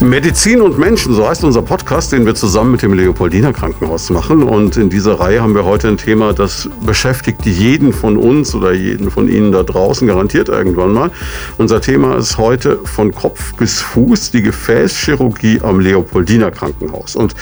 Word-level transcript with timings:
Medizin 0.00 0.60
und 0.60 0.78
Menschen, 0.78 1.12
so 1.12 1.28
heißt 1.28 1.42
unser 1.42 1.60
Podcast, 1.60 2.12
den 2.12 2.24
wir 2.24 2.36
zusammen 2.36 2.70
mit 2.70 2.82
dem 2.82 2.92
Leopoldiner 2.92 3.52
Krankenhaus 3.52 4.10
machen. 4.10 4.44
Und 4.44 4.76
in 4.76 4.90
dieser 4.90 5.18
Reihe 5.18 5.42
haben 5.42 5.56
wir 5.56 5.64
heute 5.64 5.88
ein 5.88 5.96
Thema, 5.96 6.32
das 6.32 6.70
beschäftigt 6.86 7.44
jeden 7.44 7.92
von 7.92 8.16
uns 8.16 8.54
oder 8.54 8.72
jeden 8.72 9.10
von 9.10 9.28
Ihnen 9.28 9.50
da 9.50 9.64
draußen 9.64 10.06
garantiert 10.06 10.48
irgendwann 10.48 10.92
mal. 10.92 11.10
Unser 11.56 11.80
Thema 11.80 12.16
ist 12.16 12.38
heute 12.38 12.78
von 12.84 13.12
Kopf 13.12 13.54
bis 13.54 13.80
Fuß 13.80 14.30
die 14.30 14.42
Gefäßchirurgie 14.42 15.62
am 15.64 15.80
Leopoldiner 15.80 16.52
Krankenhaus. 16.52 17.16
Und 17.16 17.34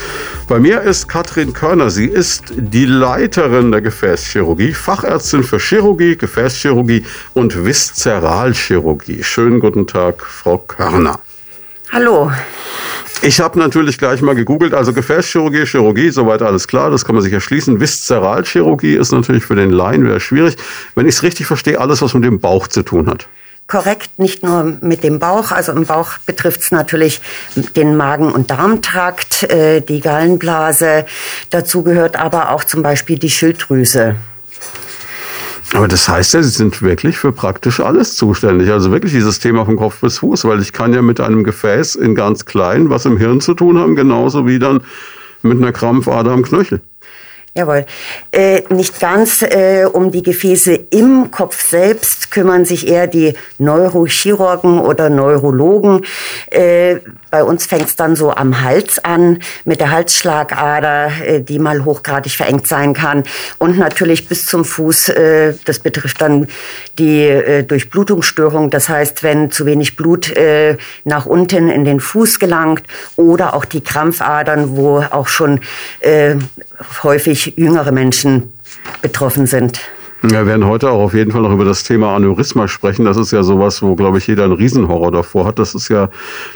bei 0.49 0.59
mir 0.59 0.81
ist 0.81 1.09
Katrin 1.09 1.53
Körner. 1.53 1.91
Sie 1.91 2.07
ist 2.07 2.55
die 2.57 2.87
Leiterin 2.87 3.71
der 3.71 3.83
Gefäßchirurgie, 3.83 4.73
Fachärztin 4.73 5.43
für 5.43 5.59
Chirurgie, 5.59 6.17
Gefäßchirurgie 6.17 7.05
und 7.35 7.67
Viszeralchirurgie. 7.67 9.23
Schönen 9.23 9.61
guten 9.61 9.87
Tag, 9.87 10.25
Frau 10.25 10.57
Körner. 10.57 11.21
Hallo. 11.93 12.33
Ich 13.23 13.41
habe 13.41 13.59
natürlich 13.59 13.99
gleich 13.99 14.21
mal 14.21 14.35
gegoogelt, 14.35 14.75
also 14.75 14.93
Gefäßchirurgie, 14.93 15.65
Chirurgie, 15.67 16.11
soweit 16.11 16.43
alles 16.43 16.69
klar, 16.69 16.91
das 16.91 17.05
kann 17.05 17.15
man 17.15 17.25
sich 17.25 17.33
erschließen. 17.33 17.81
Viszeralchirurgie 17.81 18.95
ist 18.95 19.13
natürlich 19.13 19.45
für 19.45 19.55
den 19.55 19.71
Laien 19.71 20.05
wieder 20.05 20.21
schwierig. 20.21 20.57
Wenn 20.95 21.07
ich 21.07 21.15
es 21.17 21.23
richtig 21.23 21.47
verstehe, 21.47 21.81
alles, 21.81 22.03
was 22.03 22.13
mit 22.15 22.25
dem 22.25 22.41
Bauch 22.41 22.69
zu 22.69 22.83
tun 22.83 23.09
hat. 23.09 23.27
Korrekt, 23.69 24.19
nicht 24.19 24.45
nur 24.45 24.77
mit 24.81 25.03
dem 25.03 25.19
Bauch. 25.19 25.51
Also 25.51 25.73
im 25.73 25.87
Bauch 25.87 26.19
betrifft 26.25 26.61
es 26.61 26.71
natürlich 26.71 27.21
den 27.75 27.97
Magen- 27.97 28.31
und 28.31 28.51
Darmtrakt, 28.51 29.43
äh, 29.45 29.81
die 29.81 30.01
Gallenblase. 30.01 31.05
Dazu 31.51 31.83
gehört 31.83 32.17
aber 32.17 32.51
auch 32.51 32.63
zum 32.63 32.83
Beispiel 32.83 33.19
die 33.19 33.31
Schilddrüse. 33.31 34.17
Aber 35.73 35.89
das 35.89 36.09
heißt 36.09 36.35
ja, 36.35 36.43
Sie 36.43 36.51
sind 36.51 36.81
wirklich 36.83 37.19
für 37.19 37.33
praktisch 37.33 37.81
alles 37.81 38.17
zuständig. 38.17 38.71
Also 38.71 38.93
wirklich 38.93 39.13
dieses 39.13 39.41
Thema 39.41 39.65
von 39.65 39.77
Kopf 39.77 40.01
bis 40.01 40.19
Fuß, 40.19 40.45
weil 40.45 40.61
ich 40.61 40.73
kann 40.73 40.95
ja 40.95 41.03
mit 41.03 41.21
einem 41.21 41.45
Gefäß 41.45 41.97
in 41.97 42.15
ganz 42.15 42.45
klein 42.45 42.89
was 42.89 43.05
im 43.05 43.17
Hirn 43.17 43.41
zu 43.41 43.55
tun 43.55 43.79
haben, 43.79 43.97
genauso 43.97 44.47
wie 44.47 44.59
dann 44.59 44.83
mit 45.43 45.59
einer 45.59 45.73
Krampfader 45.73 46.31
am 46.31 46.43
Knöchel. 46.43 46.81
Jawohl. 47.57 47.87
Äh, 48.33 48.65
nicht 48.69 49.01
ganz 49.01 49.41
äh, 49.41 49.87
um 49.91 50.11
die 50.11 50.23
Gefäße 50.23 50.75
im 50.91 51.31
Kopf 51.31 51.67
selbst 51.67 52.31
kümmern 52.31 52.67
sich 52.67 52.87
eher 52.87 53.07
die 53.07 53.33
Neurochirurgen 53.57 54.79
oder 54.79 55.09
Neurologen. 55.09 56.05
Äh, 56.51 56.97
bei 57.31 57.43
uns 57.43 57.65
fängt 57.65 57.87
es 57.87 57.97
dann 57.97 58.15
so 58.15 58.31
am 58.31 58.63
Hals 58.63 59.03
an 59.03 59.39
mit 59.65 59.81
der 59.81 59.91
Halsschlagader, 59.91 61.11
äh, 61.25 61.41
die 61.41 61.59
mal 61.59 61.87
hochgradig 61.87 62.33
verengt 62.33 62.67
sein 62.67 62.93
kann. 62.93 63.23
Und 63.57 63.79
natürlich 63.79 64.29
bis 64.29 64.45
zum 64.45 64.67
Fuß, 64.67 65.09
äh, 65.09 65.55
das 65.65 65.79
betrifft 65.79 66.21
dann 66.21 66.49
die 66.99 67.23
äh, 67.23 67.63
Durchblutungsstörung. 67.63 68.69
Das 68.69 68.91
heißt, 68.91 69.23
wenn 69.23 69.51
zu 69.51 69.65
wenig 69.65 69.97
Blut 69.97 70.37
äh, 70.37 70.77
nach 71.05 71.25
unten 71.25 71.71
in 71.71 71.87
den 71.87 72.01
Fuß 72.01 72.39
gelangt 72.39 72.83
oder 73.17 73.55
auch 73.55 73.65
die 73.65 73.81
Krampfadern, 73.81 74.77
wo 74.77 74.99
auch 74.99 75.29
schon 75.29 75.61
äh, 76.01 76.35
häufig 77.03 77.55
jüngere 77.57 77.93
Menschen 77.93 78.53
betroffen 79.03 79.47
sind. 79.47 79.81
Wir 80.23 80.47
werden 80.47 80.67
heute 80.67 80.91
auch 80.91 81.03
auf 81.03 81.15
jeden 81.15 81.31
Fall 81.31 81.43
noch 81.43 81.53
über 81.53 81.65
das 81.65 81.85
Thema 81.85 82.17
Aneurysma 82.17 82.69
sprechen. 82.69 83.05
Das 83.05 83.17
ist 83.17 83.33
ja 83.33 83.43
sowas, 83.43 83.83
wo, 83.83 83.95
glaube 83.95 84.19
ich, 84.19 84.27
jeder 84.27 84.45
einen 84.45 84.55
Riesenhorror 84.55 85.13
davor 85.13 85.47
hat. 85.47 85.59
Das 85.59 85.75
ist 85.75 85.89
ja 85.89 86.09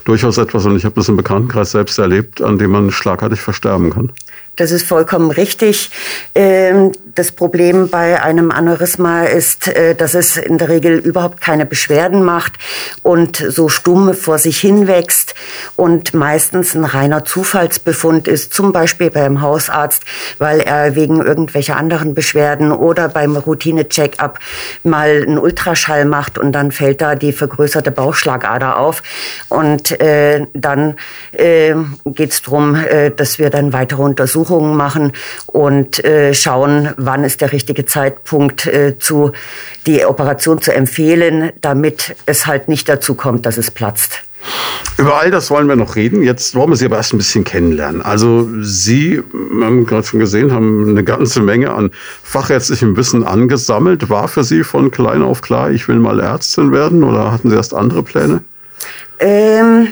durchaus 0.04 0.38
etwas, 0.38 0.64
und 0.64 0.76
ich 0.76 0.84
habe 0.84 0.94
das 0.94 1.08
im 1.08 1.16
Bekanntenkreis 1.16 1.72
selbst 1.72 1.98
erlebt, 1.98 2.40
an 2.40 2.58
dem 2.58 2.70
man 2.70 2.90
schlagartig 2.90 3.40
versterben 3.40 3.90
kann. 3.90 4.10
Das 4.56 4.72
ist 4.72 4.86
vollkommen 4.86 5.30
richtig. 5.30 5.90
Ähm, 6.34 6.92
das 7.14 7.32
Problem 7.32 7.88
bei 7.88 8.22
einem 8.22 8.50
Aneurysma 8.50 9.24
ist, 9.24 9.68
äh, 9.68 9.94
dass 9.94 10.14
es 10.14 10.36
in 10.36 10.58
der 10.58 10.68
Regel 10.68 10.98
überhaupt 10.98 11.40
keine 11.40 11.66
Beschwerden 11.66 12.22
macht 12.22 12.52
und 13.02 13.36
so 13.36 13.68
stumm 13.68 14.12
vor 14.14 14.38
sich 14.38 14.58
hinwächst 14.58 15.34
und 15.76 16.14
meistens 16.14 16.74
ein 16.74 16.84
reiner 16.84 17.24
Zufallsbefund 17.24 18.28
ist, 18.28 18.52
zum 18.52 18.72
Beispiel 18.72 19.10
beim 19.10 19.40
Hausarzt, 19.40 20.02
weil 20.38 20.60
er 20.60 20.94
wegen 20.94 21.22
irgendwelcher 21.22 21.76
anderen 21.76 22.14
Beschwerden 22.14 22.70
oder 22.70 23.08
beim 23.08 23.36
Routine-Check-up 23.36 24.38
mal 24.82 25.22
einen 25.26 25.38
Ultraschall 25.38 26.04
macht 26.04 26.38
und 26.38 26.52
dann 26.52 26.70
fällt 26.70 27.00
da 27.00 27.14
die 27.14 27.32
vergrößerte 27.32 27.90
Bauchschlagader 27.90 28.78
auf 28.78 29.02
und 29.48 29.98
äh, 30.00 30.46
dann 30.52 30.96
äh, 31.32 31.74
geht 32.04 32.32
es 32.32 32.42
darum, 32.42 32.74
äh, 32.74 33.10
dass 33.10 33.38
wir 33.38 33.50
dann 33.50 33.72
weitere 33.72 34.02
Untersuchungen 34.02 34.39
Untersuchungen 34.40 34.76
machen 34.76 35.12
und 35.46 36.02
äh, 36.04 36.34
schauen, 36.34 36.90
wann 36.96 37.24
ist 37.24 37.40
der 37.40 37.52
richtige 37.52 37.84
Zeitpunkt, 37.84 38.66
äh, 38.66 38.98
zu, 38.98 39.32
die 39.86 40.04
Operation 40.04 40.60
zu 40.60 40.72
empfehlen, 40.72 41.52
damit 41.60 42.16
es 42.26 42.46
halt 42.46 42.68
nicht 42.68 42.88
dazu 42.88 43.14
kommt, 43.14 43.46
dass 43.46 43.58
es 43.58 43.70
platzt. 43.70 44.22
Über 44.96 45.20
all 45.20 45.30
das 45.30 45.50
wollen 45.50 45.68
wir 45.68 45.76
noch 45.76 45.96
reden. 45.96 46.22
Jetzt 46.22 46.54
wollen 46.54 46.70
wir 46.70 46.76
Sie 46.76 46.86
aber 46.86 46.96
erst 46.96 47.12
ein 47.12 47.18
bisschen 47.18 47.44
kennenlernen. 47.44 48.00
Also 48.00 48.48
Sie, 48.62 49.22
wir 49.32 49.66
haben 49.66 49.84
gerade 49.84 50.06
schon 50.06 50.20
gesehen, 50.20 50.52
haben 50.52 50.88
eine 50.88 51.04
ganze 51.04 51.40
Menge 51.40 51.72
an 51.72 51.90
fachärztlichem 52.22 52.96
Wissen 52.96 53.24
angesammelt. 53.24 54.08
War 54.08 54.28
für 54.28 54.44
Sie 54.44 54.64
von 54.64 54.90
klein 54.90 55.22
auf 55.22 55.42
klar, 55.42 55.70
ich 55.70 55.88
will 55.88 55.96
mal 55.96 56.20
Ärztin 56.20 56.72
werden 56.72 57.04
oder 57.04 57.32
hatten 57.32 57.50
Sie 57.50 57.56
erst 57.56 57.74
andere 57.74 58.02
Pläne? 58.02 58.42
Ähm, 59.18 59.88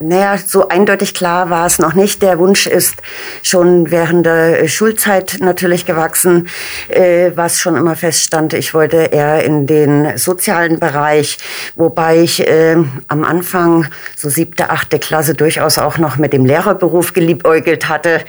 naja, 0.00 0.36
so 0.38 0.68
eindeutig 0.68 1.14
klar 1.14 1.50
war 1.50 1.66
es 1.66 1.78
noch 1.78 1.94
nicht. 1.94 2.22
Der 2.22 2.38
Wunsch 2.38 2.66
ist 2.66 2.96
schon 3.42 3.90
während 3.90 4.26
der 4.26 4.68
Schulzeit 4.68 5.36
natürlich 5.40 5.86
gewachsen, 5.86 6.48
äh, 6.88 7.30
was 7.34 7.60
schon 7.60 7.76
immer 7.76 7.96
feststand. 7.96 8.54
Ich 8.54 8.74
wollte 8.74 8.96
eher 8.96 9.44
in 9.44 9.66
den 9.66 10.18
sozialen 10.18 10.80
Bereich, 10.80 11.38
wobei 11.76 12.20
ich 12.20 12.46
äh, 12.46 12.76
am 13.08 13.24
Anfang, 13.24 13.86
so 14.16 14.28
siebte, 14.28 14.70
achte 14.70 14.98
Klasse, 14.98 15.34
durchaus 15.34 15.78
auch 15.78 15.98
noch 15.98 16.16
mit 16.16 16.32
dem 16.32 16.44
Lehrerberuf 16.44 17.12
geliebäugelt 17.12 17.88
hatte. 17.88 18.20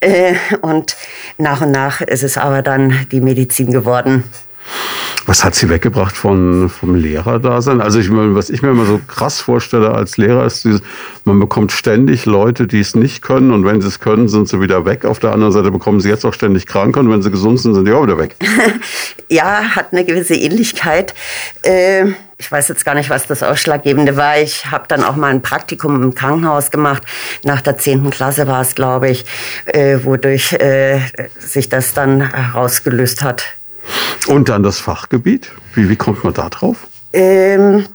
Äh, 0.00 0.34
und 0.60 0.96
nach 1.38 1.62
und 1.62 1.70
nach 1.70 2.00
ist 2.00 2.22
es 2.22 2.36
aber 2.36 2.62
dann 2.62 3.06
die 3.10 3.20
Medizin 3.20 3.72
geworden. 3.72 4.24
Was 5.26 5.42
hat 5.42 5.54
sie 5.54 5.70
weggebracht 5.70 6.16
von, 6.16 6.68
vom 6.68 6.94
Lehrerdasein? 6.94 7.80
Also 7.80 7.98
ich 7.98 8.10
meine, 8.10 8.34
was 8.34 8.50
ich 8.50 8.60
mir 8.60 8.70
immer 8.70 8.84
so 8.84 9.00
krass 9.06 9.40
vorstelle 9.40 9.92
als 9.92 10.18
Lehrer 10.18 10.44
ist, 10.44 10.64
dieses, 10.64 10.82
man 11.24 11.40
bekommt 11.40 11.72
ständig 11.72 12.26
Leute, 12.26 12.66
die 12.66 12.80
es 12.80 12.94
nicht 12.94 13.22
können 13.22 13.50
und 13.50 13.64
wenn 13.64 13.80
sie 13.80 13.88
es 13.88 14.00
können, 14.00 14.28
sind 14.28 14.48
sie 14.48 14.60
wieder 14.60 14.84
weg. 14.84 15.06
Auf 15.06 15.20
der 15.20 15.32
anderen 15.32 15.52
Seite 15.52 15.70
bekommen 15.70 16.00
sie 16.00 16.10
jetzt 16.10 16.26
auch 16.26 16.34
ständig 16.34 16.66
krank 16.66 16.96
und 16.98 17.10
wenn 17.10 17.22
sie 17.22 17.30
gesund 17.30 17.58
sind, 17.58 17.74
sind 17.74 17.86
die 17.86 17.92
auch 17.92 18.02
wieder 18.02 18.18
weg. 18.18 18.36
ja, 19.30 19.62
hat 19.76 19.92
eine 19.92 20.04
gewisse 20.04 20.34
Ähnlichkeit. 20.34 21.14
Äh 21.62 22.12
ich 22.36 22.50
weiß 22.50 22.68
jetzt 22.68 22.84
gar 22.84 22.94
nicht, 22.94 23.10
was 23.10 23.26
das 23.26 23.42
Ausschlaggebende 23.42 24.16
war. 24.16 24.38
Ich 24.38 24.66
habe 24.70 24.84
dann 24.88 25.04
auch 25.04 25.16
mal 25.16 25.28
ein 25.28 25.40
Praktikum 25.40 26.02
im 26.02 26.14
Krankenhaus 26.14 26.70
gemacht. 26.70 27.02
Nach 27.44 27.60
der 27.60 27.78
zehnten 27.78 28.10
Klasse 28.10 28.46
war 28.46 28.60
es, 28.60 28.74
glaube 28.74 29.08
ich, 29.08 29.24
äh, 29.66 29.98
wodurch 30.02 30.52
äh, 30.54 31.00
sich 31.38 31.68
das 31.68 31.94
dann 31.94 32.32
herausgelöst 32.32 33.22
hat. 33.22 33.44
Und 34.26 34.48
dann 34.48 34.62
das 34.62 34.78
Fachgebiet. 34.78 35.50
Wie, 35.74 35.88
wie 35.88 35.96
kommt 35.96 36.24
man 36.24 36.34
da 36.34 36.48
drauf? 36.48 36.86
Ähm, 37.12 37.86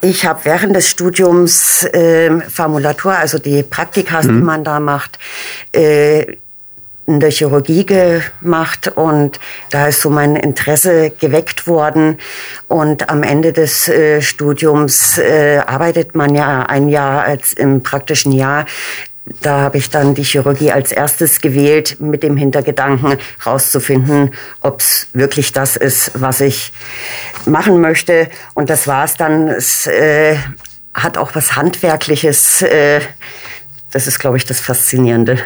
ich 0.00 0.26
habe 0.26 0.40
während 0.44 0.74
des 0.74 0.88
Studiums 0.88 1.84
äh, 1.84 2.40
Formulatur, 2.48 3.12
also 3.12 3.38
die 3.38 3.62
Praktika, 3.62 4.22
hm. 4.22 4.28
die 4.28 4.44
man 4.44 4.64
da 4.64 4.80
macht, 4.80 5.18
äh, 5.72 6.36
in 7.06 7.20
der 7.20 7.30
Chirurgie 7.30 7.86
gemacht 7.86 8.88
und 8.88 9.38
da 9.70 9.86
ist 9.86 10.00
so 10.00 10.10
mein 10.10 10.34
Interesse 10.34 11.10
geweckt 11.10 11.68
worden. 11.68 12.18
Und 12.68 13.08
am 13.08 13.22
Ende 13.22 13.52
des 13.52 13.88
äh, 13.88 14.20
Studiums 14.20 15.16
äh, 15.18 15.62
arbeitet 15.64 16.16
man 16.16 16.34
ja 16.34 16.62
ein 16.62 16.88
Jahr 16.88 17.22
als 17.22 17.52
im 17.52 17.82
praktischen 17.82 18.32
Jahr 18.32 18.66
da 19.42 19.60
habe 19.60 19.78
ich 19.78 19.90
dann 19.90 20.14
die 20.14 20.22
Chirurgie 20.22 20.70
als 20.70 20.92
erstes 20.92 21.40
gewählt, 21.40 22.00
mit 22.00 22.22
dem 22.22 22.36
Hintergedanken 22.36 23.18
herauszufinden, 23.42 24.30
ob 24.60 24.80
es 24.80 25.08
wirklich 25.14 25.52
das 25.52 25.76
ist, 25.76 26.12
was 26.14 26.40
ich 26.40 26.72
machen 27.44 27.80
möchte. 27.80 28.28
Und 28.54 28.70
das 28.70 28.86
war 28.86 29.04
es 29.04 29.14
dann. 29.14 29.48
Es 29.48 29.86
äh, 29.86 30.36
hat 30.94 31.18
auch 31.18 31.34
was 31.34 31.56
Handwerkliches. 31.56 32.62
Äh, 32.62 33.00
das 33.90 34.06
ist, 34.06 34.18
glaube 34.18 34.36
ich, 34.36 34.44
das 34.44 34.60
Faszinierende. 34.60 35.38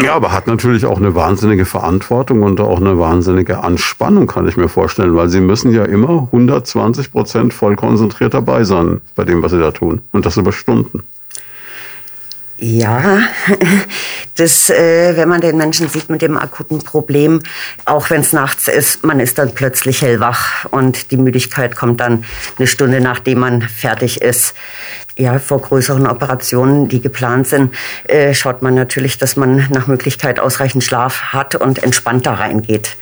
Ja, 0.00 0.14
aber 0.14 0.30
hat 0.30 0.46
natürlich 0.46 0.86
auch 0.86 0.98
eine 0.98 1.16
wahnsinnige 1.16 1.64
Verantwortung 1.64 2.42
und 2.44 2.60
auch 2.60 2.78
eine 2.80 3.00
wahnsinnige 3.00 3.64
Anspannung, 3.64 4.28
kann 4.28 4.46
ich 4.46 4.56
mir 4.56 4.68
vorstellen, 4.68 5.16
weil 5.16 5.28
Sie 5.28 5.40
müssen 5.40 5.72
ja 5.72 5.84
immer 5.84 6.28
120 6.32 7.10
Prozent 7.10 7.52
voll 7.52 7.74
konzentriert 7.74 8.34
dabei 8.34 8.62
sein 8.62 9.00
bei 9.16 9.24
dem, 9.24 9.42
was 9.42 9.50
Sie 9.50 9.58
da 9.58 9.72
tun. 9.72 10.02
Und 10.12 10.24
das 10.24 10.36
über 10.36 10.52
Stunden. 10.52 11.02
Ja, 12.60 13.20
das, 14.36 14.68
äh, 14.68 15.16
wenn 15.16 15.28
man 15.28 15.40
den 15.40 15.56
Menschen 15.56 15.88
sieht 15.88 16.10
mit 16.10 16.22
dem 16.22 16.36
akuten 16.36 16.80
Problem, 16.80 17.40
auch 17.84 18.10
wenn 18.10 18.22
es 18.22 18.32
nachts 18.32 18.66
ist, 18.66 19.04
man 19.04 19.20
ist 19.20 19.38
dann 19.38 19.54
plötzlich 19.54 20.02
hellwach 20.02 20.64
und 20.72 21.12
die 21.12 21.18
Müdigkeit 21.18 21.76
kommt 21.76 22.00
dann 22.00 22.24
eine 22.58 22.66
Stunde 22.66 23.00
nachdem 23.00 23.38
man 23.40 23.62
fertig 23.62 24.22
ist. 24.22 24.54
ja, 25.16 25.38
vor 25.38 25.60
größeren 25.60 26.06
Operationen, 26.06 26.88
die 26.88 27.00
geplant 27.00 27.46
sind, 27.46 27.74
äh, 28.04 28.34
schaut 28.34 28.62
man 28.62 28.74
natürlich, 28.74 29.18
dass 29.18 29.36
man 29.36 29.66
nach 29.70 29.86
Möglichkeit 29.86 30.40
ausreichend 30.40 30.82
Schlaf 30.82 31.32
hat 31.32 31.54
und 31.54 31.82
entspannt 31.82 32.26
da 32.26 32.34
reingeht. 32.34 32.96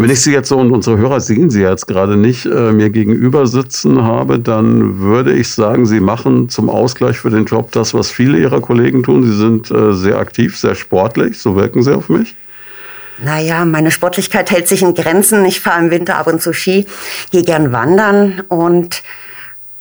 Wenn 0.00 0.10
ich 0.10 0.20
Sie 0.20 0.32
jetzt 0.32 0.48
so 0.48 0.56
und 0.58 0.70
unsere 0.70 0.96
Hörer 0.96 1.20
sehen 1.20 1.50
Sie 1.50 1.60
jetzt 1.60 1.88
gerade 1.88 2.16
nicht 2.16 2.46
äh, 2.46 2.72
mir 2.72 2.88
gegenüber 2.88 3.48
sitzen 3.48 4.04
habe, 4.04 4.38
dann 4.38 5.00
würde 5.00 5.32
ich 5.32 5.52
sagen, 5.52 5.86
Sie 5.86 5.98
machen 5.98 6.48
zum 6.48 6.70
Ausgleich 6.70 7.18
für 7.18 7.30
den 7.30 7.46
Job 7.46 7.72
das, 7.72 7.94
was 7.94 8.08
viele 8.08 8.38
Ihrer 8.38 8.60
Kollegen 8.60 9.02
tun. 9.02 9.24
Sie 9.24 9.36
sind 9.36 9.72
äh, 9.72 9.92
sehr 9.92 10.18
aktiv, 10.18 10.56
sehr 10.56 10.76
sportlich, 10.76 11.40
so 11.40 11.56
wirken 11.56 11.82
Sie 11.82 11.92
auf 11.92 12.08
mich. 12.08 12.36
Naja, 13.20 13.64
meine 13.64 13.90
Sportlichkeit 13.90 14.52
hält 14.52 14.68
sich 14.68 14.82
in 14.82 14.94
Grenzen. 14.94 15.44
Ich 15.44 15.58
fahre 15.58 15.80
im 15.80 15.90
Winter 15.90 16.16
ab 16.16 16.28
und 16.28 16.40
zu 16.40 16.52
Ski, 16.52 16.86
gehe 17.32 17.42
gern 17.42 17.72
wandern 17.72 18.42
und 18.46 19.02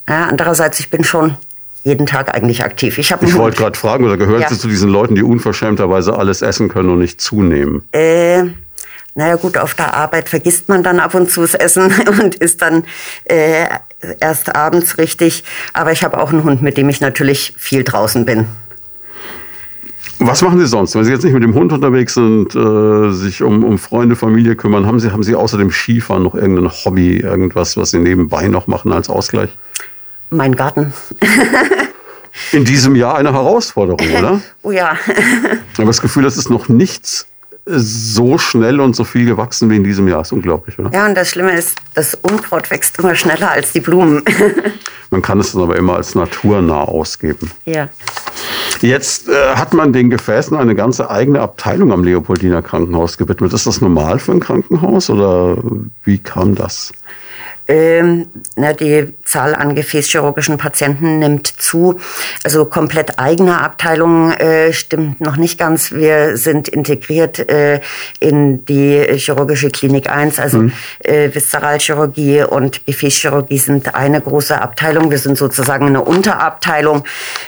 ja, 0.09 0.25
andererseits, 0.25 0.79
ich 0.79 0.89
bin 0.89 1.03
schon 1.03 1.35
jeden 1.83 2.07
Tag 2.07 2.33
eigentlich 2.33 2.63
aktiv. 2.63 2.97
Ich, 2.97 3.11
ich 3.21 3.35
wollte 3.35 3.57
gerade 3.57 3.77
fragen, 3.77 4.05
oder 4.05 4.17
gehört 4.17 4.41
ja. 4.41 4.49
Sie 4.49 4.57
zu 4.57 4.67
diesen 4.67 4.89
Leuten, 4.89 5.13
die 5.13 5.21
unverschämterweise 5.21 6.17
alles 6.17 6.41
essen 6.41 6.69
können 6.69 6.89
und 6.89 6.99
nicht 6.99 7.21
zunehmen? 7.21 7.83
Äh, 7.91 8.45
naja 9.17 9.35
gut, 9.35 9.57
auf 9.57 9.73
der 9.73 9.95
Arbeit 9.95 10.29
vergisst 10.29 10.69
man 10.69 10.83
dann 10.83 10.99
ab 10.99 11.15
und 11.15 11.31
zu 11.31 11.41
das 11.41 11.55
Essen 11.55 11.91
und 12.21 12.35
ist 12.35 12.61
dann 12.61 12.83
äh, 13.25 13.65
erst 14.19 14.55
abends 14.55 14.99
richtig. 14.99 15.43
Aber 15.73 15.91
ich 15.91 16.03
habe 16.03 16.19
auch 16.19 16.31
einen 16.31 16.43
Hund, 16.43 16.61
mit 16.61 16.77
dem 16.77 16.87
ich 16.87 17.01
natürlich 17.01 17.55
viel 17.57 17.83
draußen 17.83 18.25
bin. 18.25 18.45
Was 20.19 20.43
machen 20.43 20.59
Sie 20.59 20.67
sonst? 20.67 20.93
Wenn 20.93 21.03
Sie 21.03 21.11
jetzt 21.11 21.23
nicht 21.23 21.33
mit 21.33 21.41
dem 21.41 21.55
Hund 21.55 21.73
unterwegs 21.73 22.13
sind, 22.13 22.55
äh, 22.55 23.11
sich 23.11 23.41
um, 23.41 23.63
um 23.63 23.79
Freunde, 23.79 24.15
Familie 24.15 24.55
kümmern, 24.55 24.85
haben 24.85 24.99
Sie, 24.99 25.11
haben 25.11 25.23
Sie 25.23 25.33
außer 25.33 25.57
dem 25.57 25.71
Skifahren 25.71 26.21
noch 26.21 26.35
irgendein 26.35 26.69
Hobby, 26.69 27.17
irgendwas, 27.17 27.75
was 27.75 27.89
Sie 27.89 27.99
nebenbei 27.99 28.47
noch 28.47 28.67
machen 28.67 28.93
als 28.93 29.09
Ausgleich? 29.09 29.49
Mein 30.29 30.55
Garten. 30.55 30.93
In 32.51 32.65
diesem 32.65 32.95
Jahr 32.95 33.15
eine 33.15 33.33
Herausforderung, 33.33 34.07
oder? 34.19 34.41
Oh 34.61 34.69
ja. 34.69 34.95
Aber 35.75 35.87
das 35.87 36.01
Gefühl, 36.01 36.21
das 36.21 36.37
ist 36.37 36.51
noch 36.51 36.69
nichts 36.69 37.25
so 37.67 38.37
schnell 38.37 38.79
und 38.79 38.95
so 38.95 39.03
viel 39.03 39.25
gewachsen 39.25 39.69
wie 39.69 39.75
in 39.75 39.83
diesem 39.83 40.07
Jahr. 40.07 40.21
Ist 40.21 40.31
unglaublich, 40.31 40.79
oder? 40.79 40.91
Ja, 40.93 41.05
und 41.05 41.15
das 41.15 41.29
Schlimme 41.29 41.51
ist, 41.51 41.77
das 41.93 42.15
Unkraut 42.15 42.71
wächst 42.71 42.97
immer 42.99 43.15
schneller 43.15 43.51
als 43.51 43.73
die 43.73 43.81
Blumen. 43.81 44.23
man 45.09 45.21
kann 45.21 45.39
es 45.39 45.51
dann 45.51 45.63
aber 45.63 45.75
immer 45.75 45.95
als 45.95 46.15
naturnah 46.15 46.83
ausgeben. 46.83 47.51
Ja. 47.65 47.89
Jetzt 48.81 49.27
äh, 49.27 49.55
hat 49.55 49.73
man 49.73 49.91
den 49.91 50.09
Gefäßen 50.09 50.55
eine 50.55 50.75
ganze 50.75 51.09
eigene 51.09 51.41
Abteilung 51.41 51.91
am 51.91 52.03
Leopoldiner 52.03 52.61
Krankenhaus 52.61 53.17
gewidmet. 53.17 53.51
Ist 53.53 53.67
das 53.67 53.81
normal 53.81 54.19
für 54.19 54.33
ein 54.33 54.39
Krankenhaus 54.39 55.09
oder 55.09 55.57
wie 56.03 56.19
kam 56.19 56.55
das? 56.55 56.93
Ähm, 57.67 58.27
na, 58.55 58.73
die 58.73 59.13
Zahl 59.25 59.53
an 59.53 59.75
gefäßchirurgischen 59.75 60.57
Patienten 60.57 61.19
nimmt 61.19 61.47
zu. 61.47 61.99
Also 62.43 62.65
komplett 62.65 63.19
eigene 63.19 63.61
Abteilung 63.61 64.31
äh, 64.31 64.71
stimmt 64.71 65.19
noch 65.19 65.35
nicht 65.35 65.59
ganz. 65.59 65.91
Wir 65.91 66.37
sind 66.37 66.69
integriert 66.69 67.49
äh, 67.49 67.81
in 68.19 68.65
die 68.65 69.03
chirurgische 69.17 69.69
Klinik 69.69 70.09
1, 70.09 70.39
also 70.39 70.59
mhm. 70.59 70.71
äh, 70.99 71.33
Viszeralchirurgie 71.33 72.43
und 72.43 72.85
Gefäßchirurgie 72.85 73.57
sind 73.57 73.95
eine 73.95 74.21
große 74.21 74.59
Abteilung. 74.59 75.11
Wir 75.11 75.19
sind 75.19 75.37
sozusagen 75.37 75.87
eine 75.87 76.01
Unterabteilung 76.01 77.03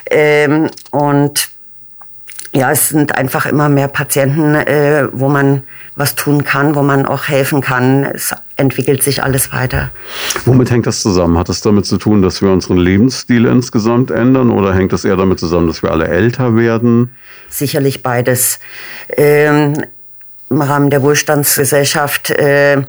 ähm, 0.10 0.70
und 0.92 1.50
ja, 2.52 2.72
es 2.72 2.90
sind 2.90 3.16
einfach 3.16 3.46
immer 3.46 3.70
mehr 3.70 3.88
Patienten, 3.88 4.56
äh, 4.56 5.08
wo 5.12 5.30
man 5.30 5.64
was 5.96 6.16
tun 6.16 6.44
kann, 6.44 6.76
wo 6.76 6.82
man 6.82 7.06
auch 7.06 7.28
helfen 7.28 7.62
kann. 7.62 8.06
Es 8.06 8.34
entwickelt 8.60 9.02
sich 9.02 9.24
alles 9.24 9.52
weiter. 9.52 9.90
Womit 10.46 10.70
hängt 10.70 10.86
das 10.86 11.02
zusammen? 11.02 11.38
Hat 11.38 11.50
es 11.50 11.62
damit 11.62 11.86
zu 11.86 11.98
tun, 11.98 12.22
dass 12.22 12.42
wir 12.42 12.52
unseren 12.52 12.78
Lebensstil 12.78 13.46
insgesamt 13.46 14.12
ändern 14.12 14.52
oder 14.52 14.74
hängt 14.74 14.94
es 14.94 15.06
eher 15.06 15.16
damit 15.16 15.40
zusammen, 15.40 15.68
dass 15.68 15.82
wir 15.82 15.92
alle 15.92 16.08
älter 16.08 16.56
werden? 16.56 17.16
Sicherlich 17.50 18.04
beides. 18.04 18.60
Ähm, 19.16 19.84
Im 20.50 20.62
Rahmen 20.62 20.90
der 20.90 21.02
Wohlstandsgesellschaft 21.02 22.30
äh, 22.32 22.84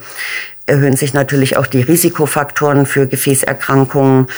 erhöhen 0.66 0.96
sich 0.96 1.14
natürlich 1.14 1.56
auch 1.56 1.66
die 1.66 1.82
Risikofaktoren 1.82 2.86
für 2.86 3.06
Gefäßerkrankungen 3.06 4.28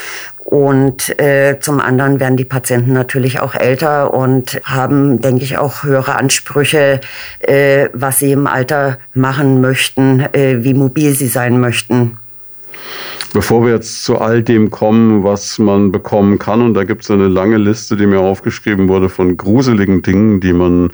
und 0.45 1.19
äh, 1.21 1.59
zum 1.61 1.81
anderen 1.81 2.21
werden 2.21 2.37
die 2.37 2.45
Patienten 2.45 2.93
natürlich 2.93 3.41
auch 3.41 3.55
älter 3.55 4.13
und 4.13 4.61
haben, 4.65 5.21
denke 5.21 5.45
ich, 5.45 5.57
auch 5.57 5.85
höhere 5.85 6.17
Ansprüche, 6.17 7.01
äh, 7.41 7.89
was 7.93 8.19
sie 8.19 8.33
im 8.33 8.47
Alter 8.47 8.99
machen 9.15 9.61
möchten, 9.61 10.21
äh, 10.21 10.65
wie 10.65 10.75
mobil 10.75 11.15
sie 11.15 11.29
sein 11.29 11.61
möchten. 11.61 12.19
Bevor 13.33 13.65
wir 13.65 13.73
jetzt 13.73 14.05
zu 14.05 14.19
all 14.19 14.43
dem 14.43 14.71
kommen, 14.71 15.25
was 15.25 15.59
man 15.59 15.91
bekommen 15.91 16.39
kann, 16.39 16.61
und 16.61 16.75
da 16.75 16.85
gibt 16.85 17.03
es 17.03 17.11
eine 17.11 17.29
lange 17.29 17.57
Liste, 17.57 17.97
die 17.97 18.07
mir 18.07 18.21
aufgeschrieben 18.21 18.89
wurde 18.89 19.09
von 19.09 19.39
gruseligen 19.39 20.03
Dingen, 20.03 20.41
die 20.41 20.53
man 20.53 20.91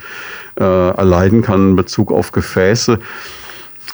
äh, 0.61 0.63
erleiden 0.63 1.43
kann 1.43 1.71
in 1.71 1.77
Bezug 1.77 2.13
auf 2.13 2.31
Gefäße. 2.31 3.01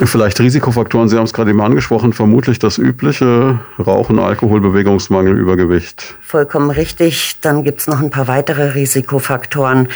Vielleicht 0.03 0.41
Risikofaktoren, 0.41 1.09
Sie 1.09 1.17
haben 1.17 1.25
es 1.25 1.33
gerade 1.33 1.51
eben 1.51 1.61
angesprochen, 1.61 2.13
vermutlich 2.13 2.59
das 2.59 2.79
übliche 2.79 3.61
Rauchen, 3.79 4.19
Alkohol, 4.19 4.61
Bewegungsmangel, 4.61 5.39
Übergewicht. 5.39 6.15
Vollkommen 6.21 6.71
richtig. 6.71 7.37
Dann 7.41 7.63
gibt 7.63 7.81
es 7.81 7.87
noch 7.87 8.01
ein 8.01 8.11
paar 8.11 8.27
weitere 8.27 8.75
Risikofaktoren. 8.75 9.89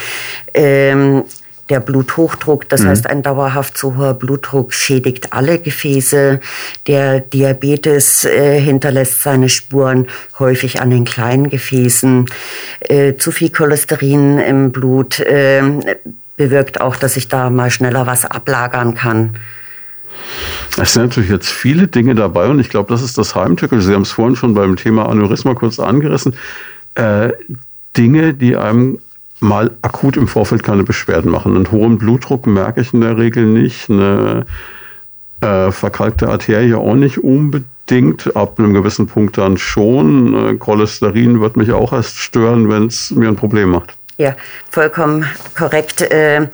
Ähm, 0.55 1.25
der 1.69 1.81
Bluthochdruck, 1.81 2.69
das 2.69 2.83
mhm. 2.83 2.89
heißt 2.89 3.07
ein 3.11 3.23
dauerhaft 3.23 3.77
zu 3.77 3.97
hoher 3.97 4.15
Blutdruck 4.15 4.73
schädigt 4.73 5.33
alle 5.33 5.59
Gefäße. 5.59 6.41
Der 6.87 7.21
Diabetes 7.21 8.25
äh, 8.25 8.61
hinterlässt 8.61 9.23
seine 9.23 9.49
Spuren 9.49 10.07
häufig 10.39 10.81
an 10.81 10.91
den 10.91 11.05
kleinen 11.05 11.51
Gefäßen. 11.51 12.27
Äh, 12.81 13.17
zu 13.17 13.33
viel 13.33 13.51
Cholesterin 13.51 14.39
im 14.39 14.73
Blut 14.73 15.21
äh, 15.21 15.63
bewirkt 16.37 16.81
auch, 16.81 16.97
dass 16.97 17.15
sich 17.15 17.29
da 17.29 17.51
mal 17.51 17.71
schneller 17.71 18.07
was 18.07 18.25
ablagern 18.25 18.95
kann. 18.95 19.35
Es 20.81 20.93
sind 20.93 21.05
natürlich 21.05 21.31
jetzt 21.31 21.49
viele 21.49 21.89
Dinge 21.89 22.15
dabei 22.15 22.49
und 22.49 22.61
ich 22.61 22.69
glaube, 22.69 22.93
das 22.93 23.03
ist 23.03 23.19
das 23.19 23.35
Heimtückel. 23.35 23.81
Sie 23.81 23.95
haben 23.95 24.03
es 24.03 24.13
vorhin 24.13 24.37
schon 24.37 24.55
beim 24.55 24.77
Thema 24.77 25.09
Aneurysma 25.09 25.55
kurz 25.55 25.79
angerissen. 25.81 26.35
Äh, 26.95 27.33
Dinge, 27.97 28.35
die 28.35 28.57
einem 28.57 28.99
mal 29.41 29.71
akut 29.83 30.17
im 30.17 30.29
Vorfeld 30.29 30.63
keine 30.63 30.85
Beschwerden 30.85 31.31
machen. 31.31 31.57
Einen 31.57 31.71
hohen 31.71 31.99
Blutdruck 31.99 32.47
merke 32.47 32.81
ich 32.81 32.93
in 32.93 33.01
der 33.01 33.19
Regel 33.19 33.47
nicht. 33.47 33.91
Eine 33.91 34.47
äh, 35.41 35.71
verkalkte 35.71 36.29
Arterie 36.29 36.75
auch 36.75 36.95
nicht 36.95 37.19
unbedingt. 37.19 38.37
Ab 38.37 38.59
einem 38.59 38.75
gewissen 38.75 39.07
Punkt 39.07 39.39
dann 39.39 39.57
schon. 39.59 40.35
Äh, 40.35 40.55
Cholesterin 40.57 41.41
wird 41.41 41.57
mich 41.57 41.73
auch 41.73 41.93
erst 41.93 42.19
stören, 42.19 42.69
wenn 42.69 42.87
es 42.87 43.11
mir 43.11 43.29
ein 43.29 43.37
Problem 43.37 43.71
macht. 43.71 43.95
Ja, 44.19 44.35
vollkommen 44.71 45.25
korrekt. 45.57 46.03
Äh, 46.03 46.49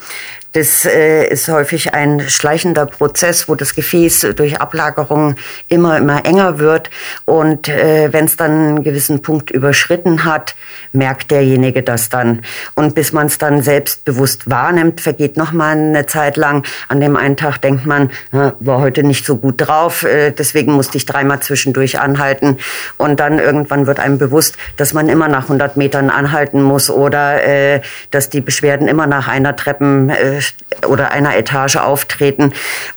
das 0.55 0.85
äh, 0.85 1.27
ist 1.27 1.49
häufig 1.49 1.95
ein 1.95 2.21
schleichender 2.21 2.87
Prozess, 2.87 3.49
wo 3.49 3.56
das 3.56 3.75
Gefäß 3.75 4.29
durch 4.37 4.61
Ablagerung 4.61 5.34
immer, 5.67 5.99
immer 5.99 6.25
enger 6.25 6.61
wird. 6.61 6.91
Und 7.25 7.69
äh, 7.69 8.13
wenn 8.13 8.27
es 8.27 8.37
dann 8.37 8.53
einen 8.53 8.84
gewissen 8.84 9.20
Punkt 9.20 9.51
überschritten 9.51 10.25
hat, 10.25 10.55
merkt 10.93 11.32
derjenige 11.32 11.82
das 11.82 12.08
dann. 12.08 12.43
Und 12.77 12.94
bis 12.94 13.13
man 13.13 13.27
es 13.27 13.39
dann 13.39 13.63
selbstbewusst 13.63 14.49
wahrnimmt, 14.49 15.01
vergeht 15.01 15.37
noch 15.37 15.51
mal 15.51 15.77
eine 15.77 16.06
Zeit 16.06 16.37
lang. 16.37 16.65
An 16.87 17.01
dem 17.01 17.17
einen 17.17 17.37
Tag 17.37 17.58
denkt 17.61 17.84
man, 17.84 18.11
war 18.31 18.79
heute 18.79 19.03
nicht 19.03 19.27
so 19.27 19.39
gut 19.39 19.56
drauf, 19.58 20.05
äh, 20.05 20.31
deswegen 20.31 20.73
musste 20.73 20.99
ich 20.99 21.05
dreimal 21.05 21.41
zwischendurch 21.41 21.99
anhalten. 21.99 22.58
Und 22.96 23.19
dann 23.19 23.41
irgendwann 23.41 23.89
wird 23.89 23.99
einem 23.99 24.19
bewusst, 24.19 24.56
dass 24.77 24.94
man 24.94 25.08
immer 25.08 25.27
nach 25.27 25.44
100 25.44 25.77
Metern 25.77 26.11
anhalten 26.11 26.63
muss 26.63 26.91
oder 26.91 27.43
äh, 27.44 27.81
dass 28.13 28.31
die 28.31 28.41
Beschwerden 28.41 28.87
immer 28.87 29.08
nach 29.08 29.27
einer 29.27 29.56
Treppen 29.56 30.11
äh, 30.11 30.44
oder 30.86 31.10
einer 31.10 31.36
Etage 31.36 31.77
auftreten. 31.77 32.53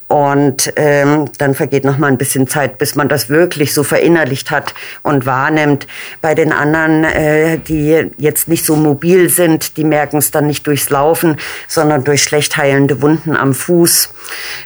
Und 0.08 0.72
ähm, 0.78 1.30
dann 1.38 1.54
vergeht 1.54 1.84
noch 1.84 1.98
mal 1.98 2.08
ein 2.08 2.18
bisschen 2.18 2.48
Zeit, 2.48 2.78
bis 2.78 2.96
man 2.96 3.10
das 3.10 3.28
wirklich 3.28 3.74
so 3.74 3.84
verinnerlicht 3.84 4.52
hat 4.52 4.74
und 5.04 5.26
wahrnimmt. 5.26 5.86
Bei 6.22 6.34
den 6.34 6.54
anderen, 6.54 7.04
äh, 7.04 7.58
die 7.60 8.10
jetzt 8.18 8.48
nicht 8.48 8.66
so 8.66 8.78
mobil 8.78 9.30
sind, 9.30 9.76
die 9.76 9.84
merken 9.84 10.18
es 10.18 10.32
dann 10.32 10.48
nicht 10.48 10.66
durchs 10.66 10.90
Laufen, 10.90 11.36
sondern 11.68 12.06
durch 12.06 12.24
schlecht 12.24 12.56
heilende 12.56 13.02
Wunden 13.02 13.36
am 13.36 13.54
Fuß. 13.54 14.10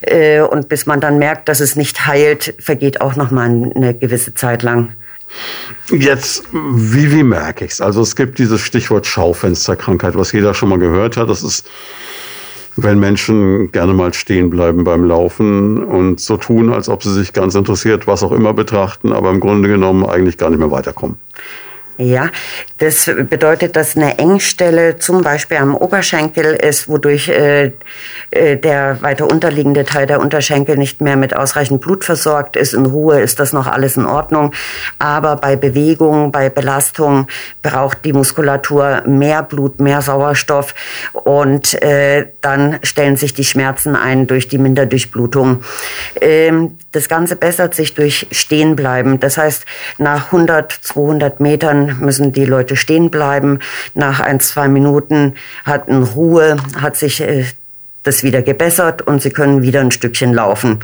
Äh, 0.02 0.42
und 0.42 0.70
bis 0.70 0.86
man 0.86 1.00
dann 1.00 1.18
merkt, 1.18 1.50
dass 1.50 1.60
es 1.60 1.76
nicht 1.76 2.06
heilt, 2.06 2.54
vergeht 2.60 3.02
auch 3.02 3.16
noch 3.16 3.32
mal 3.32 3.46
eine 3.46 3.96
gewisse 3.96 4.36
Zeit 4.36 4.62
lang. 4.62 4.94
Jetzt, 5.92 6.44
wie, 6.52 7.12
wie 7.12 7.24
merke 7.24 7.66
ich 7.66 7.72
es? 7.72 7.82
Also 7.82 8.02
es 8.02 8.16
gibt 8.16 8.40
dieses 8.40 8.62
Stichwort 8.62 9.08
Schaufensterkrankheit, 9.08 10.16
was 10.16 10.32
jeder 10.32 10.54
schon 10.54 10.70
mal 10.70 10.80
gehört 10.80 11.18
hat. 11.18 11.30
Das 11.30 11.44
ist 11.44 11.68
wenn 12.76 13.00
Menschen 13.00 13.72
gerne 13.72 13.94
mal 13.94 14.14
stehen 14.14 14.50
bleiben 14.50 14.84
beim 14.84 15.04
Laufen 15.04 15.84
und 15.84 16.20
so 16.20 16.38
tun, 16.38 16.72
als 16.72 16.90
ob 16.90 17.04
sie 17.04 17.14
sich 17.14 17.34
ganz 17.34 17.56
interessiert, 17.56 18.08
was 18.08 18.24
auch 18.24 18.32
immer 18.32 18.54
betrachten, 18.54 19.12
aber 19.12 19.30
im 19.30 19.40
Grunde 19.40 19.70
genommen 19.70 20.06
eigentlich 20.06 20.38
gar 20.38 20.50
nicht 20.50 20.60
mehr 20.60 20.72
weiterkommen. 20.72 21.18
Ja, 22.02 22.32
Das 22.80 23.06
bedeutet, 23.30 23.76
dass 23.76 23.96
eine 23.96 24.18
Engstelle 24.18 24.98
zum 24.98 25.22
Beispiel 25.22 25.58
am 25.58 25.76
Oberschenkel 25.76 26.56
ist, 26.56 26.88
wodurch 26.90 27.30
äh, 27.30 27.74
äh, 28.32 28.58
der 28.58 29.04
weiter 29.04 29.30
unterliegende 29.30 29.86
Teil 29.86 30.08
der 30.08 30.20
Unterschenkel 30.20 30.78
nicht 30.78 31.00
mehr 31.00 31.16
mit 31.16 31.36
ausreichend 31.36 31.80
Blut 31.80 32.04
versorgt 32.04 32.56
ist. 32.56 32.74
In 32.74 32.88
Ruhe 32.88 33.20
ist 33.22 33.40
das 33.40 33.54
noch 33.54 33.68
alles 33.68 33.98
in 33.98 34.08
Ordnung. 34.08 34.52
Aber 34.98 35.36
bei 35.36 35.56
Bewegung, 35.56 36.32
bei 36.32 36.50
Belastung 36.50 37.28
braucht 37.62 38.04
die 38.04 38.14
Muskulatur 38.14 39.04
mehr 39.06 39.44
Blut, 39.44 39.80
mehr 39.80 40.02
Sauerstoff 40.02 40.74
und 41.14 41.80
äh, 41.84 42.30
dann 42.42 42.80
stellen 42.82 43.16
sich 43.16 43.36
die 43.36 43.44
Schmerzen 43.44 43.96
ein 43.96 44.26
durch 44.26 44.48
die 44.48 44.58
Minderdurchblutung. 44.58 45.64
Ähm, 46.20 46.80
das 46.94 47.08
Ganze 47.08 47.36
bessert 47.36 47.76
sich 47.76 47.94
durch 47.94 48.26
Stehenbleiben. 48.32 49.20
Das 49.20 49.38
heißt, 49.38 49.66
nach 50.00 50.26
100, 50.28 50.72
200 50.72 51.40
Metern 51.40 51.91
müssen 52.00 52.32
die 52.34 52.46
Leute 52.46 52.76
stehen 52.76 53.10
bleiben. 53.10 53.60
Nach 53.94 54.20
ein, 54.20 54.40
zwei 54.40 54.68
Minuten 54.68 55.34
hatten 55.66 56.04
Ruhe, 56.04 56.58
hat 56.80 56.98
sich 56.98 57.22
äh, 57.22 57.46
das 58.04 58.24
wieder 58.24 58.42
gebessert 58.42 59.02
und 59.04 59.22
sie 59.22 59.30
können 59.30 59.62
wieder 59.62 59.80
ein 59.82 59.92
Stückchen 59.92 60.34
laufen. 60.34 60.80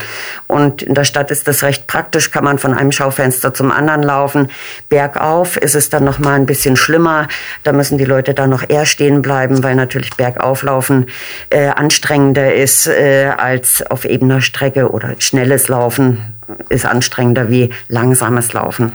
Und 0.46 0.84
in 0.84 0.94
der 0.94 1.04
Stadt 1.04 1.32
ist 1.32 1.48
das 1.48 1.64
recht 1.64 1.88
praktisch, 1.88 2.32
kann 2.32 2.44
man 2.44 2.60
von 2.60 2.74
einem 2.74 2.92
Schaufenster 2.92 3.54
zum 3.54 3.72
anderen 3.72 4.04
laufen. 4.04 4.50
Bergauf 4.90 5.58
ist 5.58 5.76
es 5.76 5.90
dann 5.90 6.04
noch 6.04 6.20
mal 6.20 6.36
ein 6.36 6.46
bisschen 6.46 6.76
schlimmer. 6.76 7.28
Da 7.64 7.74
müssen 7.74 7.98
die 7.98 8.06
Leute 8.06 8.34
dann 8.34 8.50
noch 8.50 8.70
eher 8.70 8.86
stehen 8.86 9.22
bleiben, 9.22 9.64
weil 9.64 9.76
natürlich 9.76 10.12
Bergauflaufen 10.16 11.08
äh, 11.50 11.70
anstrengender 11.70 12.54
ist 12.54 12.88
äh, 12.88 13.32
als 13.36 13.84
auf 13.90 14.06
ebener 14.06 14.42
Strecke 14.42 14.92
oder 14.92 15.16
schnelles 15.20 15.68
Laufen 15.70 16.34
ist 16.70 16.86
anstrengender 16.86 17.50
wie 17.50 17.72
langsames 17.90 18.54
Laufen. 18.54 18.94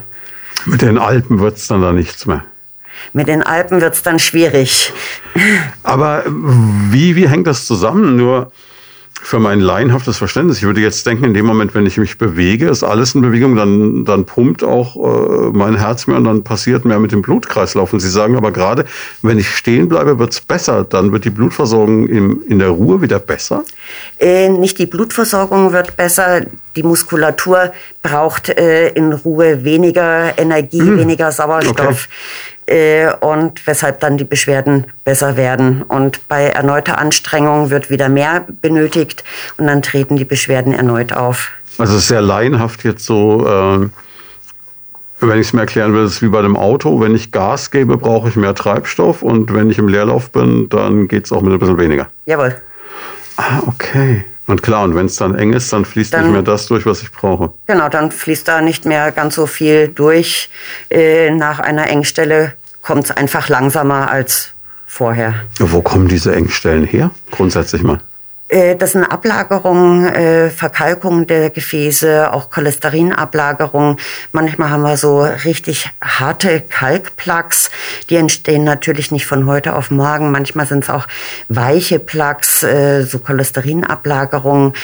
Mit 0.67 0.83
den 0.83 0.99
Alpen 0.99 1.41
wird 1.41 1.57
es 1.57 1.67
dann 1.67 1.83
da 1.83 1.93
nichts 1.93 2.27
mehr. 2.27 2.45
Mit 3.13 3.29
den 3.29 3.43
Alpen 3.43 3.81
wird 3.81 3.95
es 3.95 4.03
dann 4.03 4.19
schwierig. 4.19 4.93
Aber 5.83 6.25
wie, 6.27 7.17
wie 7.17 7.29
hängt 7.29 7.47
das 7.47 7.67
zusammen? 7.67 8.17
Nur 8.17 8.53
für 9.23 9.39
mein 9.39 9.61
laienhaftes 9.61 10.19
Verständnis. 10.19 10.59
Ich 10.59 10.65
würde 10.65 10.81
jetzt 10.81 11.07
denken, 11.07 11.25
in 11.25 11.33
dem 11.33 11.47
Moment, 11.47 11.75
wenn 11.75 11.87
ich 11.87 11.97
mich 11.97 12.19
bewege, 12.19 12.69
ist 12.69 12.83
alles 12.83 13.15
in 13.15 13.23
Bewegung, 13.23 13.55
dann, 13.55 14.05
dann 14.05 14.25
pumpt 14.25 14.65
auch 14.65 14.97
äh, 14.97 15.51
mein 15.57 15.77
Herz 15.77 16.07
mehr 16.07 16.17
und 16.17 16.25
dann 16.25 16.43
passiert 16.43 16.85
mehr 16.85 16.99
mit 16.99 17.13
dem 17.13 17.23
Blutkreislauf. 17.23 17.93
Und 17.93 18.01
Sie 18.01 18.11
sagen 18.11 18.37
aber 18.37 18.51
gerade, 18.51 18.85
wenn 19.23 19.39
ich 19.39 19.49
stehen 19.49 19.89
bleibe, 19.89 20.19
wird 20.19 20.33
es 20.33 20.41
besser. 20.41 20.85
Dann 20.85 21.13
wird 21.13 21.25
die 21.25 21.31
Blutversorgung 21.31 22.09
im, 22.09 22.43
in 22.49 22.59
der 22.59 22.71
Ruhe 22.71 23.01
wieder 23.01 23.21
besser? 23.21 23.65
Äh, 24.19 24.49
nicht 24.49 24.79
die 24.79 24.87
Blutversorgung 24.87 25.73
wird 25.73 25.97
besser. 25.97 26.43
Die 26.75 26.83
Muskulatur 26.83 27.73
braucht 28.03 28.49
äh, 28.49 28.89
in 28.89 29.13
Ruhe 29.13 29.63
weniger 29.65 30.37
Energie, 30.37 30.81
hm. 30.81 30.99
weniger 30.99 31.31
Sauerstoff. 31.31 32.09
Okay. 32.09 32.62
Äh, 32.73 33.13
und 33.21 33.67
weshalb 33.67 34.01
dann 34.01 34.17
die 34.17 34.25
Beschwerden 34.25 34.87
besser 35.05 35.37
werden. 35.37 35.83
Und 35.83 36.27
bei 36.29 36.45
erneuter 36.45 36.97
Anstrengung 36.97 37.69
wird 37.69 37.91
wieder 37.91 38.09
mehr 38.09 38.47
benötigt 38.63 39.25
und 39.59 39.67
dann 39.67 39.83
treten 39.83 40.17
die 40.17 40.25
Beschwerden 40.25 40.73
erneut 40.73 41.13
auf. 41.13 41.51
Also 41.77 41.93
es 41.93 42.01
ist 42.01 42.09
sehr 42.09 42.23
laienhaft 42.23 42.83
jetzt 42.85 43.05
so, 43.05 43.47
äh, 43.47 43.89
wenn 45.21 45.39
ich 45.39 45.49
es 45.49 45.53
mir 45.53 45.61
erklären 45.61 45.93
will, 45.93 46.05
ist 46.05 46.13
es 46.13 46.23
wie 46.23 46.29
bei 46.29 46.41
dem 46.41 46.57
Auto. 46.57 46.99
Wenn 46.99 47.15
ich 47.15 47.31
Gas 47.31 47.71
gebe, 47.71 47.99
brauche 47.99 48.31
ich 48.31 48.37
mehr 48.37 48.55
Treibstoff 48.55 49.21
und 49.21 49.53
wenn 49.53 49.69
ich 49.69 49.77
im 49.77 49.89
Leerlauf 49.89 50.31
bin, 50.31 50.71
dann 50.71 51.09
geht 51.09 51.27
es 51.27 51.33
auch 51.33 51.43
mit 51.43 51.53
ein 51.53 51.59
bisschen 51.59 51.77
weniger. 51.77 52.09
Jawohl. 52.25 52.57
Ah, 53.37 53.61
okay. 53.67 54.25
Und 54.47 54.63
klar, 54.63 54.85
und 54.85 54.97
wenn 54.97 55.07
es 55.07 55.17
dann 55.17 55.35
eng 55.35 55.53
ist, 55.53 55.73
dann 55.75 55.85
fließt 55.85 56.15
dann, 56.15 56.23
nicht 56.23 56.33
mehr 56.33 56.43
das 56.43 56.67
durch, 56.67 56.87
was 56.87 57.03
ich 57.03 57.13
brauche. 57.13 57.53
Genau, 57.67 57.91
dann 57.91 58.11
fließt 58.11 58.49
da 58.49 58.63
nicht 58.63 58.87
mehr 58.87 59.13
ganz 59.13 59.35
so 59.35 59.47
viel 59.47 59.89
durch. 59.89 60.49
Äh, 60.91 61.31
nach 61.31 61.61
einer 61.61 61.89
Engstelle 61.89 62.55
kommt 62.83 63.05
es 63.05 63.11
einfach 63.11 63.49
langsamer 63.49 64.11
als 64.11 64.51
vorher. 64.87 65.35
Wo 65.59 65.81
kommen 65.81 66.09
diese 66.09 66.35
Engstellen 66.35 66.85
her, 66.85 67.11
grundsätzlich 67.31 67.83
mal? 67.83 68.01
Äh, 68.53 68.77
das 68.77 68.93
sind 68.93 69.05
Ablagerungen, 69.05 70.07
äh, 70.07 70.51
Verkalkung 70.51 71.27
der 71.27 71.49
Gefäße, 71.49 72.31
auch 72.35 72.51
Cholesterinablagerungen. 72.51 73.97
Manchmal 74.33 74.69
haben 74.69 74.83
wir 74.83 74.99
so 74.99 75.23
richtig 75.23 75.89
harte 76.03 76.61
Kalkplaques. 76.61 77.71
Die 78.11 78.17
entstehen 78.17 78.65
natürlich 78.65 79.11
nicht 79.11 79.25
von 79.25 79.47
heute 79.47 79.75
auf 79.75 79.91
morgen. 79.91 80.31
Manchmal 80.31 80.67
sind 80.67 80.85
es 80.85 80.91
auch 80.91 81.09
weiche 81.49 81.99
Plaques, 81.99 82.63
äh, 82.63 83.05
so 83.05 83.21
Cholesterinablagerungen. 83.21 84.75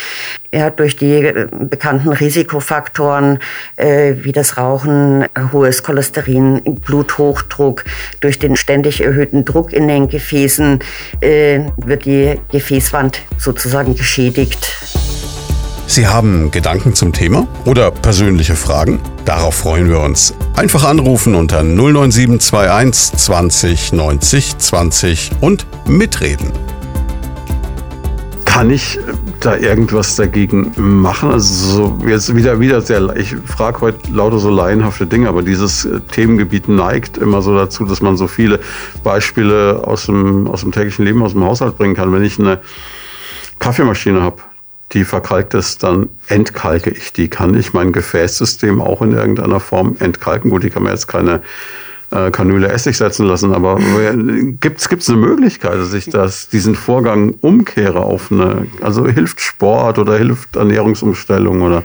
Ja, 0.50 0.70
durch 0.70 0.96
die 0.96 1.12
äh, 1.12 1.46
bekannten 1.50 2.08
Risikofaktoren 2.08 3.38
äh, 3.76 4.14
wie 4.22 4.32
das 4.32 4.56
Rauchen, 4.56 5.26
hohes 5.52 5.82
Cholesterin, 5.82 6.62
Bluthochdruck, 6.64 7.84
durch 8.20 8.38
den 8.38 8.56
ständig 8.56 9.02
erhöhten 9.02 9.44
Druck 9.44 9.74
in 9.74 9.88
den 9.88 10.08
Gefäßen 10.08 10.78
äh, 11.20 11.60
wird 11.76 12.06
die 12.06 12.40
Gefäßwand 12.50 13.20
sozusagen 13.38 13.94
geschädigt. 13.94 14.74
Sie 15.86 16.06
haben 16.06 16.50
Gedanken 16.50 16.94
zum 16.94 17.14
Thema 17.14 17.46
oder 17.64 17.90
persönliche 17.90 18.56
Fragen? 18.56 19.00
Darauf 19.24 19.54
freuen 19.54 19.88
wir 19.88 20.00
uns. 20.00 20.34
Einfach 20.54 20.84
anrufen 20.84 21.34
unter 21.34 21.62
09721 21.62 23.18
20 23.18 23.92
90 23.92 24.58
20 24.58 25.30
und 25.40 25.66
mitreden. 25.86 26.52
Kann 28.44 28.70
ich 28.70 28.98
da 29.40 29.56
irgendwas 29.56 30.16
dagegen 30.16 30.72
machen? 30.76 31.30
Also 31.30 31.98
so, 31.98 32.06
jetzt 32.06 32.34
wieder, 32.34 32.60
wieder 32.60 32.80
sehr, 32.80 33.16
ich 33.16 33.36
frage 33.46 33.80
heute 33.80 34.10
lauter 34.12 34.38
so 34.38 34.50
laienhafte 34.50 35.06
Dinge, 35.06 35.28
aber 35.28 35.42
dieses 35.42 35.84
äh, 35.84 36.00
Themengebiet 36.12 36.68
neigt 36.68 37.18
immer 37.18 37.42
so 37.42 37.54
dazu, 37.54 37.84
dass 37.84 38.00
man 38.00 38.16
so 38.16 38.26
viele 38.26 38.60
Beispiele 39.02 39.82
aus 39.84 40.06
dem, 40.06 40.46
aus 40.46 40.62
dem 40.62 40.72
täglichen 40.72 41.04
Leben, 41.04 41.22
aus 41.22 41.32
dem 41.32 41.44
Haushalt 41.44 41.78
bringen 41.78 41.94
kann. 41.94 42.12
Wenn 42.12 42.24
ich 42.24 42.38
eine 42.38 42.60
Kaffeemaschine 43.58 44.22
habe, 44.22 44.42
die 44.92 45.04
verkalkt 45.04 45.54
ist, 45.54 45.82
dann 45.82 46.08
entkalke 46.28 46.90
ich 46.90 47.12
die. 47.12 47.28
Kann 47.28 47.54
ich 47.54 47.72
mein 47.72 47.92
Gefäßsystem 47.92 48.80
auch 48.80 49.02
in 49.02 49.12
irgendeiner 49.12 49.60
Form 49.60 49.96
entkalken? 49.98 50.50
Gut, 50.50 50.62
die 50.62 50.70
kann 50.70 50.82
man 50.82 50.92
jetzt 50.92 51.08
keine 51.08 51.42
äh, 52.10 52.30
Kanüle 52.30 52.68
Essig 52.68 52.96
setzen 52.96 53.26
lassen. 53.26 53.52
Aber 53.54 53.78
gibt 54.60 54.80
es 54.80 55.08
eine 55.08 55.18
Möglichkeit, 55.18 55.74
dass 55.74 55.92
ich 55.92 56.06
das, 56.06 56.48
diesen 56.48 56.74
Vorgang 56.74 57.34
umkehre 57.40 58.00
auf 58.00 58.32
eine, 58.32 58.66
also 58.80 59.06
hilft 59.06 59.40
Sport 59.40 59.98
oder 59.98 60.16
hilft 60.16 60.56
Ernährungsumstellung 60.56 61.62
oder? 61.62 61.84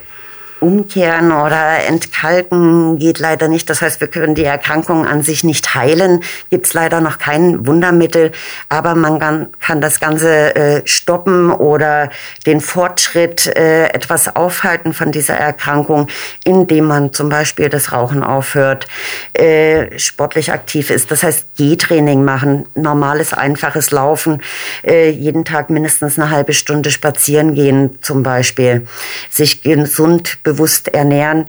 Umkehren 0.63 1.31
oder 1.31 1.85
entkalken 1.85 2.97
geht 2.97 3.19
leider 3.19 3.49
nicht. 3.49 3.69
Das 3.69 3.81
heißt, 3.81 3.99
wir 3.99 4.07
können 4.07 4.33
die 4.33 4.45
Erkrankung 4.45 5.05
an 5.05 5.21
sich 5.21 5.43
nicht 5.43 5.75
heilen. 5.75 6.23
Gibt 6.49 6.67
es 6.67 6.73
leider 6.73 7.01
noch 7.01 7.19
kein 7.19 7.67
Wundermittel, 7.67 8.31
aber 8.69 8.95
man 8.95 9.19
kann, 9.19 9.47
kann 9.59 9.81
das 9.81 9.99
Ganze 9.99 10.55
äh, 10.55 10.81
stoppen 10.85 11.51
oder 11.51 12.09
den 12.45 12.61
Fortschritt 12.61 13.45
äh, 13.47 13.87
etwas 13.89 14.33
aufhalten 14.35 14.93
von 14.93 15.11
dieser 15.11 15.35
Erkrankung, 15.35 16.07
indem 16.45 16.85
man 16.85 17.11
zum 17.11 17.27
Beispiel 17.27 17.67
das 17.67 17.91
Rauchen 17.91 18.23
aufhört, 18.23 18.87
äh, 19.33 19.99
sportlich 19.99 20.53
aktiv 20.53 20.89
ist. 20.89 21.11
Das 21.11 21.23
heißt, 21.23 21.57
Gehtraining 21.57 22.23
machen, 22.23 22.65
normales, 22.73 23.33
einfaches 23.33 23.91
Laufen, 23.91 24.41
äh, 24.85 25.09
jeden 25.09 25.43
Tag 25.43 25.69
mindestens 25.69 26.17
eine 26.17 26.29
halbe 26.29 26.53
Stunde 26.53 26.89
spazieren 26.89 27.53
gehen 27.53 28.01
zum 28.01 28.23
Beispiel, 28.23 28.87
sich 29.29 29.61
gesund 29.61 30.41
bewegen 30.43 30.52
bewusst 30.53 30.87
ernähren. 30.93 31.47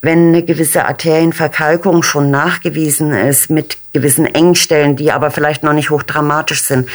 Wenn 0.00 0.28
eine 0.28 0.42
gewisse 0.42 0.84
Arterienverkalkung 0.84 2.02
schon 2.02 2.30
nachgewiesen 2.30 3.12
ist 3.12 3.50
mit 3.50 3.78
gewissen 3.92 4.26
Engstellen, 4.26 4.96
die 4.96 5.12
aber 5.12 5.30
vielleicht 5.30 5.62
noch 5.62 5.72
nicht 5.74 5.90
hochdramatisch 5.90 6.62
sind, 6.62 6.88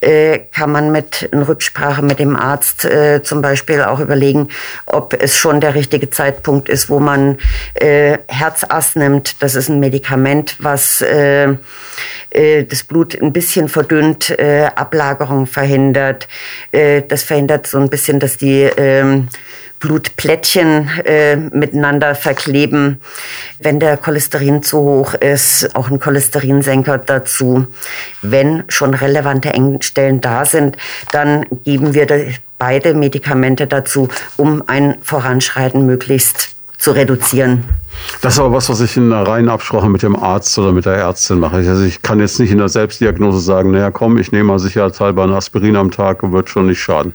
äh, 0.00 0.40
kann 0.54 0.70
man 0.70 0.92
mit 0.92 1.22
in 1.22 1.42
Rücksprache 1.42 2.02
mit 2.02 2.18
dem 2.18 2.36
Arzt 2.36 2.84
äh, 2.84 3.22
zum 3.22 3.42
Beispiel 3.42 3.82
auch 3.82 4.00
überlegen, 4.00 4.48
ob 4.86 5.14
es 5.14 5.36
schon 5.36 5.60
der 5.60 5.74
richtige 5.74 6.10
Zeitpunkt 6.10 6.68
ist, 6.68 6.88
wo 6.90 7.00
man 7.00 7.38
äh, 7.74 8.18
Herzass 8.28 8.96
nimmt. 8.96 9.42
Das 9.42 9.54
ist 9.54 9.68
ein 9.68 9.80
Medikament, 9.80 10.56
was 10.58 11.04
das 12.68 12.84
Blut 12.84 13.20
ein 13.20 13.32
bisschen 13.32 13.68
verdünnt, 13.68 14.34
Ablagerung 14.76 15.46
verhindert. 15.46 16.28
Das 16.70 17.22
verhindert 17.22 17.66
so 17.66 17.78
ein 17.78 17.90
bisschen, 17.90 18.20
dass 18.20 18.36
die 18.38 18.62
äh, 18.62 19.22
Blutplättchen 19.82 20.88
äh, 21.04 21.36
miteinander 21.36 22.14
verkleben. 22.14 23.00
Wenn 23.58 23.80
der 23.80 23.96
Cholesterin 23.96 24.62
zu 24.62 24.78
hoch 24.78 25.14
ist, 25.14 25.74
auch 25.74 25.90
ein 25.90 25.98
Cholesterinsenker 25.98 26.98
dazu. 26.98 27.66
Wenn 28.22 28.62
schon 28.68 28.94
relevante 28.94 29.50
Engstellen 29.50 30.20
da 30.20 30.44
sind, 30.44 30.76
dann 31.10 31.44
geben 31.64 31.94
wir 31.94 32.06
beide 32.58 32.94
Medikamente 32.94 33.66
dazu, 33.66 34.08
um 34.36 34.62
ein 34.68 34.94
Voranschreiten 35.02 35.84
möglichst 35.84 36.54
zu 36.78 36.92
reduzieren. 36.92 37.64
Das 38.20 38.34
ist 38.34 38.40
aber 38.40 38.52
was, 38.52 38.68
was 38.68 38.80
ich 38.80 38.96
in 38.96 39.12
einer 39.12 39.26
reinen 39.26 39.48
Absprache 39.48 39.88
mit 39.88 40.02
dem 40.02 40.16
Arzt 40.16 40.56
oder 40.58 40.72
mit 40.72 40.84
der 40.84 40.94
Ärztin 40.94 41.40
mache. 41.40 41.56
Also 41.56 41.82
ich 41.82 42.02
kann 42.02 42.20
jetzt 42.20 42.38
nicht 42.38 42.50
in 42.50 42.58
der 42.58 42.68
Selbstdiagnose 42.68 43.40
sagen, 43.40 43.72
naja 43.72 43.90
komm, 43.90 44.18
ich 44.18 44.30
nehme 44.30 44.44
mal 44.44 44.58
sicherheitshalber 44.58 45.24
ein 45.24 45.32
Aspirin 45.32 45.76
am 45.76 45.90
Tag 45.90 46.22
und 46.22 46.32
wird 46.32 46.48
schon 46.48 46.66
nicht 46.66 46.80
schaden. 46.80 47.14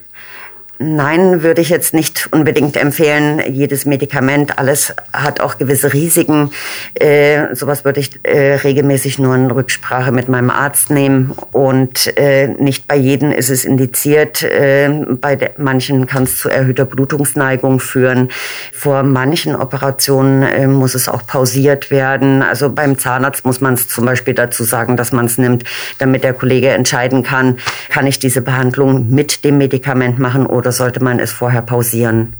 Nein, 0.80 1.42
würde 1.42 1.60
ich 1.60 1.70
jetzt 1.70 1.92
nicht 1.92 2.28
unbedingt 2.30 2.76
empfehlen. 2.76 3.42
Jedes 3.52 3.84
Medikament, 3.84 4.60
alles 4.60 4.94
hat 5.12 5.40
auch 5.40 5.58
gewisse 5.58 5.92
Risiken. 5.92 6.52
Äh, 6.94 7.52
sowas 7.56 7.84
würde 7.84 7.98
ich 7.98 8.20
äh, 8.22 8.54
regelmäßig 8.54 9.18
nur 9.18 9.34
in 9.34 9.50
Rücksprache 9.50 10.12
mit 10.12 10.28
meinem 10.28 10.50
Arzt 10.50 10.90
nehmen. 10.90 11.32
Und 11.50 12.16
äh, 12.16 12.46
nicht 12.46 12.86
bei 12.86 12.94
jedem 12.94 13.32
ist 13.32 13.50
es 13.50 13.64
indiziert. 13.64 14.44
Äh, 14.44 14.88
bei 15.20 15.50
manchen 15.56 16.06
kann 16.06 16.22
es 16.22 16.38
zu 16.38 16.48
erhöhter 16.48 16.84
Blutungsneigung 16.84 17.80
führen. 17.80 18.28
Vor 18.72 19.02
manchen 19.02 19.56
Operationen 19.56 20.44
äh, 20.44 20.68
muss 20.68 20.94
es 20.94 21.08
auch 21.08 21.26
pausiert 21.26 21.90
werden. 21.90 22.40
Also 22.40 22.70
beim 22.70 22.98
Zahnarzt 22.98 23.44
muss 23.44 23.60
man 23.60 23.74
es 23.74 23.88
zum 23.88 24.06
Beispiel 24.06 24.34
dazu 24.34 24.62
sagen, 24.62 24.96
dass 24.96 25.10
man 25.10 25.26
es 25.26 25.38
nimmt, 25.38 25.64
damit 25.98 26.22
der 26.22 26.34
Kollege 26.34 26.68
entscheiden 26.68 27.24
kann, 27.24 27.58
kann 27.88 28.06
ich 28.06 28.20
diese 28.20 28.42
Behandlung 28.42 29.10
mit 29.10 29.44
dem 29.44 29.58
Medikament 29.58 30.20
machen 30.20 30.46
oder 30.46 30.67
oder 30.68 30.72
sollte 30.72 31.02
man 31.02 31.18
es 31.18 31.32
vorher 31.32 31.62
pausieren? 31.62 32.34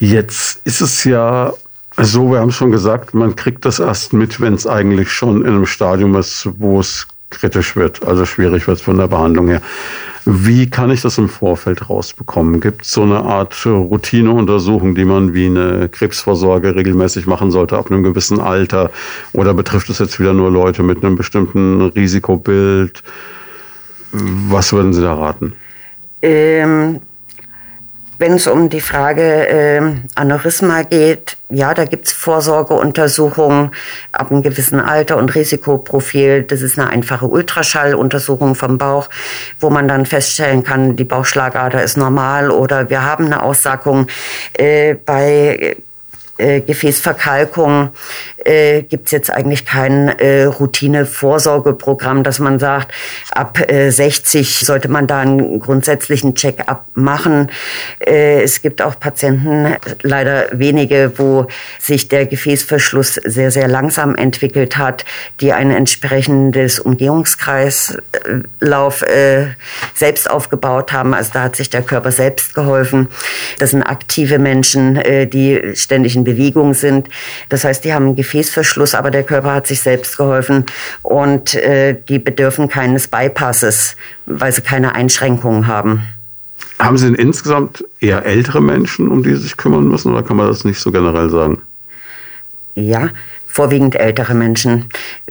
Jetzt 0.00 0.62
ist 0.64 0.80
es 0.80 1.04
ja 1.04 1.52
so, 1.98 2.32
wir 2.32 2.40
haben 2.40 2.52
schon 2.52 2.72
gesagt, 2.72 3.12
man 3.12 3.36
kriegt 3.36 3.66
das 3.66 3.80
erst 3.80 4.14
mit, 4.14 4.40
wenn 4.40 4.54
es 4.54 4.66
eigentlich 4.66 5.12
schon 5.12 5.42
in 5.42 5.48
einem 5.48 5.66
Stadium 5.66 6.16
ist, 6.16 6.48
wo 6.58 6.80
es 6.80 7.06
kritisch 7.28 7.76
wird, 7.76 8.02
also 8.06 8.24
schwierig 8.24 8.66
wird 8.66 8.80
von 8.80 8.96
der 8.96 9.08
Behandlung 9.08 9.48
her. 9.48 9.60
Wie 10.24 10.70
kann 10.70 10.90
ich 10.90 11.02
das 11.02 11.18
im 11.18 11.28
Vorfeld 11.28 11.90
rausbekommen? 11.90 12.62
Gibt 12.62 12.82
es 12.82 12.92
so 12.92 13.02
eine 13.02 13.22
Art 13.22 13.54
Routineuntersuchung, 13.66 14.94
die 14.94 15.04
man 15.04 15.34
wie 15.34 15.46
eine 15.46 15.90
Krebsvorsorge 15.90 16.74
regelmäßig 16.74 17.26
machen 17.26 17.50
sollte 17.50 17.76
ab 17.76 17.90
einem 17.90 18.02
gewissen 18.02 18.40
Alter? 18.40 18.90
Oder 19.34 19.52
betrifft 19.52 19.90
es 19.90 19.98
jetzt 19.98 20.18
wieder 20.18 20.32
nur 20.32 20.50
Leute 20.50 20.82
mit 20.82 21.04
einem 21.04 21.16
bestimmten 21.16 21.82
Risikobild? 21.82 23.02
Was 24.12 24.72
würden 24.72 24.94
Sie 24.94 25.02
da 25.02 25.14
raten? 25.14 25.52
Ähm, 26.22 27.00
wenn 28.18 28.34
es 28.34 28.46
um 28.46 28.68
die 28.68 28.80
Frage 28.80 29.48
äh, 29.48 29.80
Aneurysma 30.14 30.82
geht, 30.82 31.36
ja, 31.50 31.74
da 31.74 31.84
gibt's 31.84 32.12
Vorsorgeuntersuchungen 32.12 33.70
ab 34.12 34.30
einem 34.30 34.42
gewissen 34.42 34.80
Alter 34.80 35.16
und 35.16 35.34
Risikoprofil. 35.34 36.42
Das 36.42 36.62
ist 36.62 36.78
eine 36.78 36.90
einfache 36.90 37.26
Ultraschalluntersuchung 37.26 38.54
vom 38.54 38.78
Bauch, 38.78 39.08
wo 39.60 39.70
man 39.70 39.88
dann 39.88 40.06
feststellen 40.06 40.64
kann, 40.64 40.96
die 40.96 41.04
Bauchschlagader 41.04 41.82
ist 41.82 41.96
normal 41.96 42.50
oder 42.50 42.90
wir 42.90 43.04
haben 43.04 43.26
eine 43.26 43.42
Aussackung. 43.42 44.08
Äh, 44.54 44.94
bei 44.94 45.76
äh, 46.38 46.60
Gefäßverkalkung 46.60 47.90
äh, 48.44 48.82
gibt 48.82 49.06
es 49.06 49.12
jetzt 49.12 49.30
eigentlich 49.30 49.64
kein 49.64 50.08
äh, 50.08 50.44
Routine-Vorsorgeprogramm, 50.44 52.22
dass 52.22 52.38
man 52.38 52.58
sagt, 52.58 52.92
ab 53.30 53.58
äh, 53.70 53.90
60 53.90 54.60
sollte 54.60 54.88
man 54.88 55.06
da 55.06 55.20
einen 55.20 55.60
grundsätzlichen 55.60 56.34
Check-up 56.34 56.86
machen. 56.94 57.50
Äh, 58.00 58.42
es 58.42 58.62
gibt 58.62 58.82
auch 58.82 58.98
Patienten, 58.98 59.76
leider 60.02 60.46
wenige, 60.52 61.12
wo 61.16 61.46
sich 61.78 62.08
der 62.08 62.26
Gefäßverschluss 62.26 63.14
sehr, 63.14 63.50
sehr 63.50 63.68
langsam 63.68 64.16
entwickelt 64.16 64.76
hat, 64.76 65.04
die 65.40 65.52
ein 65.52 65.70
entsprechendes 65.70 66.80
Umgehungskreislauf 66.80 69.02
äh, 69.02 69.46
selbst 69.94 70.30
aufgebaut 70.30 70.92
haben. 70.92 71.14
Also 71.14 71.30
da 71.34 71.44
hat 71.44 71.56
sich 71.56 71.70
der 71.70 71.82
Körper 71.82 72.12
selbst 72.12 72.54
geholfen. 72.54 73.08
Das 73.58 73.70
sind 73.70 73.82
aktive 73.82 74.38
Menschen, 74.38 74.96
äh, 74.96 75.26
die 75.26 75.72
ständig 75.74 76.16
in 76.24 76.36
Bewegung 76.36 76.74
sind. 76.74 77.08
Das 77.48 77.64
heißt, 77.64 77.84
die 77.84 77.92
haben 77.92 78.06
einen 78.06 78.16
Gefäßverschluss, 78.16 78.94
aber 78.94 79.10
der 79.10 79.22
Körper 79.22 79.52
hat 79.52 79.66
sich 79.66 79.80
selbst 79.80 80.16
geholfen 80.16 80.64
und 81.02 81.54
äh, 81.54 81.96
die 82.08 82.18
bedürfen 82.18 82.68
keines 82.68 83.08
Bypasses, 83.08 83.96
weil 84.26 84.52
sie 84.52 84.62
keine 84.62 84.94
Einschränkungen 84.94 85.66
haben. 85.66 86.02
Haben 86.78 86.98
Sie 86.98 87.06
denn 87.06 87.14
insgesamt 87.14 87.84
eher 88.00 88.26
ältere 88.26 88.60
Menschen, 88.60 89.08
um 89.08 89.22
die 89.22 89.30
Sie 89.30 89.42
sich 89.42 89.56
kümmern 89.56 89.86
müssen, 89.86 90.12
oder 90.12 90.22
kann 90.22 90.36
man 90.36 90.48
das 90.48 90.64
nicht 90.64 90.80
so 90.80 90.90
generell 90.90 91.30
sagen? 91.30 91.62
Ja, 92.74 93.10
vorwiegend 93.54 93.94
ältere 93.94 94.34
Menschen. 94.34 94.88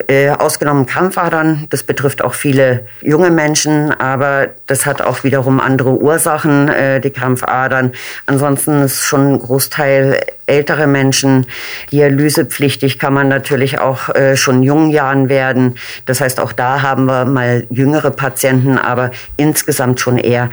Äh, 0.08 0.30
ausgenommen 0.30 0.86
Krampfadern, 0.86 1.68
das 1.70 1.84
betrifft 1.84 2.22
auch 2.24 2.34
viele 2.34 2.88
junge 3.02 3.30
Menschen, 3.30 3.92
aber 3.92 4.48
das 4.66 4.86
hat 4.86 5.02
auch 5.02 5.26
wiederum 5.26 5.60
andere 5.60 5.90
Ursachen, 5.92 6.70
äh, 6.70 7.02
die 7.02 7.10
Krampfadern. 7.10 7.92
Ansonsten 8.26 8.84
ist 8.84 9.02
schon 9.02 9.34
ein 9.34 9.40
Großteil 9.40 10.22
ältere 10.46 10.88
Menschen. 10.88 11.48
Dialysepflichtig 11.92 12.98
kann 12.98 13.14
man 13.14 13.28
natürlich 13.28 13.80
auch 13.80 14.08
äh, 14.16 14.38
schon 14.38 14.58
in 14.58 14.64
jungen 14.64 14.92
Jahren 14.92 15.28
werden. 15.28 15.76
Das 16.06 16.22
heißt, 16.22 16.40
auch 16.40 16.54
da 16.54 16.82
haben 16.82 17.06
wir 17.06 17.26
mal 17.26 17.66
jüngere 17.70 18.12
Patienten, 18.12 18.78
aber 18.78 19.12
insgesamt 19.36 20.00
schon 20.00 20.18
eher 20.18 20.50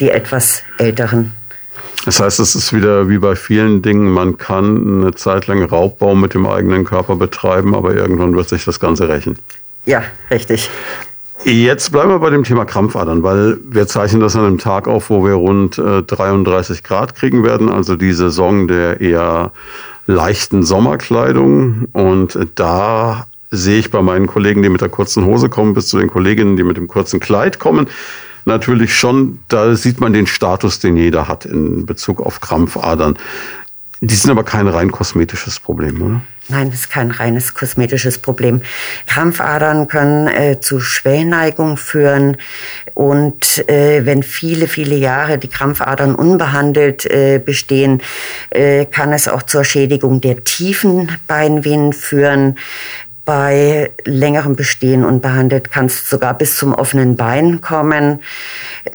die 0.00 0.10
etwas 0.10 0.64
älteren. 0.76 1.30
Das 2.04 2.20
heißt, 2.20 2.40
es 2.40 2.54
ist 2.54 2.72
wieder 2.72 3.08
wie 3.08 3.18
bei 3.18 3.36
vielen 3.36 3.82
Dingen, 3.82 4.10
man 4.10 4.36
kann 4.36 5.02
eine 5.02 5.14
Zeit 5.14 5.46
lang 5.46 5.62
Raubbau 5.62 6.14
mit 6.14 6.34
dem 6.34 6.46
eigenen 6.46 6.84
Körper 6.84 7.16
betreiben, 7.16 7.74
aber 7.74 7.94
irgendwann 7.94 8.34
wird 8.34 8.48
sich 8.48 8.64
das 8.64 8.80
Ganze 8.80 9.08
rächen. 9.08 9.38
Ja, 9.86 10.02
richtig. 10.30 10.68
Jetzt 11.44 11.90
bleiben 11.90 12.10
wir 12.10 12.20
bei 12.20 12.30
dem 12.30 12.44
Thema 12.44 12.64
Krampfadern, 12.64 13.24
weil 13.24 13.58
wir 13.64 13.88
zeichnen 13.88 14.20
das 14.20 14.36
an 14.36 14.44
einem 14.44 14.58
Tag 14.58 14.86
auf, 14.86 15.10
wo 15.10 15.24
wir 15.24 15.34
rund 15.34 15.76
äh, 15.76 16.02
33 16.02 16.84
Grad 16.84 17.16
kriegen 17.16 17.42
werden, 17.42 17.68
also 17.68 17.96
die 17.96 18.12
Saison 18.12 18.68
der 18.68 19.00
eher 19.00 19.50
leichten 20.06 20.62
Sommerkleidung. 20.62 21.88
Und 21.92 22.38
da 22.54 23.26
sehe 23.50 23.80
ich 23.80 23.90
bei 23.90 24.02
meinen 24.02 24.28
Kollegen, 24.28 24.62
die 24.62 24.68
mit 24.68 24.82
der 24.82 24.88
kurzen 24.88 25.24
Hose 25.24 25.48
kommen, 25.48 25.74
bis 25.74 25.88
zu 25.88 25.98
den 25.98 26.08
Kolleginnen, 26.08 26.56
die 26.56 26.62
mit 26.62 26.76
dem 26.76 26.86
kurzen 26.86 27.18
Kleid 27.18 27.58
kommen, 27.58 27.88
natürlich 28.44 28.94
schon, 28.96 29.40
da 29.48 29.74
sieht 29.74 30.00
man 30.00 30.12
den 30.12 30.26
Status, 30.26 30.78
den 30.78 30.96
jeder 30.96 31.28
hat 31.28 31.44
in 31.44 31.86
Bezug 31.86 32.20
auf 32.20 32.40
Krampfadern. 32.40 33.16
Die 34.00 34.14
sind 34.16 34.32
aber 34.32 34.42
kein 34.42 34.66
rein 34.66 34.90
kosmetisches 34.90 35.60
Problem, 35.60 36.02
oder? 36.02 36.20
Nein, 36.48 36.72
das 36.72 36.80
ist 36.80 36.90
kein 36.90 37.12
reines 37.12 37.54
kosmetisches 37.54 38.18
Problem. 38.18 38.62
Krampfadern 39.06 39.86
können 39.86 40.26
äh, 40.26 40.58
zu 40.60 40.80
Schwellneigung 40.80 41.76
führen 41.76 42.36
und 42.94 43.68
äh, 43.68 44.04
wenn 44.04 44.24
viele, 44.24 44.66
viele 44.66 44.96
Jahre 44.96 45.38
die 45.38 45.46
Krampfadern 45.46 46.16
unbehandelt 46.16 47.06
äh, 47.06 47.38
bestehen, 47.38 48.02
äh, 48.50 48.86
kann 48.86 49.12
es 49.12 49.28
auch 49.28 49.44
zur 49.44 49.64
Schädigung 49.64 50.20
der 50.20 50.42
tiefen 50.42 51.12
Beinvenen 51.28 51.92
führen. 51.92 52.56
Bei 53.24 53.92
längerem 54.04 54.56
Bestehen 54.56 55.04
unbehandelt 55.04 55.70
kann 55.70 55.86
es 55.86 56.10
sogar 56.10 56.34
bis 56.34 56.56
zum 56.56 56.74
offenen 56.74 57.16
Bein 57.16 57.60
kommen. 57.60 58.18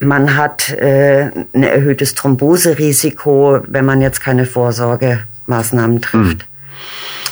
Man 0.02 0.36
hat 0.36 0.70
äh, 0.72 1.32
ein 1.54 1.63
erhöhtes 1.63 2.13
Thromboserisiko, 2.13 3.62
wenn 3.68 3.86
man 3.86 4.02
jetzt 4.02 4.20
keine 4.20 4.46
Vorsorgemaßnahmen 4.46 6.02
trifft. 6.02 6.42
Hm. 6.42 6.48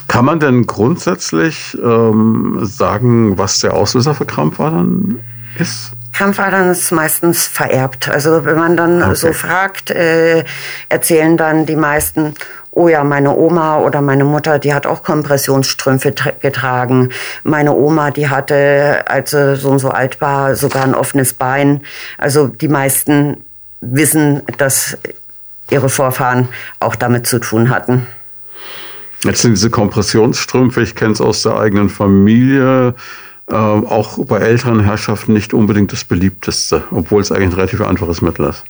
Kann 0.07 0.25
man 0.25 0.39
denn 0.39 0.65
grundsätzlich 0.67 1.77
ähm, 1.83 2.59
sagen, 2.61 3.37
was 3.37 3.59
der 3.59 3.73
Auslöser 3.73 4.15
für 4.15 4.25
Krampfadern 4.25 5.19
ist? 5.57 5.94
Krampfadern 6.15 6.69
ist 6.69 6.91
meistens 6.91 7.45
vererbt. 7.45 8.07
Also 8.07 8.45
wenn 8.45 8.55
man 8.55 8.77
dann 8.77 9.03
okay. 9.03 9.15
so 9.15 9.33
fragt, 9.33 9.91
äh, 9.91 10.45
erzählen 10.87 11.35
dann 11.35 11.65
die 11.65 11.75
meisten, 11.75 12.35
oh 12.71 12.87
ja, 12.87 13.03
meine 13.03 13.35
Oma 13.35 13.79
oder 13.79 13.99
meine 13.99 14.23
Mutter, 14.23 14.57
die 14.57 14.73
hat 14.73 14.85
auch 14.85 15.03
Kompressionsstrümpfe 15.03 16.13
getragen. 16.39 17.09
Meine 17.43 17.73
Oma, 17.73 18.11
die 18.11 18.29
hatte, 18.29 19.03
als 19.07 19.31
sie 19.31 19.57
so 19.57 19.69
und 19.69 19.79
so 19.79 19.89
alt 19.89 20.21
war, 20.21 20.55
sogar 20.55 20.85
ein 20.85 20.95
offenes 20.95 21.33
Bein. 21.33 21.81
Also 22.17 22.47
die 22.47 22.69
meisten 22.69 23.43
wissen, 23.81 24.41
dass 24.57 24.97
ihre 25.69 25.89
Vorfahren 25.89 26.47
auch 26.79 26.95
damit 26.95 27.27
zu 27.27 27.39
tun 27.39 27.69
hatten. 27.69 28.07
Jetzt 29.25 29.41
sind 29.41 29.55
diese 29.55 29.69
Kompressionsstrümpfe, 29.69 30.81
ich 30.81 30.95
kenne 30.95 31.11
es 31.11 31.19
aus 31.19 31.41
der 31.41 31.57
eigenen 31.57 31.89
Familie, 31.89 32.93
äh, 33.49 33.55
auch 33.55 34.17
bei 34.25 34.39
älteren 34.39 34.79
Herrschaften 34.81 35.33
nicht 35.33 35.53
unbedingt 35.53 35.91
das 35.91 36.03
beliebteste, 36.03 36.83
obwohl 36.91 37.21
es 37.21 37.31
eigentlich 37.31 37.49
ein 37.49 37.53
relativ 37.53 37.81
einfaches 37.81 38.21
Mittel 38.21 38.49
ist. 38.49 38.63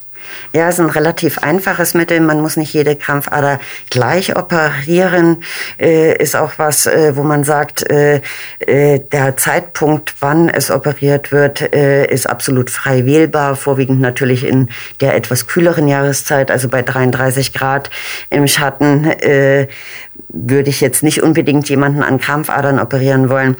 Ja, 0.53 0.69
es 0.69 0.75
ist 0.75 0.81
ein 0.81 0.89
relativ 0.89 1.39
einfaches 1.39 1.93
Mittel. 1.93 2.19
Man 2.19 2.41
muss 2.41 2.57
nicht 2.57 2.73
jede 2.73 2.95
Krampfader 2.95 3.59
gleich 3.89 4.35
operieren. 4.35 5.43
Äh, 5.79 6.17
ist 6.21 6.35
auch 6.35 6.53
was, 6.57 6.85
äh, 6.85 7.15
wo 7.15 7.23
man 7.23 7.43
sagt, 7.43 7.89
äh, 7.89 8.21
äh 8.59 8.99
der 8.99 9.37
Zeitpunkt, 9.37 10.15
wann 10.19 10.49
es 10.49 10.71
operiert 10.71 11.31
wird, 11.31 11.73
äh, 11.73 12.05
ist 12.07 12.29
absolut 12.29 12.69
frei 12.69 13.05
wählbar. 13.05 13.55
Vorwiegend 13.55 14.01
natürlich 14.01 14.45
in 14.45 14.69
der 15.01 15.15
etwas 15.15 15.47
kühleren 15.47 15.87
Jahreszeit, 15.87 16.51
also 16.51 16.69
bei 16.69 16.81
33 16.81 17.53
Grad 17.53 17.89
im 18.29 18.47
Schatten, 18.47 19.05
äh, 19.05 19.67
würde 20.29 20.69
ich 20.69 20.81
jetzt 20.81 21.03
nicht 21.03 21.21
unbedingt 21.21 21.69
jemanden 21.69 22.03
an 22.03 22.19
Krampfadern 22.19 22.79
operieren 22.79 23.29
wollen. 23.29 23.55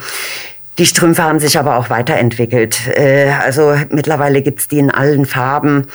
Die 0.78 0.84
Strümpfe 0.84 1.22
haben 1.22 1.38
sich 1.38 1.58
aber 1.58 1.76
auch 1.76 1.88
weiterentwickelt. 1.88 2.86
Äh, 2.88 3.30
also 3.30 3.74
mittlerweile 3.90 4.42
gibt's 4.42 4.68
die 4.68 4.78
in 4.78 4.90
allen 4.90 5.24
Farben, 5.24 5.86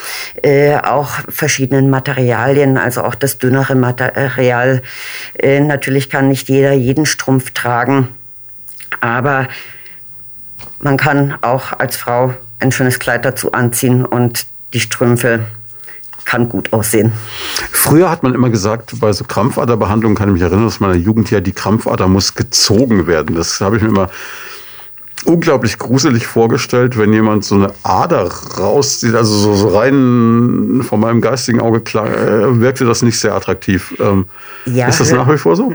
äh, 0.42 0.78
auch 0.78 1.12
verschiedenen 1.30 1.90
Materialien, 1.90 2.78
also 2.78 3.04
auch 3.04 3.14
das 3.14 3.38
dünnere 3.38 3.76
Material. 3.76 4.82
Äh, 5.38 5.60
natürlich 5.60 6.10
kann 6.10 6.30
nicht 6.30 6.50
jeder 6.50 6.74
jeden 6.74 7.06
Strumpf 7.06 7.52
tragen, 7.52 8.08
aber 9.02 9.48
man 10.80 10.98
kann 10.98 11.36
auch 11.42 11.74
als 11.78 11.96
Frau 11.96 12.34
ein 12.60 12.72
schönes 12.72 12.98
Kleid 12.98 13.24
dazu 13.24 13.52
anziehen 13.52 14.04
und 14.04 14.48
die 14.74 14.80
Strümpfe 14.80 15.42
kann 16.26 16.50
gut 16.50 16.74
aussehen. 16.74 17.12
Früher 17.72 18.10
hat 18.10 18.24
man 18.24 18.34
immer 18.34 18.50
gesagt, 18.50 19.00
bei 19.00 19.12
so 19.12 19.26
Krampfaderbehandlungen 19.26 20.16
kann 20.18 20.30
ich 20.30 20.34
mich 20.34 20.42
erinnern, 20.44 20.66
dass 20.66 20.80
meiner 20.80 20.96
Jugend 20.96 21.30
ja 21.30 21.40
die 21.40 21.52
Krampfader 21.52 22.08
muss 22.08 22.36
gezogen 22.36 23.06
werden. 23.06 23.36
Das 23.36 23.60
habe 23.62 23.78
ich 23.78 23.84
mir 23.84 23.90
immer 23.90 24.10
unglaublich 25.26 25.78
gruselig 25.78 26.26
vorgestellt, 26.26 26.98
wenn 26.98 27.14
jemand 27.14 27.46
so 27.46 27.56
eine 27.56 27.74
Ader 27.84 28.28
rauszieht, 28.58 29.14
also 29.14 29.34
so, 29.34 29.54
so 29.54 29.78
rein 29.78 30.82
von 30.88 31.00
meinem 31.00 31.22
geistigen 31.22 31.62
Auge 31.62 31.82
klar, 31.82 32.08
äh, 32.08 32.60
wirkte 32.60 32.86
das 32.86 33.02
nicht 33.02 33.20
sehr 33.20 33.34
attraktiv. 33.34 33.94
Ähm, 34.00 34.26
ja, 34.66 34.88
ist 34.88 35.00
das 35.00 35.12
nach 35.12 35.28
wie 35.32 35.38
vor 35.38 35.56
so? 35.56 35.74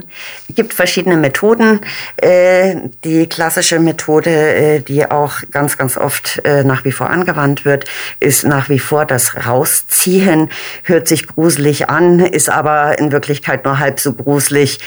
Es 0.49 0.55
gibt 0.55 0.73
verschiedene 0.73 1.17
Methoden. 1.17 1.81
Äh, 2.17 2.75
die 3.03 3.27
klassische 3.27 3.79
Methode, 3.79 4.29
äh, 4.29 4.79
die 4.79 5.09
auch 5.09 5.35
ganz, 5.51 5.77
ganz 5.77 5.97
oft 5.97 6.41
nach 6.63 6.85
wie 6.85 6.91
vor 6.91 7.09
angewandt 7.09 7.65
wird, 7.65 7.85
ist 8.19 8.45
nach 8.45 8.69
wie 8.69 8.79
vor 8.79 9.05
das 9.05 9.45
Rausziehen. 9.45 10.49
Hört 10.83 11.07
sich 11.07 11.27
gruselig 11.27 11.89
an, 11.89 12.19
ist 12.19 12.49
aber 12.49 12.97
in 12.99 13.11
Wirklichkeit 13.11 13.65
nur 13.65 13.79
halb 13.79 13.99
so 13.99 14.13
gruselig. 14.13 14.79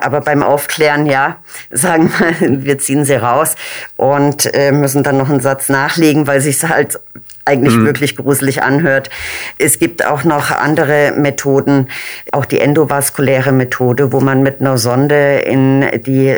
Aber 0.00 0.20
beim 0.20 0.42
Aufklären, 0.42 1.06
ja, 1.06 1.38
sagen 1.70 2.12
wir, 2.40 2.64
wir 2.64 2.78
ziehen 2.78 3.04
sie 3.04 3.14
raus 3.14 3.55
und 3.96 4.52
äh, 4.54 4.72
müssen 4.72 5.02
dann 5.02 5.18
noch 5.18 5.30
einen 5.30 5.40
Satz 5.40 5.68
nachlegen, 5.68 6.26
weil 6.26 6.40
sich 6.40 6.62
halt 6.64 6.98
eigentlich 7.46 7.76
mhm. 7.76 7.86
wirklich 7.86 8.16
gruselig 8.16 8.62
anhört. 8.62 9.08
Es 9.56 9.78
gibt 9.78 10.04
auch 10.04 10.24
noch 10.24 10.50
andere 10.50 11.12
Methoden, 11.16 11.88
auch 12.32 12.44
die 12.44 12.60
endovaskuläre 12.60 13.52
Methode, 13.52 14.12
wo 14.12 14.20
man 14.20 14.42
mit 14.42 14.60
einer 14.60 14.78
Sonde 14.78 15.38
in 15.38 15.84
die 16.04 16.36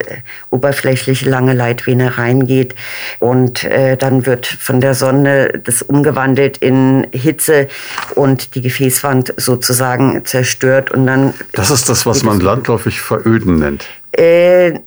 oberflächliche 0.50 1.28
lange 1.28 1.54
Leitvene 1.54 2.18
reingeht 2.18 2.74
und 3.18 3.64
äh, 3.64 3.96
dann 3.96 4.26
wird 4.26 4.46
von 4.46 4.80
der 4.80 4.94
Sonde 4.94 5.60
das 5.64 5.80
umgewandelt 5.80 6.58
in 6.58 7.06
Hitze 7.10 7.68
und 8.14 8.54
die 8.54 8.60
Gefäßwand 8.60 9.32
sozusagen 9.38 10.24
zerstört 10.26 10.90
und 10.90 11.06
dann. 11.06 11.32
Das 11.52 11.70
ist 11.70 11.88
das, 11.88 12.04
was 12.04 12.22
man 12.22 12.38
landläufig 12.40 13.00
veröden 13.00 13.58
nennt. 13.58 13.86
Äh, 14.12 14.80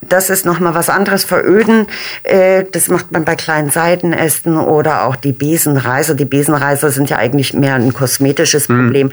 das 0.00 0.30
ist 0.30 0.46
nochmal 0.46 0.74
was 0.74 0.88
anderes. 0.88 1.24
Veröden, 1.24 1.86
äh, 2.22 2.64
das 2.70 2.88
macht 2.88 3.10
man 3.12 3.24
bei 3.24 3.34
kleinen 3.34 3.70
Seitenästen 3.70 4.56
oder 4.56 5.04
auch 5.04 5.16
die 5.16 5.32
Besenreiser. 5.32 6.14
Die 6.14 6.24
Besenreiser 6.24 6.90
sind 6.90 7.10
ja 7.10 7.16
eigentlich 7.16 7.52
mehr 7.52 7.74
ein 7.74 7.92
kosmetisches 7.92 8.68
mhm. 8.68 8.84
Problem. 8.84 9.12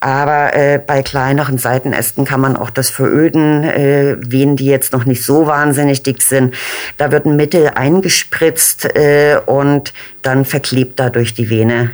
Aber 0.00 0.54
äh, 0.54 0.78
bei 0.78 1.02
kleineren 1.02 1.58
Seitenästen 1.58 2.24
kann 2.24 2.40
man 2.40 2.56
auch 2.56 2.70
das 2.70 2.90
Veröden, 2.90 3.64
äh, 3.64 4.16
Venen, 4.20 4.56
die 4.56 4.66
jetzt 4.66 4.92
noch 4.92 5.04
nicht 5.04 5.24
so 5.24 5.46
wahnsinnig 5.46 6.02
dick 6.02 6.22
sind. 6.22 6.54
Da 6.98 7.10
wird 7.10 7.26
ein 7.26 7.36
Mittel 7.36 7.70
eingespritzt 7.74 8.84
äh, 8.96 9.38
und 9.46 9.92
dann 10.22 10.44
verklebt 10.44 11.00
dadurch 11.00 11.34
die 11.34 11.50
Vene. 11.50 11.90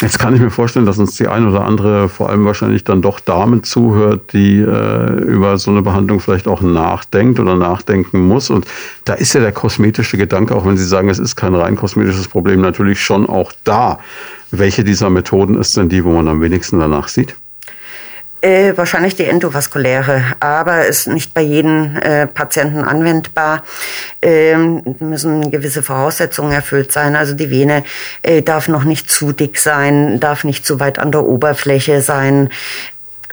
Jetzt 0.00 0.18
kann 0.18 0.34
ich 0.34 0.40
mir 0.40 0.50
vorstellen, 0.50 0.86
dass 0.86 0.98
uns 0.98 1.16
die 1.16 1.28
ein 1.28 1.46
oder 1.46 1.66
andere, 1.66 2.08
vor 2.08 2.30
allem 2.30 2.46
wahrscheinlich 2.46 2.84
dann 2.84 3.02
doch 3.02 3.20
Dame 3.20 3.60
zuhört, 3.60 4.32
die 4.32 4.58
äh, 4.58 5.12
über 5.24 5.58
so 5.58 5.70
eine 5.70 5.82
Behandlung 5.82 6.20
vielleicht 6.20 6.48
auch 6.48 6.62
nachdenkt 6.62 7.38
oder 7.38 7.54
nachdenken 7.54 8.26
muss. 8.26 8.48
Und 8.48 8.66
da 9.04 9.12
ist 9.12 9.34
ja 9.34 9.40
der 9.40 9.52
kosmetische 9.52 10.16
Gedanke, 10.16 10.54
auch 10.54 10.64
wenn 10.64 10.78
Sie 10.78 10.86
sagen, 10.86 11.10
es 11.10 11.18
ist 11.18 11.36
kein 11.36 11.54
rein 11.54 11.76
kosmetisches 11.76 12.28
Problem, 12.28 12.62
natürlich 12.62 13.02
schon 13.02 13.28
auch 13.28 13.52
da. 13.64 13.98
Welche 14.50 14.84
dieser 14.84 15.10
Methoden 15.10 15.58
ist 15.58 15.76
denn 15.76 15.90
die, 15.90 16.02
wo 16.02 16.12
man 16.12 16.28
am 16.28 16.40
wenigsten 16.40 16.78
danach 16.78 17.08
sieht? 17.08 17.36
Äh, 18.42 18.74
wahrscheinlich 18.76 19.16
die 19.16 19.26
endovaskuläre, 19.26 20.22
aber 20.40 20.86
ist 20.86 21.06
nicht 21.06 21.34
bei 21.34 21.42
jedem 21.42 21.96
äh, 21.96 22.26
Patienten 22.26 22.84
anwendbar. 22.84 23.64
Ähm, 24.22 24.82
müssen 24.98 25.50
gewisse 25.50 25.82
Voraussetzungen 25.82 26.50
erfüllt 26.50 26.90
sein. 26.90 27.16
Also 27.16 27.34
die 27.34 27.50
Vene 27.50 27.84
äh, 28.22 28.40
darf 28.40 28.68
noch 28.68 28.84
nicht 28.84 29.10
zu 29.10 29.32
dick 29.32 29.58
sein, 29.58 30.20
darf 30.20 30.44
nicht 30.44 30.64
zu 30.64 30.80
weit 30.80 30.98
an 30.98 31.12
der 31.12 31.24
Oberfläche 31.24 32.00
sein. 32.00 32.48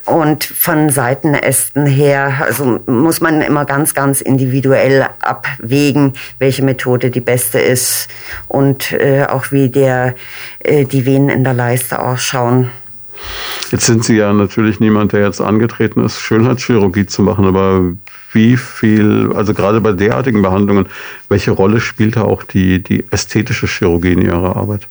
Und 0.03 0.43
von 0.43 0.89
Seitenästen 0.89 1.85
her, 1.85 2.41
also 2.41 2.79
muss 2.85 3.21
man 3.21 3.41
immer 3.41 3.63
ganz, 3.63 3.93
ganz 3.93 4.19
individuell 4.19 5.07
abwägen, 5.19 6.13
welche 6.39 6.63
Methode 6.63 7.11
die 7.11 7.21
beste 7.21 7.59
ist 7.59 8.09
und 8.49 8.91
äh, 8.91 9.25
auch 9.25 9.51
wie 9.51 9.69
der, 9.69 10.15
äh, 10.59 10.83
die 10.83 11.05
Venen 11.05 11.29
in 11.29 11.43
der 11.45 11.53
Leiste 11.53 11.99
ausschauen. 11.99 12.71
Jetzt 13.71 13.86
sind 13.86 14.03
Sie 14.03 14.15
ja 14.15 14.32
natürlich 14.34 14.80
niemand, 14.80 15.13
der 15.13 15.21
jetzt 15.21 15.41
angetreten 15.41 16.03
ist, 16.03 16.19
Schönheitschirurgie 16.19 17.06
zu 17.06 17.21
machen, 17.21 17.45
aber 17.45 17.93
wie 18.32 18.56
viel, 18.56 19.32
also 19.36 19.53
gerade 19.53 19.82
bei 19.82 19.91
derartigen 19.91 20.41
Behandlungen, 20.41 20.88
welche 21.30 21.51
Rolle 21.51 21.80
spielt 21.80 22.15
da 22.15 22.21
auch 22.23 22.43
die, 22.43 22.82
die 22.82 23.06
ästhetische 23.12 23.67
Chirurgie 23.67 24.13
in 24.13 24.21
Ihrer 24.21 24.56
Arbeit? 24.56 24.88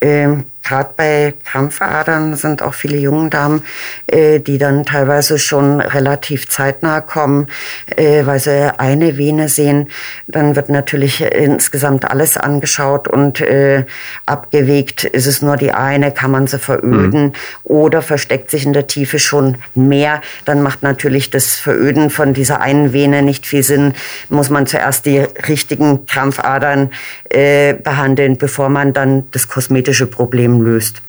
Ähm, 0.00 0.44
Gerade 0.66 0.90
bei 0.96 1.34
Krampfadern 1.44 2.36
sind 2.36 2.62
auch 2.62 2.72
viele 2.72 2.96
jungen 2.96 3.28
Damen, 3.28 3.62
äh, 4.06 4.40
die 4.40 4.56
dann 4.56 4.84
teilweise 4.84 5.38
schon 5.38 5.82
relativ 5.82 6.48
zeitnah 6.48 7.02
kommen, 7.02 7.48
äh, 7.96 8.24
weil 8.24 8.38
sie 8.38 8.72
eine 8.78 9.18
Vene 9.18 9.50
sehen. 9.50 9.88
Dann 10.26 10.56
wird 10.56 10.70
natürlich 10.70 11.20
insgesamt 11.20 12.10
alles 12.10 12.38
angeschaut 12.38 13.08
und 13.08 13.42
äh, 13.42 13.84
abgewegt. 14.24 15.04
Ist 15.04 15.26
es 15.26 15.42
nur 15.42 15.56
die 15.56 15.72
eine, 15.72 16.12
kann 16.12 16.30
man 16.30 16.46
sie 16.46 16.58
veröden 16.58 17.24
mhm. 17.24 17.32
oder 17.64 18.00
versteckt 18.00 18.50
sich 18.50 18.64
in 18.64 18.72
der 18.72 18.86
Tiefe 18.86 19.18
schon 19.18 19.58
mehr. 19.74 20.22
Dann 20.46 20.62
macht 20.62 20.82
natürlich 20.82 21.28
das 21.28 21.56
Veröden 21.56 22.08
von 22.08 22.32
dieser 22.32 22.62
einen 22.62 22.94
Vene 22.94 23.20
nicht 23.20 23.46
viel 23.46 23.62
Sinn. 23.62 23.92
Muss 24.30 24.48
man 24.48 24.66
zuerst 24.66 25.04
die 25.04 25.18
richtigen 25.18 26.06
Krampfadern 26.06 26.90
äh, 27.28 27.74
behandeln, 27.74 28.38
bevor 28.38 28.70
man 28.70 28.94
dann 28.94 29.30
das 29.32 29.48
kosmetische 29.48 30.06
Problem 30.06 30.53
Problem 30.54 30.62
löst. 30.62 31.02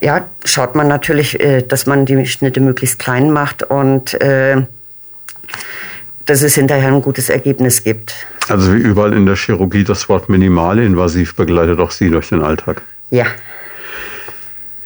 Ja, 0.00 0.24
schaut 0.44 0.74
man 0.74 0.88
natürlich, 0.88 1.38
äh, 1.40 1.62
dass 1.62 1.86
man 1.86 2.06
die 2.06 2.26
Schnitte 2.26 2.60
möglichst 2.60 2.98
klein 2.98 3.30
macht 3.30 3.62
und 3.62 4.18
äh, 4.20 4.62
dass 6.26 6.42
es 6.42 6.54
hinterher 6.54 6.88
ein 6.88 7.02
gutes 7.02 7.28
Ergebnis 7.28 7.84
gibt. 7.84 8.14
Also 8.48 8.72
wie 8.72 8.78
überall 8.78 9.12
in 9.12 9.26
der 9.26 9.36
Chirurgie 9.36 9.84
das 9.84 10.08
Wort 10.08 10.28
minimalinvasiv 10.28 11.34
begleitet 11.34 11.78
auch 11.80 11.90
Sie 11.90 12.08
durch 12.08 12.30
den 12.30 12.42
Alltag. 12.42 12.82
Ja. 13.10 13.26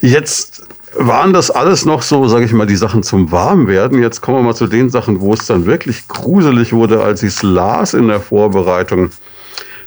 Jetzt 0.01 0.63
waren 0.97 1.33
das 1.33 1.49
alles 1.49 1.85
noch 1.85 2.01
so, 2.01 2.27
sage 2.27 2.45
ich 2.45 2.53
mal, 2.53 2.67
die 2.67 2.75
Sachen 2.75 3.03
zum 3.03 3.31
Warmwerden. 3.31 4.01
Jetzt 4.01 4.21
kommen 4.21 4.39
wir 4.39 4.43
mal 4.43 4.55
zu 4.55 4.67
den 4.67 4.89
Sachen, 4.89 5.21
wo 5.21 5.33
es 5.33 5.45
dann 5.45 5.65
wirklich 5.65 6.07
gruselig 6.07 6.73
wurde, 6.73 7.01
als 7.01 7.23
ich 7.23 7.29
es 7.29 7.43
las 7.43 7.93
in 7.93 8.07
der 8.07 8.19
Vorbereitung. 8.19 9.11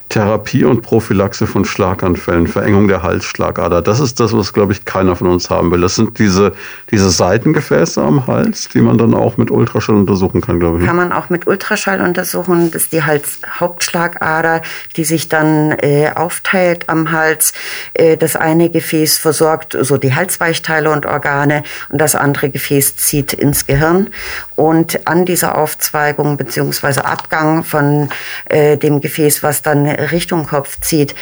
Therapie 0.09 0.64
und 0.64 0.83
Prophylaxe 0.83 1.47
von 1.47 1.64
Schlaganfällen, 1.64 2.47
Verengung 2.47 2.88
der 2.88 3.03
Halsschlagader. 3.03 3.83
Das 3.83 4.01
ist 4.01 4.21
das, 4.21 4.33
was, 4.33 4.53
glaube 4.53 4.73
ich, 4.73 4.85
keiner 4.85 5.16
von 5.16 5.27
uns 5.29 5.51
haben 5.51 5.71
will. 5.71 5.83
Das 5.83 5.97
sind 5.97 6.18
diese, 6.18 6.53
diese 6.90 7.11
Seitengefäße 7.11 8.01
am 8.01 8.27
Hals, 8.27 8.68
die 8.73 8.81
man 8.81 8.97
dann 8.97 9.14
auch 9.14 9.37
mit 9.37 9.51
Ultraschall 9.51 9.97
untersuchen 9.97 10.40
kann, 10.40 10.61
glaube 10.61 10.81
ich. 10.81 10.87
Kann 10.87 10.97
man 10.97 11.12
auch 11.12 11.29
mit 11.29 11.47
Ultraschall 11.47 12.01
untersuchen. 12.01 12.71
Das 12.71 12.85
ist 12.85 12.92
die 12.92 13.03
Halshauptschlagader, 13.03 14.62
die 14.97 15.05
sich 15.05 15.29
dann 15.29 15.73
äh, 15.73 16.11
aufteilt 16.14 16.88
am 16.88 17.12
Hals. 17.12 17.53
Äh, 17.92 18.16
das 18.16 18.35
eine 18.37 18.71
Gefäß 18.71 19.18
versorgt 19.18 19.77
so 19.79 19.99
die 19.99 20.14
Halsweichteile 20.14 20.90
und 20.90 21.05
Organe 21.05 21.64
und 21.90 22.01
das 22.01 22.14
andere 22.14 22.49
Gefäß 22.49 22.97
zieht 22.97 23.35
ins 23.35 23.66
Gehirn. 23.66 24.09
Und 24.57 25.07
an 25.07 25.25
dieser 25.25 25.59
Aufzweigung 25.59 26.37
beziehungsweise 26.37 27.05
Abgang 27.05 27.62
von 27.62 28.09
äh, 28.47 28.77
dem 28.77 29.01
Gefäß, 29.01 29.42
was 29.42 29.62
dann 29.62 29.97
Richtung 29.98 30.46
Kopf 30.46 30.80
zieht, 30.80 31.14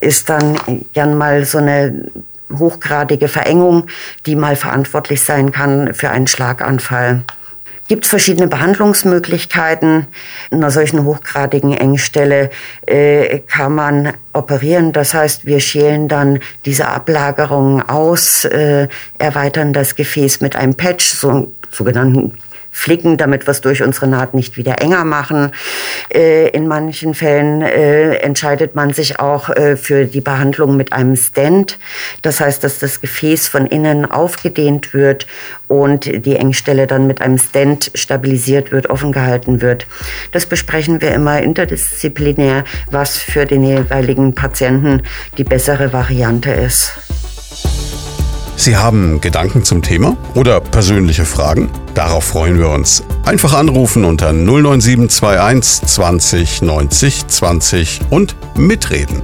ist 0.00 0.28
dann 0.28 0.56
gern 0.92 1.16
mal 1.16 1.44
so 1.44 1.58
eine 1.58 2.10
hochgradige 2.52 3.28
Verengung, 3.28 3.86
die 4.26 4.36
mal 4.36 4.56
verantwortlich 4.56 5.22
sein 5.22 5.52
kann 5.52 5.94
für 5.94 6.10
einen 6.10 6.26
Schlaganfall. 6.26 7.22
Gibt 7.86 8.04
es 8.04 8.10
verschiedene 8.10 8.48
Behandlungsmöglichkeiten. 8.48 10.06
In 10.50 10.58
einer 10.58 10.70
solchen 10.70 11.04
hochgradigen 11.04 11.74
Engstelle 11.74 12.50
äh, 12.86 13.40
kann 13.40 13.74
man 13.74 14.14
operieren. 14.32 14.92
Das 14.92 15.12
heißt, 15.12 15.44
wir 15.44 15.60
schälen 15.60 16.08
dann 16.08 16.38
diese 16.64 16.88
Ablagerungen 16.88 17.86
aus, 17.86 18.46
äh, 18.46 18.88
erweitern 19.18 19.74
das 19.74 19.96
Gefäß 19.96 20.40
mit 20.40 20.56
einem 20.56 20.74
Patch, 20.74 21.04
so 21.04 21.28
einen 21.28 21.54
sogenannten 21.70 22.38
flicken, 22.74 23.16
damit 23.16 23.46
wir 23.46 23.52
es 23.52 23.60
durch 23.60 23.82
unsere 23.82 24.08
Naht 24.08 24.34
nicht 24.34 24.56
wieder 24.56 24.82
enger 24.82 25.04
machen. 25.04 25.52
Äh, 26.12 26.48
in 26.48 26.66
manchen 26.66 27.14
Fällen 27.14 27.62
äh, 27.62 28.16
entscheidet 28.16 28.74
man 28.74 28.92
sich 28.92 29.20
auch 29.20 29.48
äh, 29.48 29.76
für 29.76 30.04
die 30.06 30.20
Behandlung 30.20 30.76
mit 30.76 30.92
einem 30.92 31.16
Stent. 31.16 31.78
Das 32.22 32.40
heißt, 32.40 32.64
dass 32.64 32.80
das 32.80 33.00
Gefäß 33.00 33.46
von 33.46 33.66
innen 33.66 34.10
aufgedehnt 34.10 34.92
wird 34.92 35.26
und 35.68 36.04
die 36.26 36.36
Engstelle 36.36 36.86
dann 36.86 37.06
mit 37.06 37.22
einem 37.22 37.38
Stent 37.38 37.92
stabilisiert 37.94 38.72
wird, 38.72 38.90
offen 38.90 39.12
gehalten 39.12 39.62
wird. 39.62 39.86
Das 40.32 40.44
besprechen 40.44 41.00
wir 41.00 41.14
immer 41.14 41.40
interdisziplinär, 41.40 42.64
was 42.90 43.16
für 43.16 43.46
den 43.46 43.62
jeweiligen 43.62 44.34
Patienten 44.34 45.02
die 45.38 45.44
bessere 45.44 45.92
Variante 45.92 46.50
ist. 46.50 46.92
Sie 48.56 48.76
haben 48.76 49.20
Gedanken 49.20 49.64
zum 49.64 49.82
Thema 49.82 50.16
oder 50.34 50.60
persönliche 50.60 51.24
Fragen? 51.24 51.70
Darauf 51.94 52.24
freuen 52.24 52.58
wir 52.58 52.68
uns. 52.68 53.02
Einfach 53.24 53.52
anrufen 53.52 54.04
unter 54.04 54.32
09721 54.32 55.86
20 55.86 56.62
90 56.62 57.26
20 57.26 58.00
und 58.10 58.36
mitreden. 58.56 59.22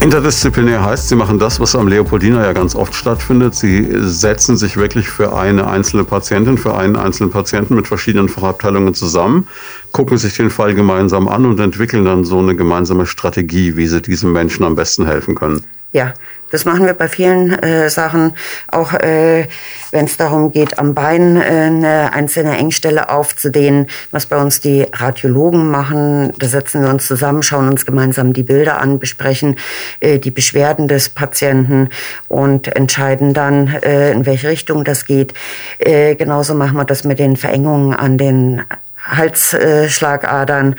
Interdisziplinär 0.00 0.84
heißt, 0.84 1.08
Sie 1.08 1.16
machen 1.16 1.40
das, 1.40 1.58
was 1.58 1.74
am 1.74 1.88
Leopoldina 1.88 2.44
ja 2.44 2.52
ganz 2.52 2.76
oft 2.76 2.94
stattfindet. 2.94 3.56
Sie 3.56 3.86
setzen 3.98 4.56
sich 4.56 4.76
wirklich 4.76 5.08
für 5.08 5.36
eine 5.36 5.66
einzelne 5.66 6.04
Patientin, 6.04 6.56
für 6.56 6.76
einen 6.76 6.94
einzelnen 6.94 7.32
Patienten 7.32 7.74
mit 7.74 7.88
verschiedenen 7.88 8.28
Fachabteilungen 8.28 8.94
zusammen, 8.94 9.48
gucken 9.90 10.16
sich 10.16 10.36
den 10.36 10.50
Fall 10.50 10.74
gemeinsam 10.74 11.26
an 11.26 11.44
und 11.44 11.58
entwickeln 11.58 12.04
dann 12.04 12.24
so 12.24 12.38
eine 12.38 12.54
gemeinsame 12.54 13.06
Strategie, 13.06 13.76
wie 13.76 13.88
Sie 13.88 14.00
diesem 14.00 14.32
Menschen 14.32 14.64
am 14.64 14.76
besten 14.76 15.04
helfen 15.04 15.34
können. 15.34 15.64
Ja, 15.92 16.14
das 16.50 16.64
machen 16.64 16.86
wir 16.86 16.94
bei 16.94 17.08
vielen 17.08 17.52
äh, 17.62 17.90
Sachen, 17.90 18.34
auch 18.68 18.92
äh, 18.94 19.46
wenn 19.90 20.04
es 20.04 20.16
darum 20.16 20.52
geht, 20.52 20.78
am 20.78 20.94
Bein 20.94 21.36
äh, 21.36 21.40
eine 21.40 22.12
einzelne 22.12 22.56
Engstelle 22.56 23.10
aufzudehnen, 23.10 23.86
was 24.10 24.26
bei 24.26 24.36
uns 24.36 24.60
die 24.60 24.86
Radiologen 24.92 25.70
machen. 25.70 26.32
Da 26.38 26.46
setzen 26.46 26.82
wir 26.82 26.90
uns 26.90 27.06
zusammen, 27.06 27.42
schauen 27.42 27.68
uns 27.68 27.86
gemeinsam 27.86 28.32
die 28.32 28.42
Bilder 28.42 28.80
an, 28.80 28.98
besprechen 28.98 29.56
äh, 30.00 30.18
die 30.18 30.30
Beschwerden 30.30 30.88
des 30.88 31.08
Patienten 31.08 31.90
und 32.28 32.74
entscheiden 32.74 33.34
dann, 33.34 33.68
äh, 33.68 34.12
in 34.12 34.26
welche 34.26 34.48
Richtung 34.48 34.84
das 34.84 35.04
geht. 35.04 35.34
Äh, 35.78 36.14
genauso 36.14 36.54
machen 36.54 36.76
wir 36.76 36.84
das 36.84 37.04
mit 37.04 37.18
den 37.18 37.36
Verengungen 37.36 37.94
an 37.94 38.18
den 38.18 38.62
Halsschlagadern. 39.08 40.76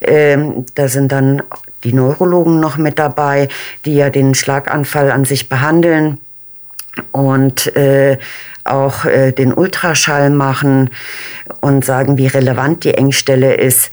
Ähm, 0.00 0.66
da 0.74 0.88
sind 0.88 1.10
dann 1.10 1.42
die 1.84 1.92
Neurologen 1.92 2.60
noch 2.60 2.76
mit 2.76 2.98
dabei, 2.98 3.48
die 3.84 3.94
ja 3.94 4.10
den 4.10 4.34
Schlaganfall 4.34 5.10
an 5.10 5.24
sich 5.24 5.48
behandeln 5.48 6.18
und 7.10 7.74
äh, 7.76 8.18
auch 8.64 9.04
äh, 9.04 9.32
den 9.32 9.52
Ultraschall 9.52 10.30
machen 10.30 10.90
und 11.60 11.84
sagen, 11.84 12.18
wie 12.18 12.26
relevant 12.26 12.84
die 12.84 12.94
Engstelle 12.94 13.54
ist. 13.54 13.90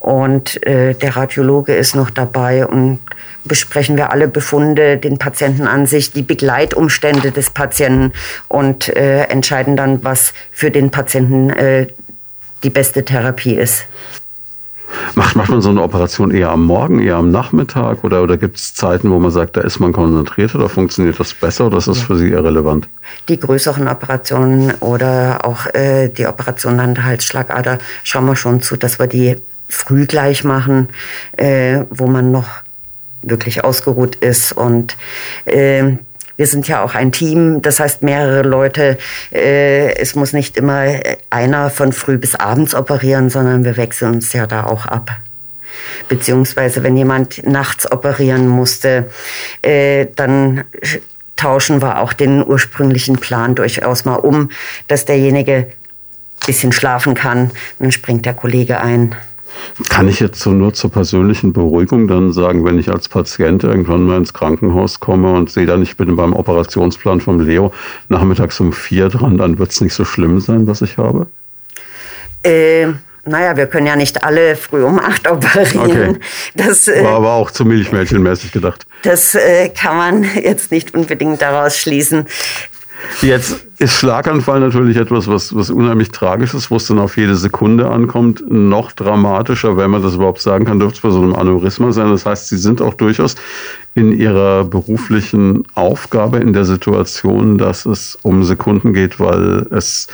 Und 0.00 0.64
äh, 0.66 0.94
der 0.94 1.16
Radiologe 1.16 1.74
ist 1.74 1.94
noch 1.94 2.10
dabei 2.10 2.66
und 2.66 2.98
besprechen 3.44 3.96
wir 3.96 4.10
alle 4.10 4.28
Befunde, 4.28 4.96
den 4.96 5.18
Patienten 5.18 5.66
an 5.66 5.86
sich, 5.86 6.12
die 6.12 6.22
Begleitumstände 6.22 7.30
des 7.30 7.50
Patienten 7.50 8.12
und 8.48 8.88
äh, 8.96 9.24
entscheiden 9.24 9.76
dann, 9.76 10.02
was 10.04 10.32
für 10.50 10.70
den 10.70 10.90
Patienten 10.90 11.50
äh, 11.50 11.86
die 12.62 12.70
beste 12.70 13.04
Therapie 13.04 13.54
ist. 13.54 13.86
Macht, 15.14 15.36
macht 15.36 15.50
man 15.50 15.60
so 15.60 15.70
eine 15.70 15.82
Operation 15.82 16.30
eher 16.30 16.50
am 16.50 16.64
Morgen, 16.64 17.00
eher 17.00 17.16
am 17.16 17.30
Nachmittag? 17.30 18.04
Oder, 18.04 18.22
oder 18.22 18.36
gibt 18.36 18.56
es 18.56 18.74
Zeiten, 18.74 19.10
wo 19.10 19.18
man 19.18 19.30
sagt, 19.30 19.56
da 19.56 19.60
ist 19.60 19.80
man 19.80 19.92
konzentriert 19.92 20.54
oder 20.54 20.68
funktioniert 20.68 21.18
das 21.18 21.34
besser 21.34 21.66
oder 21.66 21.78
ist 21.78 21.88
das 21.88 21.98
für 21.98 22.16
Sie 22.16 22.30
irrelevant? 22.30 22.88
Die 23.28 23.38
größeren 23.38 23.88
Operationen 23.88 24.72
oder 24.80 25.44
auch 25.44 25.66
äh, 25.74 26.08
die 26.08 26.26
Operation 26.26 26.80
an 26.80 26.94
der 26.94 27.04
Halsschlagader 27.04 27.78
schauen 28.04 28.26
wir 28.26 28.36
schon 28.36 28.62
zu, 28.62 28.76
dass 28.76 28.98
wir 28.98 29.06
die 29.06 29.36
früh 29.68 30.06
gleich 30.06 30.44
machen, 30.44 30.88
äh, 31.36 31.84
wo 31.90 32.06
man 32.06 32.30
noch 32.30 32.48
wirklich 33.22 33.64
ausgeruht 33.64 34.16
ist. 34.16 34.52
Und 34.52 34.96
äh, 35.44 35.96
wir 36.40 36.46
sind 36.46 36.66
ja 36.68 36.82
auch 36.82 36.94
ein 36.94 37.12
Team, 37.12 37.60
das 37.60 37.80
heißt 37.80 38.02
mehrere 38.02 38.40
Leute. 38.40 38.96
Äh, 39.30 39.94
es 39.96 40.14
muss 40.14 40.32
nicht 40.32 40.56
immer 40.56 40.86
einer 41.28 41.68
von 41.68 41.92
früh 41.92 42.16
bis 42.16 42.34
abends 42.34 42.74
operieren, 42.74 43.28
sondern 43.28 43.62
wir 43.66 43.76
wechseln 43.76 44.14
uns 44.14 44.32
ja 44.32 44.46
da 44.46 44.64
auch 44.64 44.86
ab. 44.86 45.10
Beziehungsweise 46.08 46.82
wenn 46.82 46.96
jemand 46.96 47.46
nachts 47.46 47.92
operieren 47.92 48.48
musste, 48.48 49.10
äh, 49.60 50.06
dann 50.16 50.64
tauschen 51.36 51.82
wir 51.82 52.00
auch 52.00 52.14
den 52.14 52.42
ursprünglichen 52.42 53.18
Plan 53.18 53.54
durchaus 53.54 54.06
mal 54.06 54.14
um, 54.14 54.50
dass 54.88 55.04
derjenige 55.04 55.54
ein 55.54 56.46
bisschen 56.46 56.72
schlafen 56.72 57.14
kann. 57.14 57.50
Dann 57.80 57.92
springt 57.92 58.24
der 58.24 58.32
Kollege 58.32 58.80
ein. 58.80 59.14
Kann 59.88 60.08
ich 60.08 60.20
jetzt 60.20 60.40
so 60.40 60.50
nur 60.50 60.74
zur 60.74 60.90
persönlichen 60.90 61.52
Beruhigung 61.52 62.08
dann 62.08 62.32
sagen, 62.32 62.64
wenn 62.64 62.78
ich 62.78 62.90
als 62.90 63.08
Patient 63.08 63.64
irgendwann 63.64 64.04
mal 64.04 64.16
ins 64.16 64.32
Krankenhaus 64.32 65.00
komme 65.00 65.32
und 65.32 65.50
sehe 65.50 65.66
dann, 65.66 65.82
ich 65.82 65.96
bin 65.96 66.16
beim 66.16 66.32
Operationsplan 66.32 67.20
vom 67.20 67.40
Leo 67.40 67.72
nachmittags 68.08 68.60
um 68.60 68.72
vier 68.72 69.08
dran, 69.08 69.38
dann 69.38 69.58
wird 69.58 69.70
es 69.70 69.80
nicht 69.80 69.94
so 69.94 70.04
schlimm 70.04 70.40
sein, 70.40 70.66
was 70.66 70.82
ich 70.82 70.98
habe? 70.98 71.26
Äh, 72.42 72.88
naja, 73.24 73.56
wir 73.56 73.66
können 73.66 73.86
ja 73.86 73.96
nicht 73.96 74.24
alle 74.24 74.56
früh 74.56 74.82
um 74.82 74.98
acht 74.98 75.30
operieren. 75.30 76.16
Okay. 76.16 76.18
Das 76.54 76.88
äh, 76.88 77.04
war 77.04 77.16
aber 77.16 77.32
auch 77.32 77.50
zu 77.50 77.64
milchmädchenmäßig 77.64 78.52
gedacht. 78.52 78.86
Das 79.02 79.34
äh, 79.34 79.68
kann 79.68 79.96
man 79.96 80.26
jetzt 80.42 80.70
nicht 80.70 80.94
unbedingt 80.94 81.42
daraus 81.42 81.76
schließen. 81.76 82.26
Jetzt 83.22 83.66
ist 83.78 83.94
Schlaganfall 83.94 84.60
natürlich 84.60 84.96
etwas, 84.96 85.26
was, 85.26 85.54
was 85.54 85.70
unheimlich 85.70 86.10
tragisch 86.10 86.54
ist, 86.54 86.70
wo 86.70 86.76
es 86.76 86.86
dann 86.86 86.98
auf 86.98 87.16
jede 87.16 87.36
Sekunde 87.36 87.90
ankommt. 87.90 88.42
Noch 88.50 88.92
dramatischer, 88.92 89.76
wenn 89.76 89.90
man 89.90 90.02
das 90.02 90.14
überhaupt 90.14 90.40
sagen 90.40 90.64
kann, 90.64 90.78
dürfte 90.78 90.96
es 90.96 91.02
bei 91.02 91.10
so 91.10 91.22
einem 91.22 91.34
Aneurysma 91.34 91.92
sein. 91.92 92.10
Das 92.10 92.26
heißt, 92.26 92.48
Sie 92.48 92.56
sind 92.56 92.80
auch 92.80 92.94
durchaus 92.94 93.36
in 93.94 94.12
Ihrer 94.12 94.64
beruflichen 94.64 95.64
Aufgabe 95.74 96.38
in 96.38 96.52
der 96.52 96.64
Situation, 96.64 97.58
dass 97.58 97.86
es 97.86 98.18
um 98.22 98.44
Sekunden 98.44 98.92
geht, 98.92 99.20
weil 99.20 99.66
es 99.70 100.08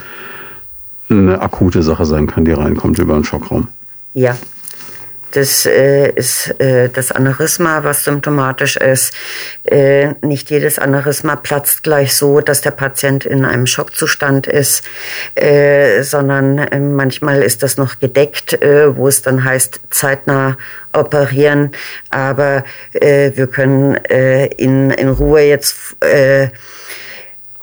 eine 1.09 1.41
akute 1.41 1.83
Sache 1.83 2.05
sein 2.05 2.27
kann, 2.27 2.45
die 2.45 2.53
reinkommt 2.53 2.99
über 2.99 3.15
den 3.15 3.25
Schockraum. 3.25 3.69
Ja, 4.15 4.37
das 5.37 5.67
äh, 5.67 6.09
ist 6.13 6.59
äh, 6.61 6.89
das 6.89 7.13
Aneurysma, 7.13 7.85
was 7.85 8.05
symptomatisch 8.05 8.77
ist. 8.79 9.13
Äh, 9.65 10.15
nicht 10.23 10.51
jedes 10.51 10.79
Aneurysma 10.79 11.37
platzt 11.37 11.83
gleich 11.83 12.17
so, 12.17 12.41
dass 12.41 12.63
der 12.63 12.71
Patient 12.71 13.27
in 13.27 13.45
einem 13.45 13.67
Schockzustand 13.67 14.47
ist, 14.47 14.83
äh, 15.35 16.03
sondern 16.03 16.59
äh, 16.59 16.81
manchmal 16.81 17.43
ist 17.43 17.63
das 17.63 17.77
noch 17.77 18.01
gedeckt, 18.01 18.55
äh, 18.63 18.97
wo 18.97 19.09
es 19.09 19.21
dann 19.21 19.45
heißt, 19.45 19.81
zeitnah 19.91 20.57
operieren. 20.93 21.73
Aber 22.09 22.65
wir 22.93 23.47
können 23.49 23.97
in, 23.97 24.91
in 24.91 25.09
Ruhe 25.11 25.43
jetzt 25.43 25.77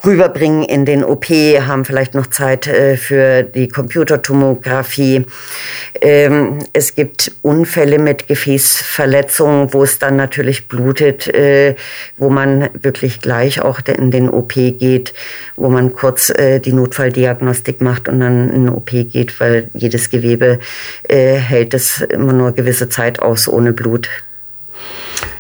rüberbringen 0.06 0.64
in 0.64 0.86
den 0.86 1.04
OP, 1.04 1.30
haben 1.30 1.86
vielleicht 1.86 2.14
noch 2.14 2.28
Zeit 2.28 2.68
äh, 2.68 2.98
für 2.98 3.44
die 3.44 3.68
Computertomographie. 3.68 5.26
Ähm, 6.02 6.60
es 6.74 6.96
gibt 6.96 7.32
Unfälle 7.42 8.00
mit 8.00 8.28
Gefäßverletzungen, 8.28 9.74
wo 9.74 9.84
es 9.84 10.00
dann 10.00 10.16
natürlich 10.16 10.68
blutet, 10.68 11.28
äh, 11.28 11.76
wo 12.18 12.30
man 12.30 12.70
wirklich 12.82 13.22
gleich 13.22 13.62
auch 13.62 13.80
in 13.86 14.12
den 14.12 14.30
OP 14.30 14.54
geht, 14.54 15.14
wo 15.56 15.70
man 15.70 15.94
kurz 15.94 16.30
äh, 16.30 16.60
die 16.60 16.74
Notfalldiagnostik 16.74 17.82
macht 17.82 18.10
und 18.10 18.20
dann 18.20 18.50
in 18.50 18.66
den 18.66 18.70
OP 18.70 18.90
geht, 18.90 19.40
weil 19.40 19.70
jedes 19.74 20.10
Gewebe 20.10 20.60
äh, 21.08 21.36
hält 21.36 21.74
es 21.74 22.02
immer 22.02 22.34
nur 22.34 22.52
gewisse 22.52 22.90
Zeit 22.90 23.20
aus 23.20 23.48
ohne 23.48 23.72
Blut. 23.72 24.10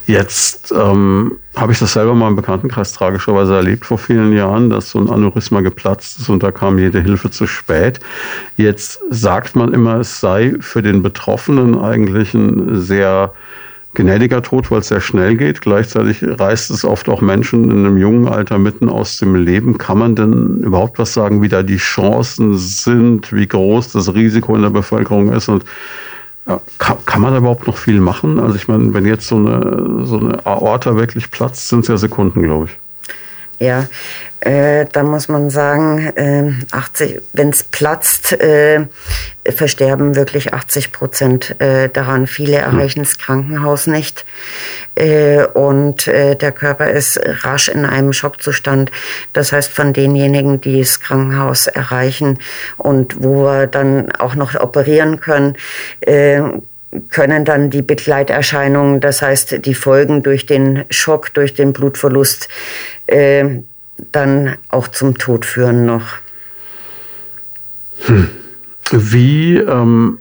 Jetzt 0.06 0.74
ähm, 0.76 1.38
habe 1.56 1.72
ich 1.72 1.80
das 1.80 1.94
selber 1.94 2.14
mal 2.14 2.28
im 2.28 2.36
Bekanntenkreis 2.36 2.92
tragischerweise 2.92 3.56
erlebt 3.56 3.86
vor 3.86 3.98
vielen 3.98 4.34
Jahren, 4.34 4.70
dass 4.70 4.90
so 4.90 5.00
ein 5.00 5.10
Aneurysma 5.10 5.62
geplatzt 5.62 6.20
ist 6.20 6.30
und 6.30 6.44
da 6.44 6.52
kam 6.52 6.78
jede 6.78 7.00
Hilfe 7.00 7.32
zu 7.32 7.48
spät. 7.48 8.02
Jetzt 8.58 9.00
sagt 9.10 9.56
man 9.56 9.74
immer, 9.74 10.00
es 10.00 10.20
sei 10.20 10.56
für 10.60 10.82
den 10.82 11.04
Betroffenen 11.04 11.80
eigentlich 11.80 12.34
ein 12.34 12.82
sehr 12.82 13.34
gnädiger 13.94 14.42
Tod, 14.42 14.72
weil 14.72 14.80
es 14.80 14.90
sehr 14.90 15.02
schnell 15.02 15.38
geht. 15.38 15.62
Gleichzeitig 15.62 16.18
reißt 16.22 16.72
es 16.72 16.84
oft 16.84 17.08
auch 17.08 17.22
Menschen 17.22 17.66
in 17.66 17.86
einem 17.86 17.98
jungen 17.98 18.28
Alter 18.28 18.58
mitten 18.58 18.90
aus 18.90 19.18
dem 19.18 19.36
Leben. 19.36 19.78
Kann 19.78 20.00
man 20.00 20.16
denn 20.16 20.62
überhaupt 20.64 21.00
was 21.00 21.14
sagen, 21.14 21.42
wie 21.42 21.50
da 21.50 21.64
die 21.64 21.78
Chancen 21.78 22.58
sind, 22.58 23.32
wie 23.32 23.48
groß 23.48 23.92
das 23.94 24.14
Risiko 24.14 24.56
in 24.56 24.64
der 24.64 24.70
Bevölkerung 24.70 25.32
ist 25.32 25.48
und 25.48 25.64
ja, 26.48 26.62
kann, 26.78 26.98
kann, 27.06 27.22
man 27.22 27.32
da 27.32 27.40
überhaupt 27.40 27.68
noch 27.68 27.78
viel 27.78 28.00
machen? 28.00 28.40
Also 28.40 28.56
ich 28.56 28.68
meine, 28.68 28.94
wenn 28.94 29.06
jetzt 29.06 29.28
so 29.28 29.38
eine, 29.38 30.06
so 30.06 30.20
eine 30.20 30.46
Aorta 30.46 30.96
wirklich 30.96 31.32
platzt, 31.32 31.70
sind 31.70 31.82
es 31.82 31.88
ja 31.88 31.98
Sekunden, 31.98 32.42
glaube 32.42 32.66
ich. 32.66 33.66
Ja, 33.66 33.88
äh, 34.46 34.86
da 34.92 35.04
muss 35.04 35.30
man 35.30 35.50
sagen, 35.50 36.12
äh, 36.16 36.52
80, 36.72 37.22
wenn 37.32 37.50
es 37.50 37.64
platzt, 37.64 38.34
äh, 38.34 38.86
versterben 39.46 40.16
wirklich 40.16 40.54
80 40.54 40.92
Prozent 40.92 41.60
äh, 41.62 41.90
daran. 41.90 42.28
Viele 42.28 42.58
hm. 42.58 42.64
erreichen 42.64 43.00
das 43.00 43.18
Krankenhaus 43.18 43.88
nicht 43.88 44.26
äh, 44.96 45.46
und 45.46 46.08
äh, 46.08 46.36
der 46.36 46.52
Körper 46.52 46.90
ist 46.90 47.20
rasch 47.44 47.70
in 47.70 47.86
einem 47.86 48.12
Schockzustand. 48.12 48.92
Das 49.32 49.54
heißt, 49.54 49.72
von 49.72 49.94
denjenigen, 49.94 50.60
die 50.60 50.80
das 50.80 51.00
Krankenhaus 51.00 51.68
erreichen 51.68 52.40
und 52.78 53.24
wo 53.24 53.46
wir 53.46 53.68
dann 53.68 54.12
auch 54.12 54.36
noch 54.36 54.56
operieren 54.56 55.22
können, 55.22 55.56
äh, 56.02 56.42
können 57.10 57.46
dann 57.46 57.70
die 57.70 57.82
Begleiterscheinungen, 57.82 59.00
das 59.00 59.22
heißt 59.22 59.66
die 59.66 59.74
Folgen 59.74 60.22
durch 60.22 60.46
den 60.46 60.84
Schock, 60.90 61.34
durch 61.34 61.54
den 61.54 61.74
Blutverlust, 61.74 62.50
äh, 63.08 63.46
dann 64.12 64.56
auch 64.70 64.88
zum 64.88 65.18
Tod 65.18 65.46
führen 65.46 65.86
noch. 65.86 66.06
Hm. 68.06 68.30
Wie 68.92 69.58
ähm, 69.58 70.20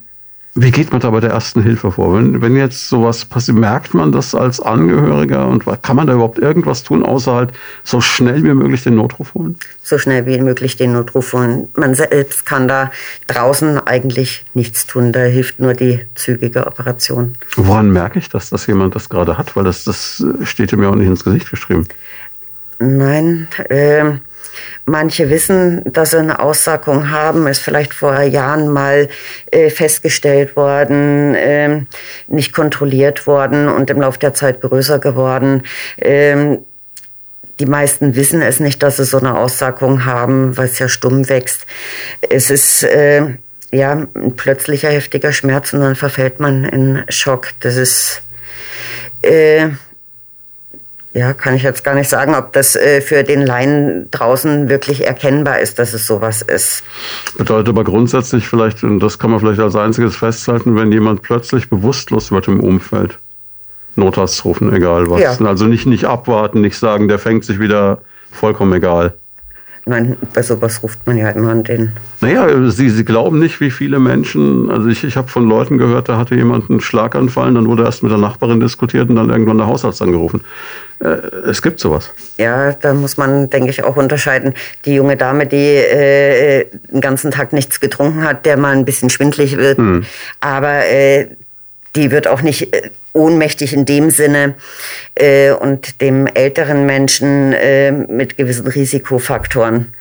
Wie 0.54 0.70
geht 0.70 0.92
man 0.92 1.00
da 1.00 1.08
bei 1.08 1.20
der 1.20 1.30
ersten 1.30 1.62
Hilfe 1.62 1.90
vor? 1.90 2.14
Wenn, 2.14 2.42
wenn 2.42 2.56
jetzt 2.56 2.90
sowas 2.90 3.24
passiert, 3.24 3.56
merkt 3.56 3.94
man 3.94 4.12
das 4.12 4.34
als 4.34 4.60
Angehöriger 4.60 5.48
und 5.48 5.64
kann 5.82 5.96
man 5.96 6.06
da 6.06 6.12
überhaupt 6.12 6.38
irgendwas 6.38 6.82
tun, 6.82 7.02
außer 7.02 7.32
halt 7.32 7.50
so 7.84 8.02
schnell 8.02 8.44
wie 8.44 8.52
möglich 8.52 8.82
den 8.82 8.96
Notruf 8.96 9.32
holen? 9.32 9.56
So 9.82 9.96
schnell 9.96 10.26
wie 10.26 10.38
möglich 10.38 10.76
den 10.76 10.92
Notruf 10.92 11.32
holen. 11.32 11.68
Man 11.74 11.94
selbst 11.94 12.44
kann 12.44 12.68
da 12.68 12.90
draußen 13.28 13.78
eigentlich 13.78 14.44
nichts 14.52 14.86
tun. 14.86 15.12
Da 15.12 15.20
hilft 15.20 15.58
nur 15.58 15.72
die 15.72 16.00
zügige 16.14 16.66
Operation. 16.66 17.34
Woran 17.56 17.90
merke 17.90 18.18
ich 18.18 18.28
das, 18.28 18.50
dass 18.50 18.66
jemand 18.66 18.94
das 18.94 19.08
gerade 19.08 19.38
hat? 19.38 19.56
Weil 19.56 19.64
das, 19.64 19.84
das 19.84 20.22
steht 20.42 20.76
mir 20.76 20.90
auch 20.90 20.94
nicht 20.94 21.08
ins 21.08 21.24
Gesicht 21.24 21.50
geschrieben. 21.50 21.86
Nein, 22.82 23.48
äh, 23.68 24.18
Manche 24.84 25.30
wissen, 25.30 25.82
dass 25.84 26.10
sie 26.10 26.18
eine 26.18 26.40
Aussackung 26.40 27.10
haben, 27.10 27.46
ist 27.46 27.60
vielleicht 27.60 27.94
vor 27.94 28.20
Jahren 28.20 28.68
mal 28.68 29.08
äh, 29.50 29.70
festgestellt 29.70 30.56
worden, 30.56 31.34
äh, 31.36 31.82
nicht 32.26 32.52
kontrolliert 32.52 33.26
worden 33.28 33.68
und 33.68 33.90
im 33.90 34.00
Laufe 34.00 34.18
der 34.18 34.34
Zeit 34.34 34.60
größer 34.60 34.98
geworden. 34.98 35.62
Ähm, 35.98 36.58
die 37.60 37.66
meisten 37.66 38.16
wissen 38.16 38.42
es 38.42 38.58
nicht, 38.58 38.82
dass 38.82 38.96
sie 38.96 39.04
so 39.04 39.18
eine 39.18 39.38
Aussackung 39.38 40.04
haben, 40.04 40.56
weil 40.56 40.66
es 40.66 40.80
ja 40.80 40.88
stumm 40.88 41.28
wächst. 41.28 41.64
Es 42.28 42.50
ist 42.50 42.82
äh, 42.82 43.36
ja 43.70 43.92
ein 43.92 44.34
plötzlicher 44.34 44.90
heftiger 44.90 45.32
Schmerz 45.32 45.72
und 45.72 45.80
dann 45.80 45.94
verfällt 45.94 46.40
man 46.40 46.64
in 46.64 47.04
Schock. 47.08 47.50
Das 47.60 47.76
ist 47.76 48.20
äh, 49.22 49.68
ja, 51.14 51.34
kann 51.34 51.54
ich 51.54 51.62
jetzt 51.62 51.84
gar 51.84 51.94
nicht 51.94 52.08
sagen, 52.08 52.34
ob 52.34 52.52
das 52.52 52.74
äh, 52.74 53.02
für 53.02 53.22
den 53.22 53.44
Laien 53.44 54.10
draußen 54.10 54.70
wirklich 54.70 55.06
erkennbar 55.06 55.60
ist, 55.60 55.78
dass 55.78 55.92
es 55.92 56.06
sowas 56.06 56.40
ist. 56.40 56.82
Bedeutet 57.36 57.68
aber 57.68 57.84
grundsätzlich 57.84 58.48
vielleicht, 58.48 58.82
und 58.82 59.00
das 59.00 59.18
kann 59.18 59.30
man 59.30 59.40
vielleicht 59.40 59.60
als 59.60 59.76
einziges 59.76 60.16
festhalten, 60.16 60.74
wenn 60.74 60.90
jemand 60.90 61.22
plötzlich 61.22 61.68
bewusstlos 61.68 62.32
wird 62.32 62.48
im 62.48 62.60
Umfeld, 62.60 63.18
Notarzt 63.94 64.42
rufen, 64.46 64.72
egal 64.72 65.10
was. 65.10 65.20
Ja. 65.20 65.46
Also 65.46 65.66
nicht, 65.66 65.84
nicht 65.86 66.06
abwarten, 66.06 66.62
nicht 66.62 66.78
sagen, 66.78 67.08
der 67.08 67.18
fängt 67.18 67.44
sich 67.44 67.60
wieder, 67.60 67.98
vollkommen 68.30 68.72
egal. 68.72 69.12
Nein, 69.84 70.16
bei 70.32 70.42
sowas 70.42 70.82
ruft 70.84 71.04
man 71.06 71.18
ja 71.18 71.30
immer 71.30 71.50
an 71.50 71.64
den. 71.64 71.92
Naja, 72.20 72.70
Sie, 72.70 72.88
Sie 72.88 73.04
glauben 73.04 73.40
nicht, 73.40 73.60
wie 73.60 73.70
viele 73.72 73.98
Menschen, 73.98 74.70
also 74.70 74.88
ich, 74.88 75.02
ich 75.02 75.16
habe 75.16 75.26
von 75.26 75.48
Leuten 75.48 75.76
gehört, 75.76 76.08
da 76.08 76.18
hatte 76.18 76.36
jemand 76.36 76.70
einen 76.70 76.80
Schlaganfall, 76.80 77.52
dann 77.52 77.66
wurde 77.66 77.82
erst 77.82 78.04
mit 78.04 78.12
der 78.12 78.18
Nachbarin 78.18 78.60
diskutiert 78.60 79.08
und 79.08 79.16
dann 79.16 79.30
irgendwann 79.30 79.58
der 79.58 79.66
Hausarzt 79.66 80.00
angerufen. 80.00 80.42
Äh, 81.00 81.06
es 81.48 81.62
gibt 81.62 81.80
sowas. 81.80 82.12
Ja, 82.38 82.72
da 82.72 82.94
muss 82.94 83.16
man, 83.16 83.50
denke 83.50 83.70
ich, 83.70 83.82
auch 83.82 83.96
unterscheiden. 83.96 84.54
Die 84.84 84.94
junge 84.94 85.16
Dame, 85.16 85.46
die 85.46 85.56
äh, 85.56 86.66
den 86.92 87.00
ganzen 87.00 87.32
Tag 87.32 87.52
nichts 87.52 87.80
getrunken 87.80 88.22
hat, 88.22 88.46
der 88.46 88.56
mal 88.56 88.76
ein 88.76 88.84
bisschen 88.84 89.10
schwindlig 89.10 89.56
wird, 89.56 89.78
hm. 89.78 90.04
aber 90.40 90.86
äh, 90.86 91.26
die 91.96 92.12
wird 92.12 92.28
auch 92.28 92.42
nicht 92.42 92.72
äh, 92.72 92.90
ohnmächtig 93.12 93.72
in 93.72 93.84
dem 93.84 94.10
Sinne 94.10 94.54
äh, 95.14 95.52
und 95.52 96.00
dem 96.00 96.26
älteren 96.26 96.86
Menschen 96.86 97.52
äh, 97.52 97.92
mit 97.92 98.36
gewissen 98.36 98.66
Risikofaktoren, 98.66 99.92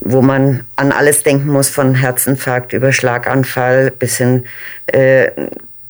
wo 0.00 0.22
man 0.22 0.64
an 0.76 0.92
alles 0.92 1.22
denken 1.22 1.48
muss, 1.48 1.68
von 1.68 1.94
Herzinfarkt 1.94 2.72
über 2.72 2.92
Schlaganfall 2.92 3.90
bis 3.90 4.18
hin 4.18 4.44
äh, 4.86 5.30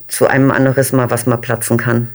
zu 0.07 0.27
einem 0.27 0.51
Aneurysma, 0.51 1.11
was 1.11 1.27
mal 1.27 1.37
platzen 1.37 1.77
kann. 1.77 2.09